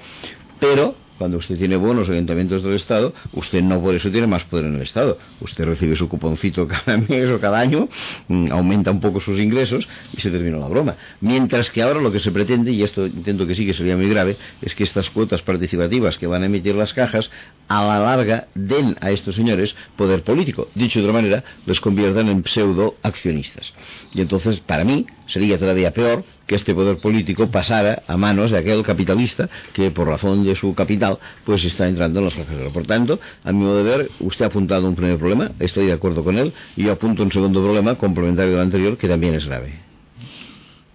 Pero 0.60 0.94
cuando 1.18 1.38
usted 1.38 1.56
tiene 1.56 1.76
bonos 1.76 2.08
o 2.08 2.12
ayuntamientos 2.12 2.62
del 2.62 2.74
Estado, 2.74 3.14
usted 3.32 3.62
no 3.62 3.80
por 3.80 3.94
eso 3.94 4.10
tiene 4.10 4.26
más 4.26 4.44
poder 4.44 4.66
en 4.66 4.76
el 4.76 4.82
Estado. 4.82 5.18
Usted 5.40 5.64
recibe 5.64 5.96
su 5.96 6.08
cuponcito 6.08 6.66
cada 6.84 6.96
mes 6.96 7.28
o 7.30 7.40
cada 7.40 7.58
año, 7.58 7.88
mm, 8.28 8.52
aumenta 8.52 8.90
un 8.90 9.00
poco 9.00 9.20
sus 9.20 9.38
ingresos 9.38 9.86
y 10.16 10.20
se 10.20 10.30
terminó 10.30 10.58
la 10.58 10.68
broma. 10.68 10.96
Mientras 11.20 11.70
que 11.70 11.82
ahora 11.82 12.00
lo 12.00 12.10
que 12.10 12.20
se 12.20 12.32
pretende, 12.32 12.72
y 12.72 12.82
esto 12.82 13.06
intento 13.06 13.46
que 13.46 13.54
sí 13.54 13.64
que 13.66 13.72
sería 13.72 13.96
muy 13.96 14.08
grave, 14.08 14.36
es 14.60 14.74
que 14.74 14.84
estas 14.84 15.10
cuotas 15.10 15.42
participativas 15.42 16.18
que 16.18 16.26
van 16.26 16.42
a 16.42 16.46
emitir 16.46 16.74
las 16.74 16.92
cajas, 16.92 17.30
a 17.68 17.84
la 17.84 17.98
larga 17.98 18.48
den 18.54 18.96
a 19.00 19.10
estos 19.10 19.34
señores 19.34 19.74
poder 19.96 20.22
político. 20.22 20.68
Dicho 20.74 20.98
de 20.98 21.06
otra 21.06 21.20
manera, 21.20 21.44
les 21.66 21.80
conviertan 21.80 22.28
en 22.28 22.44
pseudo 22.44 22.96
accionistas. 23.02 23.72
Y 24.12 24.20
entonces, 24.20 24.60
para 24.60 24.84
mí, 24.84 25.06
sería 25.26 25.58
todavía 25.58 25.92
peor 25.92 26.24
que 26.46 26.54
este 26.54 26.74
poder 26.74 26.98
político 26.98 27.50
pasara 27.50 28.02
a 28.06 28.16
manos 28.16 28.50
de 28.50 28.58
aquel 28.58 28.82
capitalista 28.82 29.48
que 29.72 29.90
por 29.90 30.08
razón 30.08 30.44
de 30.44 30.54
su 30.54 30.74
capital 30.74 31.18
pues 31.44 31.64
está 31.64 31.88
entrando 31.88 32.18
en 32.18 32.24
los 32.26 32.34
cajeros. 32.34 32.72
Por 32.72 32.86
tanto, 32.86 33.18
a 33.42 33.52
mi 33.52 33.64
modo 33.64 33.78
de 33.78 33.82
ver, 33.82 34.10
usted 34.20 34.44
ha 34.44 34.48
apuntado 34.48 34.86
un 34.86 34.94
primer 34.94 35.18
problema, 35.18 35.52
estoy 35.58 35.86
de 35.86 35.92
acuerdo 35.92 36.22
con 36.24 36.38
él, 36.38 36.52
y 36.76 36.84
yo 36.84 36.92
apunto 36.92 37.22
un 37.22 37.32
segundo 37.32 37.62
problema 37.62 37.94
complementario 37.96 38.52
del 38.52 38.62
anterior 38.62 38.98
que 38.98 39.08
también 39.08 39.34
es 39.34 39.46
grave. 39.46 39.80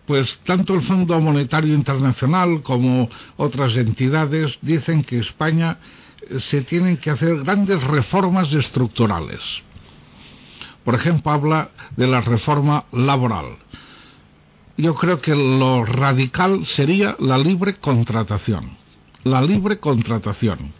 Pues 0.05 0.39
tanto 0.43 0.73
el 0.73 0.81
Fondo 0.81 1.19
Monetario 1.19 1.73
Internacional 1.75 2.63
como 2.63 3.09
otras 3.37 3.75
entidades 3.75 4.57
dicen 4.61 5.03
que 5.03 5.19
España 5.19 5.77
eh, 6.29 6.39
se 6.39 6.63
tienen 6.63 6.97
que 6.97 7.11
hacer 7.11 7.43
grandes 7.43 7.83
reformas 7.83 8.51
estructurales. 8.51 9.41
Por 10.83 10.95
ejemplo, 10.95 11.31
habla 11.31 11.69
de 11.95 12.07
la 12.07 12.21
reforma 12.21 12.85
laboral 12.91 13.57
yo 14.79 14.95
creo 14.95 15.21
que 15.21 15.35
lo 15.35 15.83
radical 15.83 16.65
sería 16.65 17.15
la 17.19 17.37
libre 17.37 17.75
contratación. 17.75 18.77
La 19.23 19.41
libre 19.41 19.79
contratación. 19.79 20.71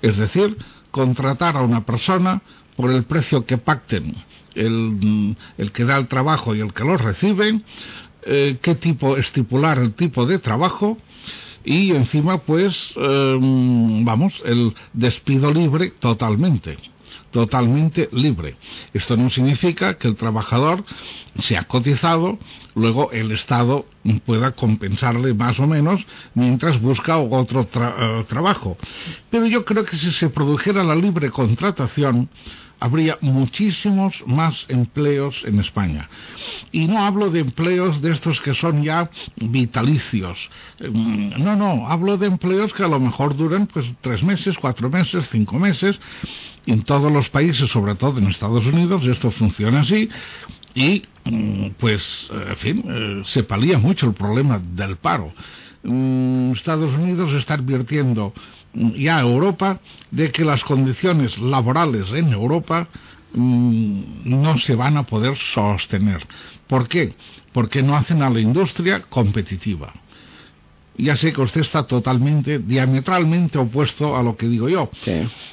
Es 0.00 0.16
decir, 0.16 0.56
contratar 0.90 1.56
a 1.56 1.62
una 1.62 1.84
persona 1.84 2.40
por 2.74 2.90
el 2.90 3.04
precio 3.04 3.44
que 3.44 3.58
pacten 3.58 4.14
el, 4.54 5.36
que 5.74 5.84
da 5.84 5.98
el 5.98 6.08
trabajo 6.08 6.54
y 6.54 6.60
el 6.60 6.72
que 6.72 6.84
lo 6.84 6.96
recibe, 6.96 7.60
eh, 8.22 8.58
qué 8.62 8.74
tipo, 8.76 9.16
estipular 9.16 9.78
el 9.78 9.92
tipo 9.92 10.24
de 10.24 10.38
trabajo 10.38 10.96
y 11.64 11.92
encima 11.92 12.38
pues, 12.38 12.94
em, 12.96 14.04
vamos, 14.04 14.40
el 14.44 14.74
despido 14.94 15.52
libre 15.52 15.92
totalmente 16.00 16.78
totalmente 17.30 18.08
libre. 18.12 18.56
Esto 18.92 19.16
no 19.16 19.30
significa 19.30 19.94
que 19.94 20.08
el 20.08 20.16
trabajador 20.16 20.84
sea 21.40 21.64
cotizado, 21.64 22.38
luego 22.74 23.10
el 23.12 23.32
Estado 23.32 23.86
pueda 24.26 24.52
compensarle 24.52 25.34
más 25.34 25.58
o 25.60 25.66
menos 25.66 26.04
mientras 26.34 26.80
busca 26.80 27.18
otro 27.18 27.68
eh, 27.74 28.24
trabajo. 28.28 28.76
Pero 29.30 29.46
yo 29.46 29.64
creo 29.64 29.84
que 29.84 29.96
si 29.96 30.10
se 30.12 30.28
produjera 30.28 30.84
la 30.84 30.94
libre 30.94 31.30
contratación, 31.30 32.28
habría 32.82 33.16
muchísimos 33.20 34.24
más 34.26 34.66
empleos 34.68 35.40
en 35.44 35.60
España. 35.60 36.08
Y 36.72 36.88
no 36.88 36.98
hablo 36.98 37.30
de 37.30 37.38
empleos 37.38 38.02
de 38.02 38.10
estos 38.10 38.40
que 38.40 38.54
son 38.54 38.82
ya 38.82 39.08
vitalicios. 39.36 40.50
Mm, 40.80 41.44
no, 41.44 41.54
no, 41.54 41.86
hablo 41.86 42.18
de 42.18 42.26
empleos 42.26 42.72
que 42.72 42.82
a 42.82 42.88
lo 42.88 42.98
mejor 42.98 43.36
duran 43.36 43.68
pues 43.68 43.86
tres 44.00 44.24
meses, 44.24 44.56
cuatro 44.58 44.90
meses, 44.90 45.28
cinco 45.30 45.60
meses. 45.60 46.00
En 46.66 46.82
todos 46.82 47.12
los 47.12 47.28
países, 47.28 47.70
sobre 47.70 47.94
todo 47.94 48.18
en 48.18 48.26
Estados 48.26 48.66
Unidos, 48.66 49.06
esto 49.06 49.30
funciona 49.30 49.82
así. 49.82 50.08
Y 50.74 51.04
mm, 51.24 51.66
pues, 51.78 52.02
en 52.32 52.56
fin, 52.56 52.84
eh, 52.84 53.22
se 53.26 53.44
palía 53.44 53.78
mucho 53.78 54.06
el 54.06 54.14
problema 54.14 54.58
del 54.58 54.96
paro. 54.96 55.32
Mm, 55.84 56.52
Estados 56.52 56.94
Unidos 56.94 57.32
está 57.34 57.54
advirtiendo 57.54 58.32
ya 58.74 59.18
a 59.18 59.22
Europa 59.22 59.80
de 60.10 60.30
que 60.30 60.44
las 60.44 60.62
condiciones 60.62 61.38
laborales 61.38 62.10
en 62.12 62.32
Europa 62.32 62.88
mm, 63.34 64.02
no 64.24 64.58
se 64.58 64.74
van 64.76 64.96
a 64.96 65.02
poder 65.02 65.36
sostener. 65.36 66.24
¿Por 66.68 66.88
qué? 66.88 67.14
Porque 67.52 67.82
no 67.82 67.96
hacen 67.96 68.22
a 68.22 68.30
la 68.30 68.40
industria 68.40 69.02
competitiva. 69.02 69.92
Ya 70.98 71.16
sé 71.16 71.32
que 71.32 71.40
usted 71.40 71.62
está 71.62 71.84
totalmente, 71.84 72.58
diametralmente 72.58 73.56
opuesto 73.58 74.14
a 74.14 74.22
lo 74.22 74.36
que 74.36 74.46
digo 74.46 74.68
yo. 74.68 74.90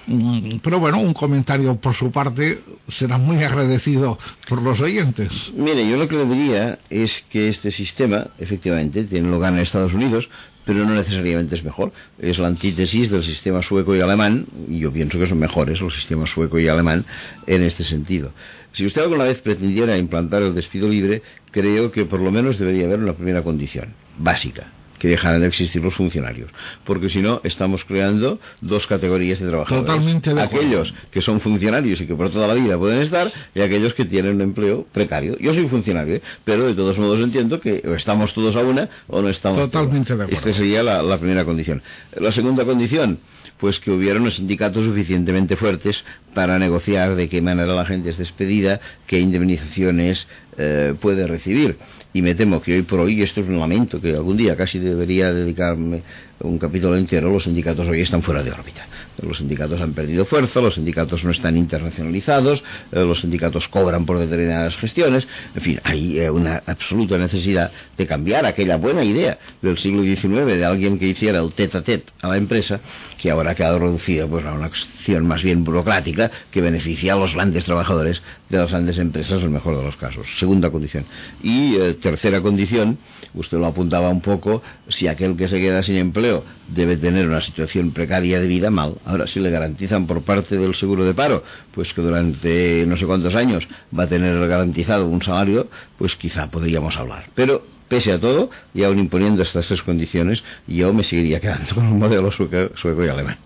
Mm, 0.07 0.57
pero 0.61 0.79
bueno, 0.79 0.99
un 0.99 1.13
comentario 1.13 1.75
por 1.77 1.95
su 1.95 2.11
parte 2.11 2.59
será 2.89 3.17
muy 3.17 3.41
agradecido 3.43 4.19
por 4.49 4.61
los 4.61 4.79
oyentes. 4.81 5.31
Mire, 5.55 5.87
yo 5.87 5.95
lo 5.95 6.07
que 6.09 6.17
le 6.17 6.25
diría 6.25 6.79
es 6.89 7.23
que 7.29 7.47
este 7.47 7.71
sistema, 7.71 8.27
efectivamente, 8.37 9.05
tiene 9.05 9.29
lugar 9.29 9.53
en 9.53 9.59
Estados 9.59 9.93
Unidos, 9.93 10.29
pero 10.65 10.85
no 10.85 10.93
necesariamente 10.93 11.55
es 11.55 11.63
mejor. 11.63 11.93
Es 12.19 12.37
la 12.37 12.47
antítesis 12.47 13.09
del 13.09 13.23
sistema 13.23 13.61
sueco 13.61 13.95
y 13.95 14.01
alemán, 14.01 14.45
y 14.67 14.79
yo 14.79 14.91
pienso 14.91 15.17
que 15.17 15.25
son 15.25 15.39
mejores 15.39 15.79
los 15.79 15.95
sistemas 15.95 16.29
sueco 16.29 16.59
y 16.59 16.67
alemán 16.67 17.05
en 17.47 17.63
este 17.63 17.85
sentido. 17.85 18.33
Si 18.73 18.85
usted 18.85 19.01
alguna 19.01 19.23
vez 19.23 19.39
pretendiera 19.39 19.97
implantar 19.97 20.43
el 20.43 20.53
despido 20.53 20.89
libre, 20.89 21.23
creo 21.51 21.91
que 21.91 22.05
por 22.05 22.19
lo 22.19 22.29
menos 22.29 22.59
debería 22.59 22.85
haber 22.85 22.99
una 22.99 23.13
primera 23.13 23.41
condición, 23.41 23.93
básica 24.17 24.73
que 24.99 25.07
dejaran 25.07 25.41
de 25.41 25.47
existir 25.47 25.81
los 25.81 25.95
funcionarios. 25.95 26.51
Porque 26.83 27.09
si 27.09 27.21
no, 27.21 27.41
estamos 27.43 27.83
creando 27.85 28.39
dos 28.61 28.85
categorías 28.85 29.39
de 29.39 29.47
trabajadores. 29.47 29.87
Totalmente 29.87 30.33
de 30.33 30.41
Aquellos 30.41 30.93
que 31.09 31.21
son 31.21 31.39
funcionarios 31.39 32.01
y 32.01 32.05
que 32.05 32.15
por 32.15 32.29
toda 32.31 32.47
la 32.47 32.53
vida 32.53 32.77
pueden 32.77 32.99
estar, 32.99 33.31
y 33.55 33.61
aquellos 33.61 33.93
que 33.93 34.05
tienen 34.05 34.35
un 34.35 34.41
empleo 34.41 34.85
precario. 34.91 35.37
Yo 35.39 35.53
soy 35.53 35.67
funcionario, 35.67 36.15
¿eh? 36.15 36.21
pero 36.43 36.67
de 36.67 36.73
todos 36.73 36.97
modos 36.97 37.19
entiendo 37.19 37.59
que 37.59 37.81
o 37.85 37.95
estamos 37.95 38.33
todos 38.33 38.55
a 38.55 38.59
una 38.59 38.89
o 39.07 39.21
no 39.21 39.29
estamos. 39.29 39.59
Totalmente 39.59 40.15
de 40.15 40.23
acuerdo. 40.23 40.37
Esta 40.37 40.53
sería 40.53 40.83
la, 40.83 41.01
la 41.01 41.17
primera 41.17 41.45
condición. 41.45 41.81
La 42.15 42.31
segunda 42.31 42.65
condición, 42.65 43.19
pues 43.57 43.79
que 43.79 43.91
hubiera 43.91 44.19
unos 44.19 44.35
sindicatos 44.35 44.85
suficientemente 44.85 45.55
fuertes 45.55 46.03
para 46.33 46.59
negociar 46.59 47.15
de 47.15 47.29
qué 47.29 47.41
manera 47.41 47.73
la 47.73 47.85
gente 47.85 48.09
es 48.09 48.17
despedida, 48.17 48.79
qué 49.07 49.19
indemnizaciones 49.19 50.27
eh, 50.57 50.93
puede 50.99 51.25
recibir. 51.27 51.77
Y 52.13 52.21
me 52.21 52.33
temo 52.35 52.61
que 52.61 52.73
hoy 52.73 52.81
por 52.83 52.99
hoy, 52.99 53.21
esto 53.21 53.41
es 53.41 53.47
un 53.47 53.59
lamento, 53.59 54.01
que 54.01 54.15
algún 54.15 54.37
día 54.37 54.55
casi 54.55 54.79
debería 54.79 55.31
dedicarme 55.31 56.01
un 56.41 56.57
capítulo 56.57 56.95
entero, 56.95 57.31
los 57.31 57.43
sindicatos 57.43 57.87
hoy 57.87 58.01
están 58.01 58.21
fuera 58.21 58.43
de 58.43 58.51
órbita. 58.51 58.87
Los 59.21 59.37
sindicatos 59.39 59.81
han 59.81 59.93
perdido 59.93 60.25
fuerza, 60.25 60.61
los 60.61 60.75
sindicatos 60.75 61.23
no 61.23 61.31
están 61.31 61.57
internacionalizados, 61.57 62.63
eh, 62.91 62.99
los 62.99 63.21
sindicatos 63.21 63.67
cobran 63.67 64.05
por 64.05 64.19
determinadas 64.19 64.77
gestiones, 64.77 65.27
en 65.55 65.61
fin, 65.61 65.79
hay 65.83 66.19
eh, 66.19 66.29
una 66.29 66.63
absoluta 66.65 67.17
necesidad 67.17 67.71
de 67.97 68.07
cambiar 68.07 68.45
aquella 68.45 68.77
buena 68.77 69.03
idea 69.03 69.37
del 69.61 69.77
siglo 69.77 70.03
XIX 70.03 70.45
de 70.45 70.65
alguien 70.65 70.97
que 70.97 71.07
hiciera 71.07 71.39
el 71.39 71.51
tete 71.51 71.77
a 71.77 71.81
tete 71.81 72.11
a 72.21 72.29
la 72.29 72.37
empresa, 72.37 72.79
que 73.21 73.29
ahora 73.29 73.51
ha 73.51 73.55
quedado 73.55 73.79
reducida 73.79 74.25
pues, 74.27 74.45
a 74.45 74.53
una 74.53 74.67
acción 74.67 75.27
más 75.27 75.43
bien 75.43 75.63
burocrática 75.63 76.31
que 76.51 76.61
beneficia 76.61 77.13
a 77.13 77.15
los 77.17 77.35
grandes 77.35 77.65
trabajadores 77.65 78.21
de 78.49 78.57
las 78.57 78.69
grandes 78.69 78.97
empresas 78.97 79.39
en 79.39 79.45
el 79.45 79.49
mejor 79.49 79.77
de 79.77 79.83
los 79.83 79.95
casos. 79.97 80.27
Segunda 80.37 80.69
condición. 80.69 81.05
Y 81.43 81.75
eh, 81.75 81.95
tercera 81.95 82.41
condición, 82.41 82.97
usted 83.33 83.57
lo 83.57 83.67
apuntaba 83.67 84.09
un 84.09 84.21
poco, 84.21 84.61
si 84.87 85.07
aquel 85.07 85.35
que 85.35 85.47
se 85.47 85.59
queda 85.59 85.81
sin 85.81 85.97
empleo 85.97 86.43
debe 86.67 86.97
tener 86.97 87.27
una 87.27 87.41
situación 87.41 87.91
precaria 87.91 88.39
de 88.39 88.47
vida, 88.47 88.69
mal. 88.69 88.95
Ahora, 89.05 89.27
si 89.27 89.39
le 89.39 89.49
garantizan 89.49 90.07
por 90.07 90.21
parte 90.21 90.57
del 90.57 90.75
seguro 90.75 91.05
de 91.05 91.13
paro, 91.13 91.43
pues 91.73 91.93
que 91.93 92.01
durante 92.01 92.85
no 92.85 92.97
sé 92.97 93.05
cuántos 93.05 93.35
años 93.35 93.67
va 93.97 94.03
a 94.03 94.07
tener 94.07 94.47
garantizado 94.47 95.07
un 95.07 95.21
salario, 95.21 95.67
pues 95.97 96.15
quizá 96.15 96.49
podríamos 96.49 96.97
hablar. 96.97 97.29
Pero 97.35 97.63
pese 97.87 98.11
a 98.11 98.19
todo, 98.19 98.49
y 98.73 98.83
aún 98.83 98.99
imponiendo 98.99 99.41
estas 99.41 99.67
tres 99.67 99.81
condiciones, 99.81 100.43
yo 100.67 100.93
me 100.93 101.03
seguiría 101.03 101.39
quedando 101.39 101.73
con 101.75 101.87
un 101.87 101.99
modelo 101.99 102.31
sueco, 102.31 102.75
sueco 102.77 103.03
y 103.03 103.09
alemán. 103.09 103.37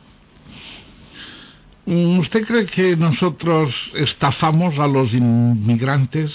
¿Usted 1.86 2.46
cree 2.46 2.66
que 2.66 2.96
nosotros 2.96 3.92
estafamos 3.96 4.80
a 4.80 4.88
los 4.88 5.14
inmigrantes? 5.14 6.32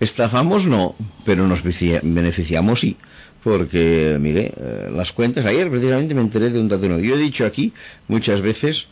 Estafamos 0.00 0.66
no, 0.66 0.94
pero 1.24 1.46
nos 1.46 1.62
beneficiamos 1.62 2.80
sí. 2.80 2.96
Porque, 3.42 4.18
mire, 4.20 4.52
eh, 4.56 4.90
las 4.94 5.12
cuentas, 5.12 5.44
ayer 5.46 5.68
precisamente 5.68 6.14
me 6.14 6.20
enteré 6.20 6.50
de 6.50 6.60
un 6.60 6.68
dato 6.68 6.86
nuevo. 6.86 7.02
Yo 7.02 7.16
he 7.16 7.18
dicho 7.18 7.44
aquí 7.44 7.72
muchas 8.06 8.40
veces 8.40 8.86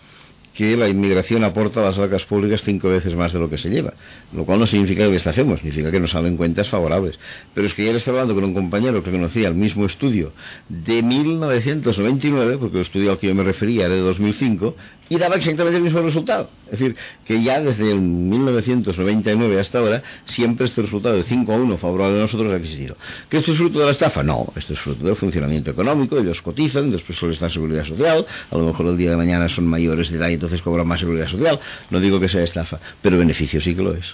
que 0.55 0.77
la 0.77 0.89
inmigración 0.89 1.45
aporta 1.45 1.81
a 1.81 1.85
las 1.85 1.99
arcas 1.99 2.25
públicas 2.25 2.63
cinco 2.63 2.89
veces 2.89 3.15
más 3.15 3.33
de 3.33 3.39
lo 3.39 3.49
que 3.49 3.57
se 3.57 3.71
lleva, 3.71 3.95
lo 4.33 4.45
cual 4.45 4.59
no 4.59 4.67
significa 4.67 5.09
que 5.09 5.15
estafemos, 5.15 5.61
significa 5.61 5.91
que 5.91 6.01
nos 6.01 6.11
salen 6.11 6.37
cuentas 6.37 6.69
favorables. 6.69 7.19
Pero 7.55 7.67
es 7.67 7.75
que 7.75 7.83
ayer 7.83 7.97
estaba 7.97 8.21
hablando 8.21 8.35
con 8.35 8.45
un 8.45 8.55
compañero 8.55 9.03
que 9.03 9.11
conocía 9.11 9.49
el 9.49 9.55
mismo 9.55 9.87
estudio 9.87 10.33
de 10.69 11.03
1999, 11.03 12.59
porque 12.59 12.77
el 12.79 12.83
estudio 12.83 13.13
al 13.13 13.19
que 13.19 13.29
yo 13.29 13.35
me 13.35 13.45
refería 13.45 13.87
era 13.87 13.95
de 13.95 14.01
2005, 14.01 14.77
y 15.11 15.19
daba 15.19 15.37
exactamente 15.37 15.77
el 15.77 15.83
mismo 15.83 16.01
resultado. 16.01 16.49
Es 16.67 16.79
decir, 16.79 16.97
que 17.25 17.43
ya 17.43 17.61
desde 17.61 17.91
el 17.91 18.01
1999 18.01 19.61
hasta 19.61 19.81
ahora, 19.81 20.03
siempre 20.25 20.67
este 20.67 20.83
resultado 20.83 21.17
de 21.17 21.25
5 21.25 21.53
a 21.53 21.57
1 21.57 21.79
favorable 21.79 22.19
a 22.19 22.23
nosotros 22.23 22.53
ha 22.53 22.57
existido. 22.57 22.97
¿Que 23.29 23.39
esto 23.39 23.51
es 23.51 23.59
fruto 23.59 23.81
de 23.81 23.87
la 23.87 23.91
estafa? 23.91 24.23
No, 24.23 24.53
esto 24.55 24.73
es 24.73 24.79
fruto 24.79 25.05
del 25.05 25.17
funcionamiento 25.17 25.73
económico, 25.73 26.17
ellos 26.17 26.41
cotizan, 26.41 26.93
después 26.93 27.19
suele 27.19 27.35
estar 27.35 27.51
seguridad 27.51 27.85
social, 27.85 28.25
a 28.51 28.57
lo 28.57 28.67
mejor 28.67 28.87
el 28.87 28.97
día 28.97 29.11
de 29.11 29.17
mañana 29.17 29.49
son 29.49 29.67
mayores 29.67 30.11
de 30.11 30.17
edad 30.17 30.29
y 30.29 30.35
entonces 30.35 30.63
cobran 30.63 30.87
más 30.87 31.01
seguridad 31.01 31.29
social. 31.29 31.59
No 31.91 31.99
digo 31.99 32.21
que 32.21 32.29
sea 32.29 32.45
estafa, 32.45 32.79
pero 33.03 33.19
beneficio 33.19 33.61
sí 33.61 33.75
que 33.75 33.83
lo 33.83 33.95
es. 33.95 34.07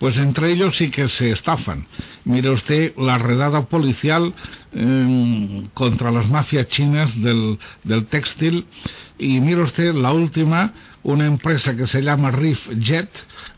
Pues 0.00 0.16
entre 0.16 0.50
ellos 0.50 0.78
sí 0.78 0.90
que 0.90 1.10
se 1.10 1.30
estafan. 1.30 1.86
Mire 2.24 2.48
usted 2.48 2.96
la 2.96 3.18
redada 3.18 3.66
policial 3.66 4.32
eh, 4.72 5.68
contra 5.74 6.10
las 6.10 6.26
mafias 6.30 6.68
chinas 6.68 7.14
del, 7.20 7.58
del, 7.84 8.06
textil 8.06 8.64
y 9.18 9.40
mire 9.40 9.60
usted 9.60 9.92
la 9.92 10.12
última, 10.12 10.72
una 11.02 11.26
empresa 11.26 11.76
que 11.76 11.86
se 11.86 12.00
llama 12.00 12.30
Riff 12.30 12.66
Jet 12.78 13.10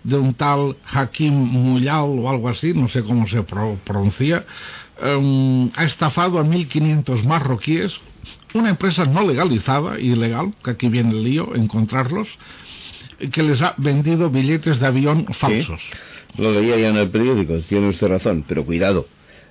de 0.03 0.19
un 0.19 0.35
tal 0.35 0.77
Hakim 0.85 1.33
Muyal 1.33 2.19
o 2.19 2.29
algo 2.29 2.49
así, 2.49 2.75
no 2.75 2.89
sé 2.89 3.05
cómo 3.05 3.29
se 3.29 3.45
pro, 3.45 3.79
pronuncia, 3.85 4.45
eh, 5.01 5.71
ha 5.77 5.85
estafado 5.85 6.41
a 6.41 6.45
1.500 6.45 7.23
marroquíes, 7.23 8.01
una 8.53 8.71
empresa 8.71 9.05
no 9.05 9.25
legalizada, 9.25 10.01
ilegal, 10.01 10.53
que 10.65 10.73
aquí 10.73 10.89
viene 10.89 11.11
el 11.11 11.23
lío, 11.23 11.55
encontrarlos, 11.55 12.27
que 13.31 13.45
les 13.45 13.63
ha 13.63 13.75
vendido 13.77 14.29
billetes 14.29 14.81
de 14.81 14.87
avión 14.89 15.27
falsos. 15.39 15.81
¿Sí? 15.81 16.12
Lo 16.39 16.53
leía 16.53 16.79
ya 16.79 16.89
en 16.89 16.97
el 16.97 17.11
periódico, 17.11 17.59
tiene 17.59 17.89
usted 17.89 18.09
razón, 18.09 18.45
pero 18.49 18.65
cuidado. 18.65 19.07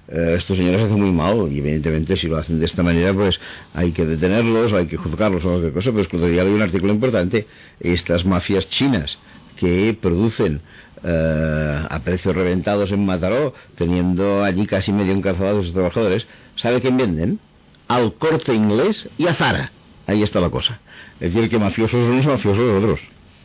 Eh, 0.08 0.36
estos 0.38 0.58
señores 0.58 0.84
hacen 0.84 1.00
muy 1.00 1.12
mal 1.12 1.48
y 1.52 1.60
evidentemente 1.60 2.16
si 2.16 2.28
lo 2.28 2.38
hacen 2.38 2.60
de 2.60 2.66
esta 2.66 2.84
manera 2.84 3.14
pues 3.14 3.40
hay 3.74 3.92
que 3.92 4.06
detenerlos, 4.06 4.74
hay 4.74 4.88
que 4.88 4.98
juzgarlos 4.98 5.46
o 5.46 5.50
cualquier 5.50 5.74
cosa, 5.74 5.92
pero 5.92 6.02
es 6.02 6.08
que 6.08 6.18
ya 6.36 6.44
leí 6.44 6.54
un 6.54 6.62
artículo 6.62 6.92
importante, 6.92 7.48
estas 7.80 8.26
mafias 8.26 8.68
chinas 8.68 9.20
que 9.58 9.96
producen 10.02 10.62
eh, 11.04 11.86
a 11.90 12.00
precios 12.00 12.36
reventados 12.36 12.92
en 12.92 13.06
Mataró, 13.06 13.54
teniendo 13.76 14.44
allí 14.44 14.66
casi 14.66 14.92
medio 14.92 15.14
encarcelados 15.14 15.60
a 15.60 15.64
sus 15.64 15.74
trabajadores, 15.74 16.28
¿sabe 16.56 16.82
quién 16.82 16.98
venden? 16.98 17.40
Al 17.88 18.14
corte 18.16 18.54
inglés 18.54 19.08
y 19.18 19.28
a 19.28 19.34
Zara. 19.34 19.72
Ahí 20.08 20.24
está 20.24 20.40
la 20.40 20.50
cosa. 20.50 20.80
Es 21.20 21.34
decir, 21.34 21.50
que 21.50 21.60
mafiosos 21.60 22.04
son 22.04 22.18
los 22.18 22.26
mafiosos 22.26 22.84
otros. 22.84 23.00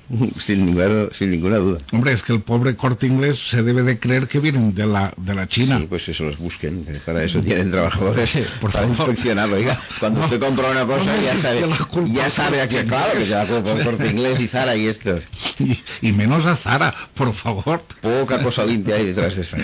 sin, 0.38 0.66
ninguna, 0.66 1.11
sin 1.12 1.30
ninguna 1.30 1.57
duda. 1.59 1.78
Hombre, 1.92 2.12
es 2.12 2.22
que 2.22 2.32
el 2.32 2.42
pobre 2.42 2.76
corte 2.76 3.07
inglés 3.07 3.38
se 3.50 3.62
debe 3.62 3.82
de 3.82 3.98
creer 3.98 4.28
que 4.28 4.38
vienen 4.40 4.74
de 4.74 4.86
la, 4.86 5.12
de 5.16 5.34
la 5.34 5.46
China. 5.48 5.78
Sí, 5.80 5.86
pues 5.88 6.09
eso 6.09 6.24
los 6.24 6.38
busquen, 6.38 6.86
para 7.04 7.24
eso 7.24 7.40
tienen 7.40 7.70
trabajadores, 7.70 8.30
por 8.61 8.70
para 8.72 8.88
favor. 8.88 9.09
inspeccionarlo. 9.09 9.57
Oiga, 9.57 9.80
cuando 9.98 10.20
No. 10.20 10.24
usted 10.26 10.38
compra 10.40 10.70
una 10.70 10.86
cosa 10.86 11.04
No 11.16 11.22
ya 11.22 11.36
sabe, 11.36 11.64
ya 12.12 12.30
sabe 12.30 12.61
a 12.61 12.68
qué, 12.68 12.84
claro, 12.84 13.18
que 13.18 13.24
se 13.26 13.32
la 13.32 13.46
culpa 13.46 13.82
corte 13.84 14.07
inglés 14.11 14.40
y 14.40 14.48
Zara 14.48 14.76
y 14.76 14.86
estos. 14.86 15.22
Y, 15.59 15.78
y 16.02 16.12
menos 16.12 16.46
a 16.46 16.57
Zara, 16.57 16.94
por 17.14 17.32
favor. 17.34 17.82
Poca 18.00 18.42
cosa 18.42 18.64
limpia 18.64 18.96
hay 18.96 19.07
detrás 19.07 19.34
de 19.34 19.42
esta. 19.42 19.57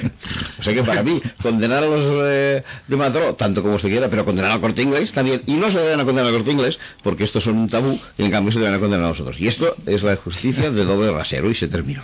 O 0.58 0.62
sea 0.62 0.74
que 0.74 0.82
para 0.82 1.02
mí, 1.02 1.20
condenar 1.40 1.84
a 1.84 1.86
los 1.86 2.00
eh, 2.24 2.62
de 2.88 2.96
Mataró, 2.96 3.34
tanto 3.34 3.62
como 3.62 3.76
usted 3.76 3.88
quiera, 3.90 4.08
pero 4.08 4.24
condenar 4.24 4.50
al 4.52 4.60
corte 4.60 4.82
inglés 4.82 5.12
también. 5.12 5.42
Y 5.46 5.54
no 5.54 5.70
se 5.70 5.78
deben 5.78 6.00
a 6.00 6.04
condenar 6.04 6.30
al 6.30 6.36
corte 6.38 6.50
inglés, 6.52 6.78
porque 7.02 7.24
estos 7.24 7.44
son 7.44 7.56
un 7.58 7.68
tabú, 7.68 7.98
y 8.18 8.24
en 8.24 8.30
cambio 8.30 8.52
se 8.52 8.58
deben 8.58 8.74
a 8.74 8.78
condenar 8.80 9.06
a 9.06 9.08
nosotros. 9.10 9.38
Y 9.38 9.48
esto 9.48 9.76
es 9.86 10.02
la 10.02 10.16
justicia 10.16 10.31
de 10.40 10.84
doble 10.84 11.12
rasero, 11.12 11.50
y 11.50 11.54
se 11.54 11.68
terminó. 11.68 12.02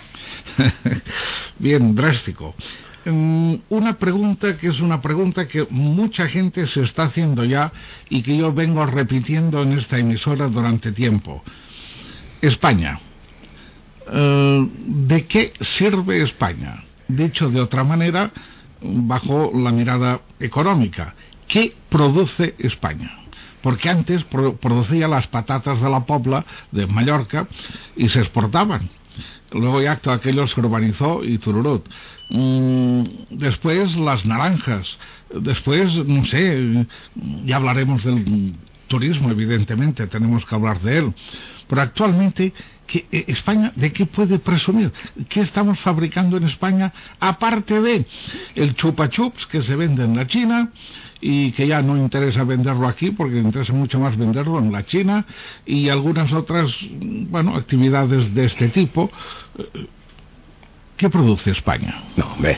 Bien, 1.59 1.95
drástico. 1.95 2.55
Mm, 3.05 3.55
Una 3.69 3.97
pregunta 3.97 4.57
que 4.57 4.67
es 4.67 4.79
una 4.79 5.01
pregunta 5.01 5.47
que 5.47 5.65
mucha 5.69 6.27
gente 6.27 6.67
se 6.67 6.83
está 6.83 7.03
haciendo 7.03 7.43
ya 7.45 7.71
y 8.09 8.21
que 8.21 8.37
yo 8.37 8.53
vengo 8.53 8.85
repitiendo 8.85 9.63
en 9.63 9.73
esta 9.77 9.97
emisora 9.97 10.47
durante 10.47 10.91
tiempo. 10.91 11.43
España. 12.41 12.99
Eh, 14.11 14.67
¿De 14.85 15.25
qué 15.25 15.53
sirve 15.61 16.21
España? 16.23 16.83
Dicho 17.07 17.49
de 17.49 17.61
otra 17.61 17.83
manera, 17.83 18.31
bajo 18.81 19.51
la 19.53 19.71
mirada 19.71 20.21
económica. 20.39 21.15
¿Qué 21.47 21.73
produce 21.89 22.55
España? 22.59 23.11
Porque 23.61 23.89
antes 23.89 24.23
pro- 24.25 24.55
producía 24.55 25.07
las 25.07 25.27
patatas 25.27 25.81
de 25.81 25.89
la 25.89 26.05
Pobla 26.05 26.45
de 26.71 26.87
Mallorca 26.87 27.47
y 27.95 28.09
se 28.09 28.19
exportaban. 28.21 28.89
Luego 29.51 29.81
ya 29.81 29.97
todo 29.97 30.13
aquello 30.13 30.47
se 30.47 30.59
urbanizó 30.59 31.23
y 31.23 31.37
tururut. 31.39 31.85
Mm, 32.29 33.03
después 33.31 33.95
las 33.97 34.25
naranjas. 34.25 34.97
Después, 35.33 35.93
no 36.05 36.23
sé, 36.25 36.85
ya 37.45 37.55
hablaremos 37.57 38.03
del 38.03 38.55
turismo, 38.87 39.29
evidentemente, 39.31 40.07
tenemos 40.07 40.45
que 40.45 40.55
hablar 40.55 40.79
de 40.81 40.97
él. 40.99 41.13
Pero 41.69 41.81
actualmente, 41.83 42.51
¿qué- 42.87 43.05
eh, 43.11 43.25
España, 43.27 43.71
¿de 43.75 43.93
qué 43.93 44.07
puede 44.07 44.39
presumir? 44.39 44.91
¿Qué 45.29 45.41
estamos 45.41 45.79
fabricando 45.79 46.35
en 46.37 46.45
España? 46.45 46.91
Aparte 47.19 47.79
de 47.79 48.05
el 48.55 48.73
chupa 48.75 49.07
chups 49.07 49.45
que 49.45 49.61
se 49.61 49.75
vende 49.75 50.03
en 50.03 50.15
la 50.17 50.25
China 50.25 50.69
y 51.21 51.51
que 51.51 51.67
ya 51.67 51.83
no 51.83 51.95
interesa 51.95 52.43
venderlo 52.43 52.87
aquí 52.87 53.11
porque 53.11 53.37
interesa 53.37 53.71
mucho 53.73 53.99
más 53.99 54.17
venderlo 54.17 54.57
en 54.57 54.71
la 54.71 54.83
China 54.83 55.25
y 55.65 55.89
algunas 55.89 56.33
otras, 56.33 56.75
bueno, 56.91 57.55
actividades 57.55 58.33
de 58.33 58.45
este 58.45 58.69
tipo. 58.69 59.11
¿Qué 60.97 61.09
produce 61.09 61.51
España? 61.51 62.03
No, 62.17 62.33
hombre, 62.33 62.57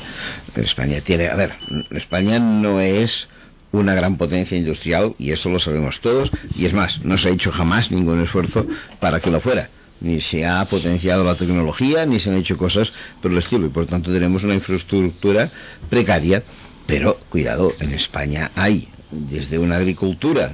España 0.56 1.02
tiene, 1.02 1.28
a 1.28 1.36
ver, 1.36 1.54
España 1.92 2.40
no 2.40 2.80
es 2.80 3.28
una 3.72 3.94
gran 3.94 4.18
potencia 4.18 4.58
industrial 4.58 5.16
y 5.18 5.32
eso 5.32 5.50
lo 5.50 5.60
sabemos 5.60 6.02
todos 6.02 6.32
y 6.56 6.66
es 6.66 6.74
más, 6.74 7.04
no 7.04 7.18
se 7.18 7.30
ha 7.30 7.32
hecho 7.32 7.52
jamás 7.52 7.92
ningún 7.92 8.22
esfuerzo 8.22 8.66
para 9.00 9.20
que 9.20 9.32
lo 9.32 9.40
fuera. 9.40 9.70
Ni 10.02 10.20
se 10.20 10.46
ha 10.46 10.66
potenciado 10.66 11.24
la 11.24 11.36
tecnología, 11.36 12.06
ni 12.06 12.20
se 12.20 12.32
han 12.32 12.38
hecho 12.38 12.58
cosas 12.58 12.92
por 13.22 13.32
el 13.32 13.38
estilo 13.38 13.68
y 13.68 13.70
por 13.70 13.86
tanto 13.86 14.12
tenemos 14.12 14.44
una 14.44 14.56
infraestructura 14.56 15.52
precaria, 15.90 16.44
pero 16.88 17.20
cuidado, 17.30 17.74
en 17.80 17.94
España 17.94 18.52
hay 18.56 18.88
desde 19.12 19.60
una 19.60 19.78
agricultura 19.78 20.54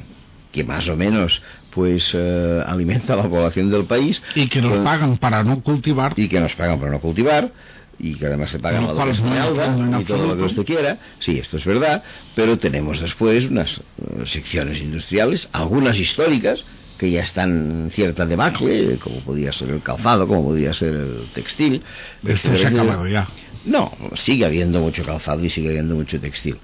que 0.52 0.64
más 0.64 0.90
o 0.90 0.96
menos 0.96 1.42
pues 1.72 2.14
eh, 2.18 2.64
alimenta 2.66 3.14
a 3.14 3.18
la 3.18 3.30
población 3.30 3.70
del 3.70 3.86
país 3.86 4.22
y 4.36 4.48
que 4.48 4.62
nos 4.62 4.72
pues, 4.72 4.84
pagan 4.84 5.18
para 5.18 5.44
no 5.44 5.62
cultivar 5.62 6.14
y 6.16 6.28
que 6.28 6.40
nos 6.40 6.56
pagan 6.56 6.80
para 6.80 6.92
no 6.92 7.00
cultivar 7.00 7.52
y 8.00 8.16
que 8.16 8.26
además 8.28 8.52
se 8.52 8.60
pagan 8.60 8.86
la 8.96 10.02
y 10.02 10.06
todo 10.06 10.28
lo 10.28 10.36
que 10.36 10.44
usted 10.44 10.66
quiera. 10.66 10.98
Sí, 11.20 11.40
esto 11.40 11.58
es 11.58 11.66
verdad, 11.66 12.04
pero 12.36 12.58
tenemos 12.58 13.02
después 13.02 13.46
unas 13.46 13.78
uh, 13.78 14.26
secciones 14.26 14.80
industriales, 14.80 15.50
algunas 15.52 15.98
históricas, 15.98 16.64
que 16.98 17.12
ya 17.12 17.22
están 17.22 17.84
en 17.84 17.92
cierta 17.92 18.26
debacle, 18.26 18.98
como 18.98 19.20
podía 19.20 19.52
ser 19.52 19.70
el 19.70 19.82
calzado, 19.82 20.28
como 20.28 20.46
podía 20.46 20.74
ser 20.74 20.94
el 20.94 21.28
textil. 21.34 21.84
Esto 22.26 22.56
se 22.56 22.66
ha 22.66 22.70
acabado 22.70 23.08
ya. 23.08 23.28
No, 23.66 23.92
sigue 24.16 24.46
habiendo 24.46 24.80
mucho 24.80 25.04
calzado 25.04 25.44
y 25.44 25.50
sigue 25.50 25.70
habiendo 25.70 25.96
mucho 25.96 26.20
textil. 26.20 26.58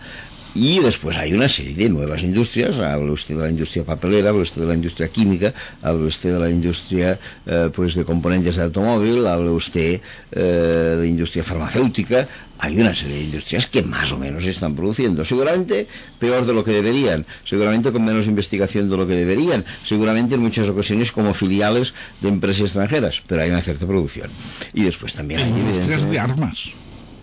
Y 0.56 0.80
después 0.80 1.18
hay 1.18 1.34
una 1.34 1.50
serie 1.50 1.74
de 1.74 1.90
nuevas 1.90 2.22
industrias, 2.22 2.76
habla 2.76 3.12
usted 3.12 3.36
de 3.36 3.42
la 3.42 3.50
industria 3.50 3.84
papelera, 3.84 4.30
habla 4.30 4.44
usted 4.44 4.62
de 4.62 4.68
la 4.68 4.76
industria 4.76 5.08
química, 5.08 5.54
habla 5.82 6.08
usted 6.08 6.34
de 6.34 6.40
la 6.40 6.50
industria 6.50 7.20
eh, 7.46 7.70
pues 7.74 7.96
de 7.96 8.06
componentes 8.06 8.56
de 8.58 8.64
automóvil, 8.64 9.26
habla 9.26 9.52
usted 9.52 10.00
eh, 10.32 10.98
de 11.00 11.08
industria 11.08 11.44
farmacéutica, 11.44 12.28
hay 12.60 12.80
una 12.80 12.94
serie 12.94 13.16
de 13.16 13.24
industrias 13.24 13.66
que 13.68 13.82
más 13.82 14.12
o 14.12 14.18
menos 14.18 14.44
están 14.44 14.76
produciendo, 14.76 15.26
seguramente 15.26 15.88
peor 16.20 16.46
de 16.46 16.54
lo 16.54 16.64
que 16.64 16.72
deberían, 16.72 17.26
seguramente 17.46 17.92
con 17.92 18.06
menos 18.06 18.28
investigación 18.28 18.90
de 18.90 18.98
lo 18.98 19.08
que 19.08 19.16
deberían, 19.16 19.66
seguramente 19.86 20.36
en 20.36 20.42
muchas 20.42 20.70
ocasiones 20.70 21.12
como 21.12 21.34
filiales 21.34 21.96
de 22.22 22.30
empresas 22.30 22.62
extranjeras, 22.62 23.24
pero 23.28 23.42
hay 23.42 23.50
una 23.50 23.64
cierta 23.64 23.88
producción. 23.88 24.30
Y 24.74 24.84
después 24.84 25.14
también 25.14 25.42
hay 25.42 25.50
industrias 25.50 26.10
de 26.10 26.20
armas. 26.20 26.74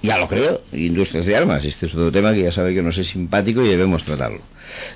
Ya 0.02 0.16
lo 0.18 0.28
creo, 0.28 0.62
industrias 0.72 1.26
de 1.26 1.36
armas. 1.36 1.64
Este 1.64 1.86
es 1.86 1.94
otro 1.94 2.10
tema 2.10 2.32
que 2.32 2.42
ya 2.42 2.52
sabe 2.52 2.74
que 2.74 2.82
no 2.82 2.90
es 2.90 2.96
simpático 3.06 3.62
y 3.62 3.68
debemos 3.68 4.02
tratarlo. 4.04 4.40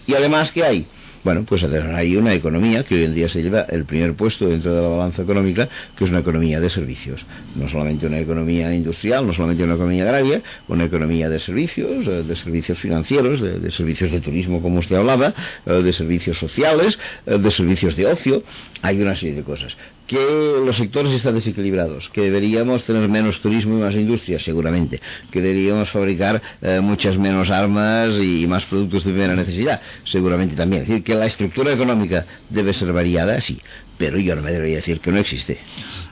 Y 0.06 0.14
además, 0.14 0.50
¿qué 0.50 0.64
hay? 0.64 0.86
Bueno, 1.24 1.44
pues 1.46 1.64
hay 1.64 2.16
una 2.16 2.34
economía 2.34 2.84
que 2.84 2.96
hoy 2.96 3.04
en 3.04 3.14
día 3.14 3.30
se 3.30 3.42
lleva 3.42 3.62
el 3.62 3.86
primer 3.86 4.14
puesto 4.14 4.46
dentro 4.46 4.74
de 4.74 4.82
la 4.82 4.88
balanza 4.88 5.22
económica, 5.22 5.70
que 5.96 6.04
es 6.04 6.10
una 6.10 6.20
economía 6.20 6.60
de 6.60 6.68
servicios. 6.68 7.24
No 7.56 7.66
solamente 7.66 8.06
una 8.06 8.18
economía 8.18 8.74
industrial, 8.74 9.26
no 9.26 9.32
solamente 9.32 9.64
una 9.64 9.72
economía 9.72 10.04
agraria, 10.04 10.42
una 10.68 10.84
economía 10.84 11.30
de 11.30 11.40
servicios, 11.40 12.06
eh, 12.06 12.24
de 12.24 12.36
servicios 12.36 12.78
financieros, 12.78 13.40
de, 13.40 13.70
servicios 13.70 14.12
de 14.12 14.20
turismo, 14.20 14.60
como 14.60 14.80
usted 14.80 14.96
hablaba, 14.96 15.32
eh, 15.64 15.72
de 15.72 15.92
servicios 15.94 16.38
sociales, 16.38 16.98
eh, 17.24 17.38
de 17.38 17.50
servicios 17.50 17.96
de 17.96 18.06
ocio. 18.06 18.42
Hay 18.82 19.00
una 19.00 19.16
serie 19.16 19.36
de 19.36 19.42
cosas 19.42 19.74
que 20.06 20.18
los 20.62 20.76
sectores 20.76 21.12
están 21.12 21.34
desequilibrados, 21.34 22.10
que 22.10 22.20
deberíamos 22.20 22.84
tener 22.84 23.08
menos 23.08 23.40
turismo 23.40 23.78
y 23.78 23.80
más 23.80 23.94
industria, 23.94 24.38
seguramente, 24.38 25.00
que 25.30 25.40
deberíamos 25.40 25.90
fabricar 25.90 26.42
muchas 26.82 27.16
menos 27.16 27.50
armas 27.50 28.10
y 28.20 28.46
más 28.46 28.66
productos 28.66 29.02
de 29.02 29.12
primera 29.12 29.34
necesidad, 29.34 29.80
seguramente 30.04 30.56
también. 30.56 30.82
Es 30.82 30.88
decir, 30.88 31.04
que 31.04 31.13
la 31.14 31.26
estructura 31.26 31.72
económica 31.72 32.26
debe 32.50 32.72
ser 32.72 32.92
variada, 32.92 33.40
sí, 33.40 33.60
pero 33.98 34.18
yo 34.18 34.34
no 34.36 34.42
me 34.42 34.52
debería 34.52 34.76
decir 34.76 35.00
que 35.00 35.12
no 35.12 35.18
existe. 35.18 35.58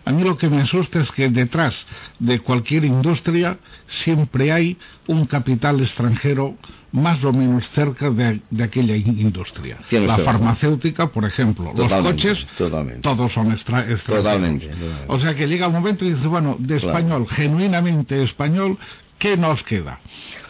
A 0.05 0.13
mí 0.13 0.23
lo 0.23 0.37
que 0.37 0.49
me 0.49 0.61
asusta 0.61 1.01
es 1.01 1.11
que 1.13 1.29
detrás 1.29 1.75
de 2.19 2.41
cualquier 2.41 2.85
industria 2.85 3.59
siempre 3.87 4.53
hay 4.53 4.77
un 5.07 5.27
capital 5.27 5.81
extranjero 5.81 6.57
más 6.93 7.25
o 7.25 7.33
menos 7.33 7.69
cerca 7.71 8.11
de, 8.11 8.43
aquella 8.63 8.97
industria. 8.97 9.79
la 9.91 10.19
farmacéutica, 10.19 11.09
por 11.09 11.25
ejemplo, 11.25 11.73
los 11.75 11.93
coches, 11.93 12.47
todos 13.01 13.33
son 13.33 13.53
extra, 13.53 13.87
totalmente, 14.05 14.71
O 15.09 15.19
sea 15.19 15.35
que 15.35 15.47
llega 15.47 15.69
un 15.69 15.75
momento 15.75 16.05
y 16.05 16.13
dice, 16.13 16.27
bueno, 16.27 16.57
de 16.59 16.77
español, 16.77 17.27
genuinamente 17.29 18.23
español, 18.23 18.79
¿qué 19.19 19.37
nos 19.37 19.63
queda? 19.63 20.01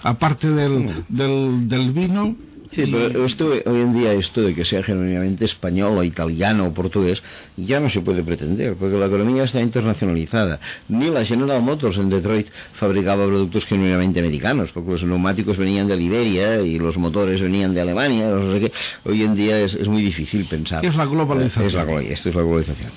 Aparte 0.02 0.50
del, 0.50 1.04
mm. 1.08 1.68
del 1.68 1.92
vino, 1.92 2.34
Sí, 2.72 2.84
pero 2.90 3.26
esto, 3.26 3.48
hoy 3.50 3.80
en 3.80 3.92
día 3.92 4.14
esto 4.14 4.40
de 4.40 4.54
que 4.54 4.64
sea 4.64 4.82
genuinamente 4.82 5.44
español 5.44 5.98
o 5.98 6.04
italiano 6.04 6.66
o 6.66 6.72
portugués 6.72 7.22
ya 7.56 7.80
no 7.80 7.90
se 7.90 8.00
puede 8.00 8.22
pretender, 8.22 8.76
porque 8.76 8.96
la 8.96 9.06
economía 9.06 9.44
está 9.44 9.60
internacionalizada. 9.60 10.58
Ni 10.88 11.10
la 11.10 11.24
General 11.24 11.60
Motors 11.60 11.98
en 11.98 12.08
Detroit 12.08 12.48
fabricaba 12.74 13.26
productos 13.26 13.66
genuinamente 13.66 14.20
americanos, 14.20 14.70
porque 14.72 14.92
los 14.92 15.04
neumáticos 15.04 15.58
venían 15.58 15.86
de 15.86 15.96
Liberia 15.96 16.62
y 16.62 16.78
los 16.78 16.96
motores 16.96 17.42
venían 17.42 17.74
de 17.74 17.82
Alemania. 17.82 18.28
No 18.28 18.52
sé 18.52 18.60
qué. 18.60 18.72
Hoy 19.04 19.22
en 19.22 19.34
día 19.34 19.60
es, 19.60 19.86
muy 19.86 20.02
difícil 20.02 20.46
pensar. 20.46 20.84
Es 20.84 20.96
la 20.96 21.04
globalización. 21.04 22.02
esto 22.02 22.30
es 22.30 22.34
la 22.34 22.42
globalización. 22.42 22.90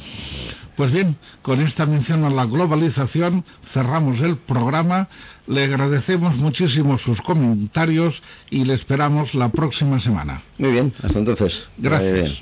Pues 0.75 0.91
bien, 0.91 1.15
con 1.41 1.61
esta 1.61 1.85
mención 1.85 2.25
a 2.25 2.29
la 2.29 2.45
globalización 2.45 3.45
cerramos 3.73 4.19
el 4.19 4.37
programa. 4.37 5.07
Le 5.47 5.63
agradecemos 5.63 6.35
muchísimo 6.35 6.97
sus 6.97 7.21
comentarios 7.21 8.21
y 8.49 8.65
le 8.65 8.73
esperamos 8.73 9.33
la 9.35 9.49
próxima 9.49 9.99
semana. 9.99 10.41
Muy 10.57 10.71
bien, 10.71 10.93
hasta 11.03 11.19
entonces. 11.19 11.67
Gracias. 11.77 12.41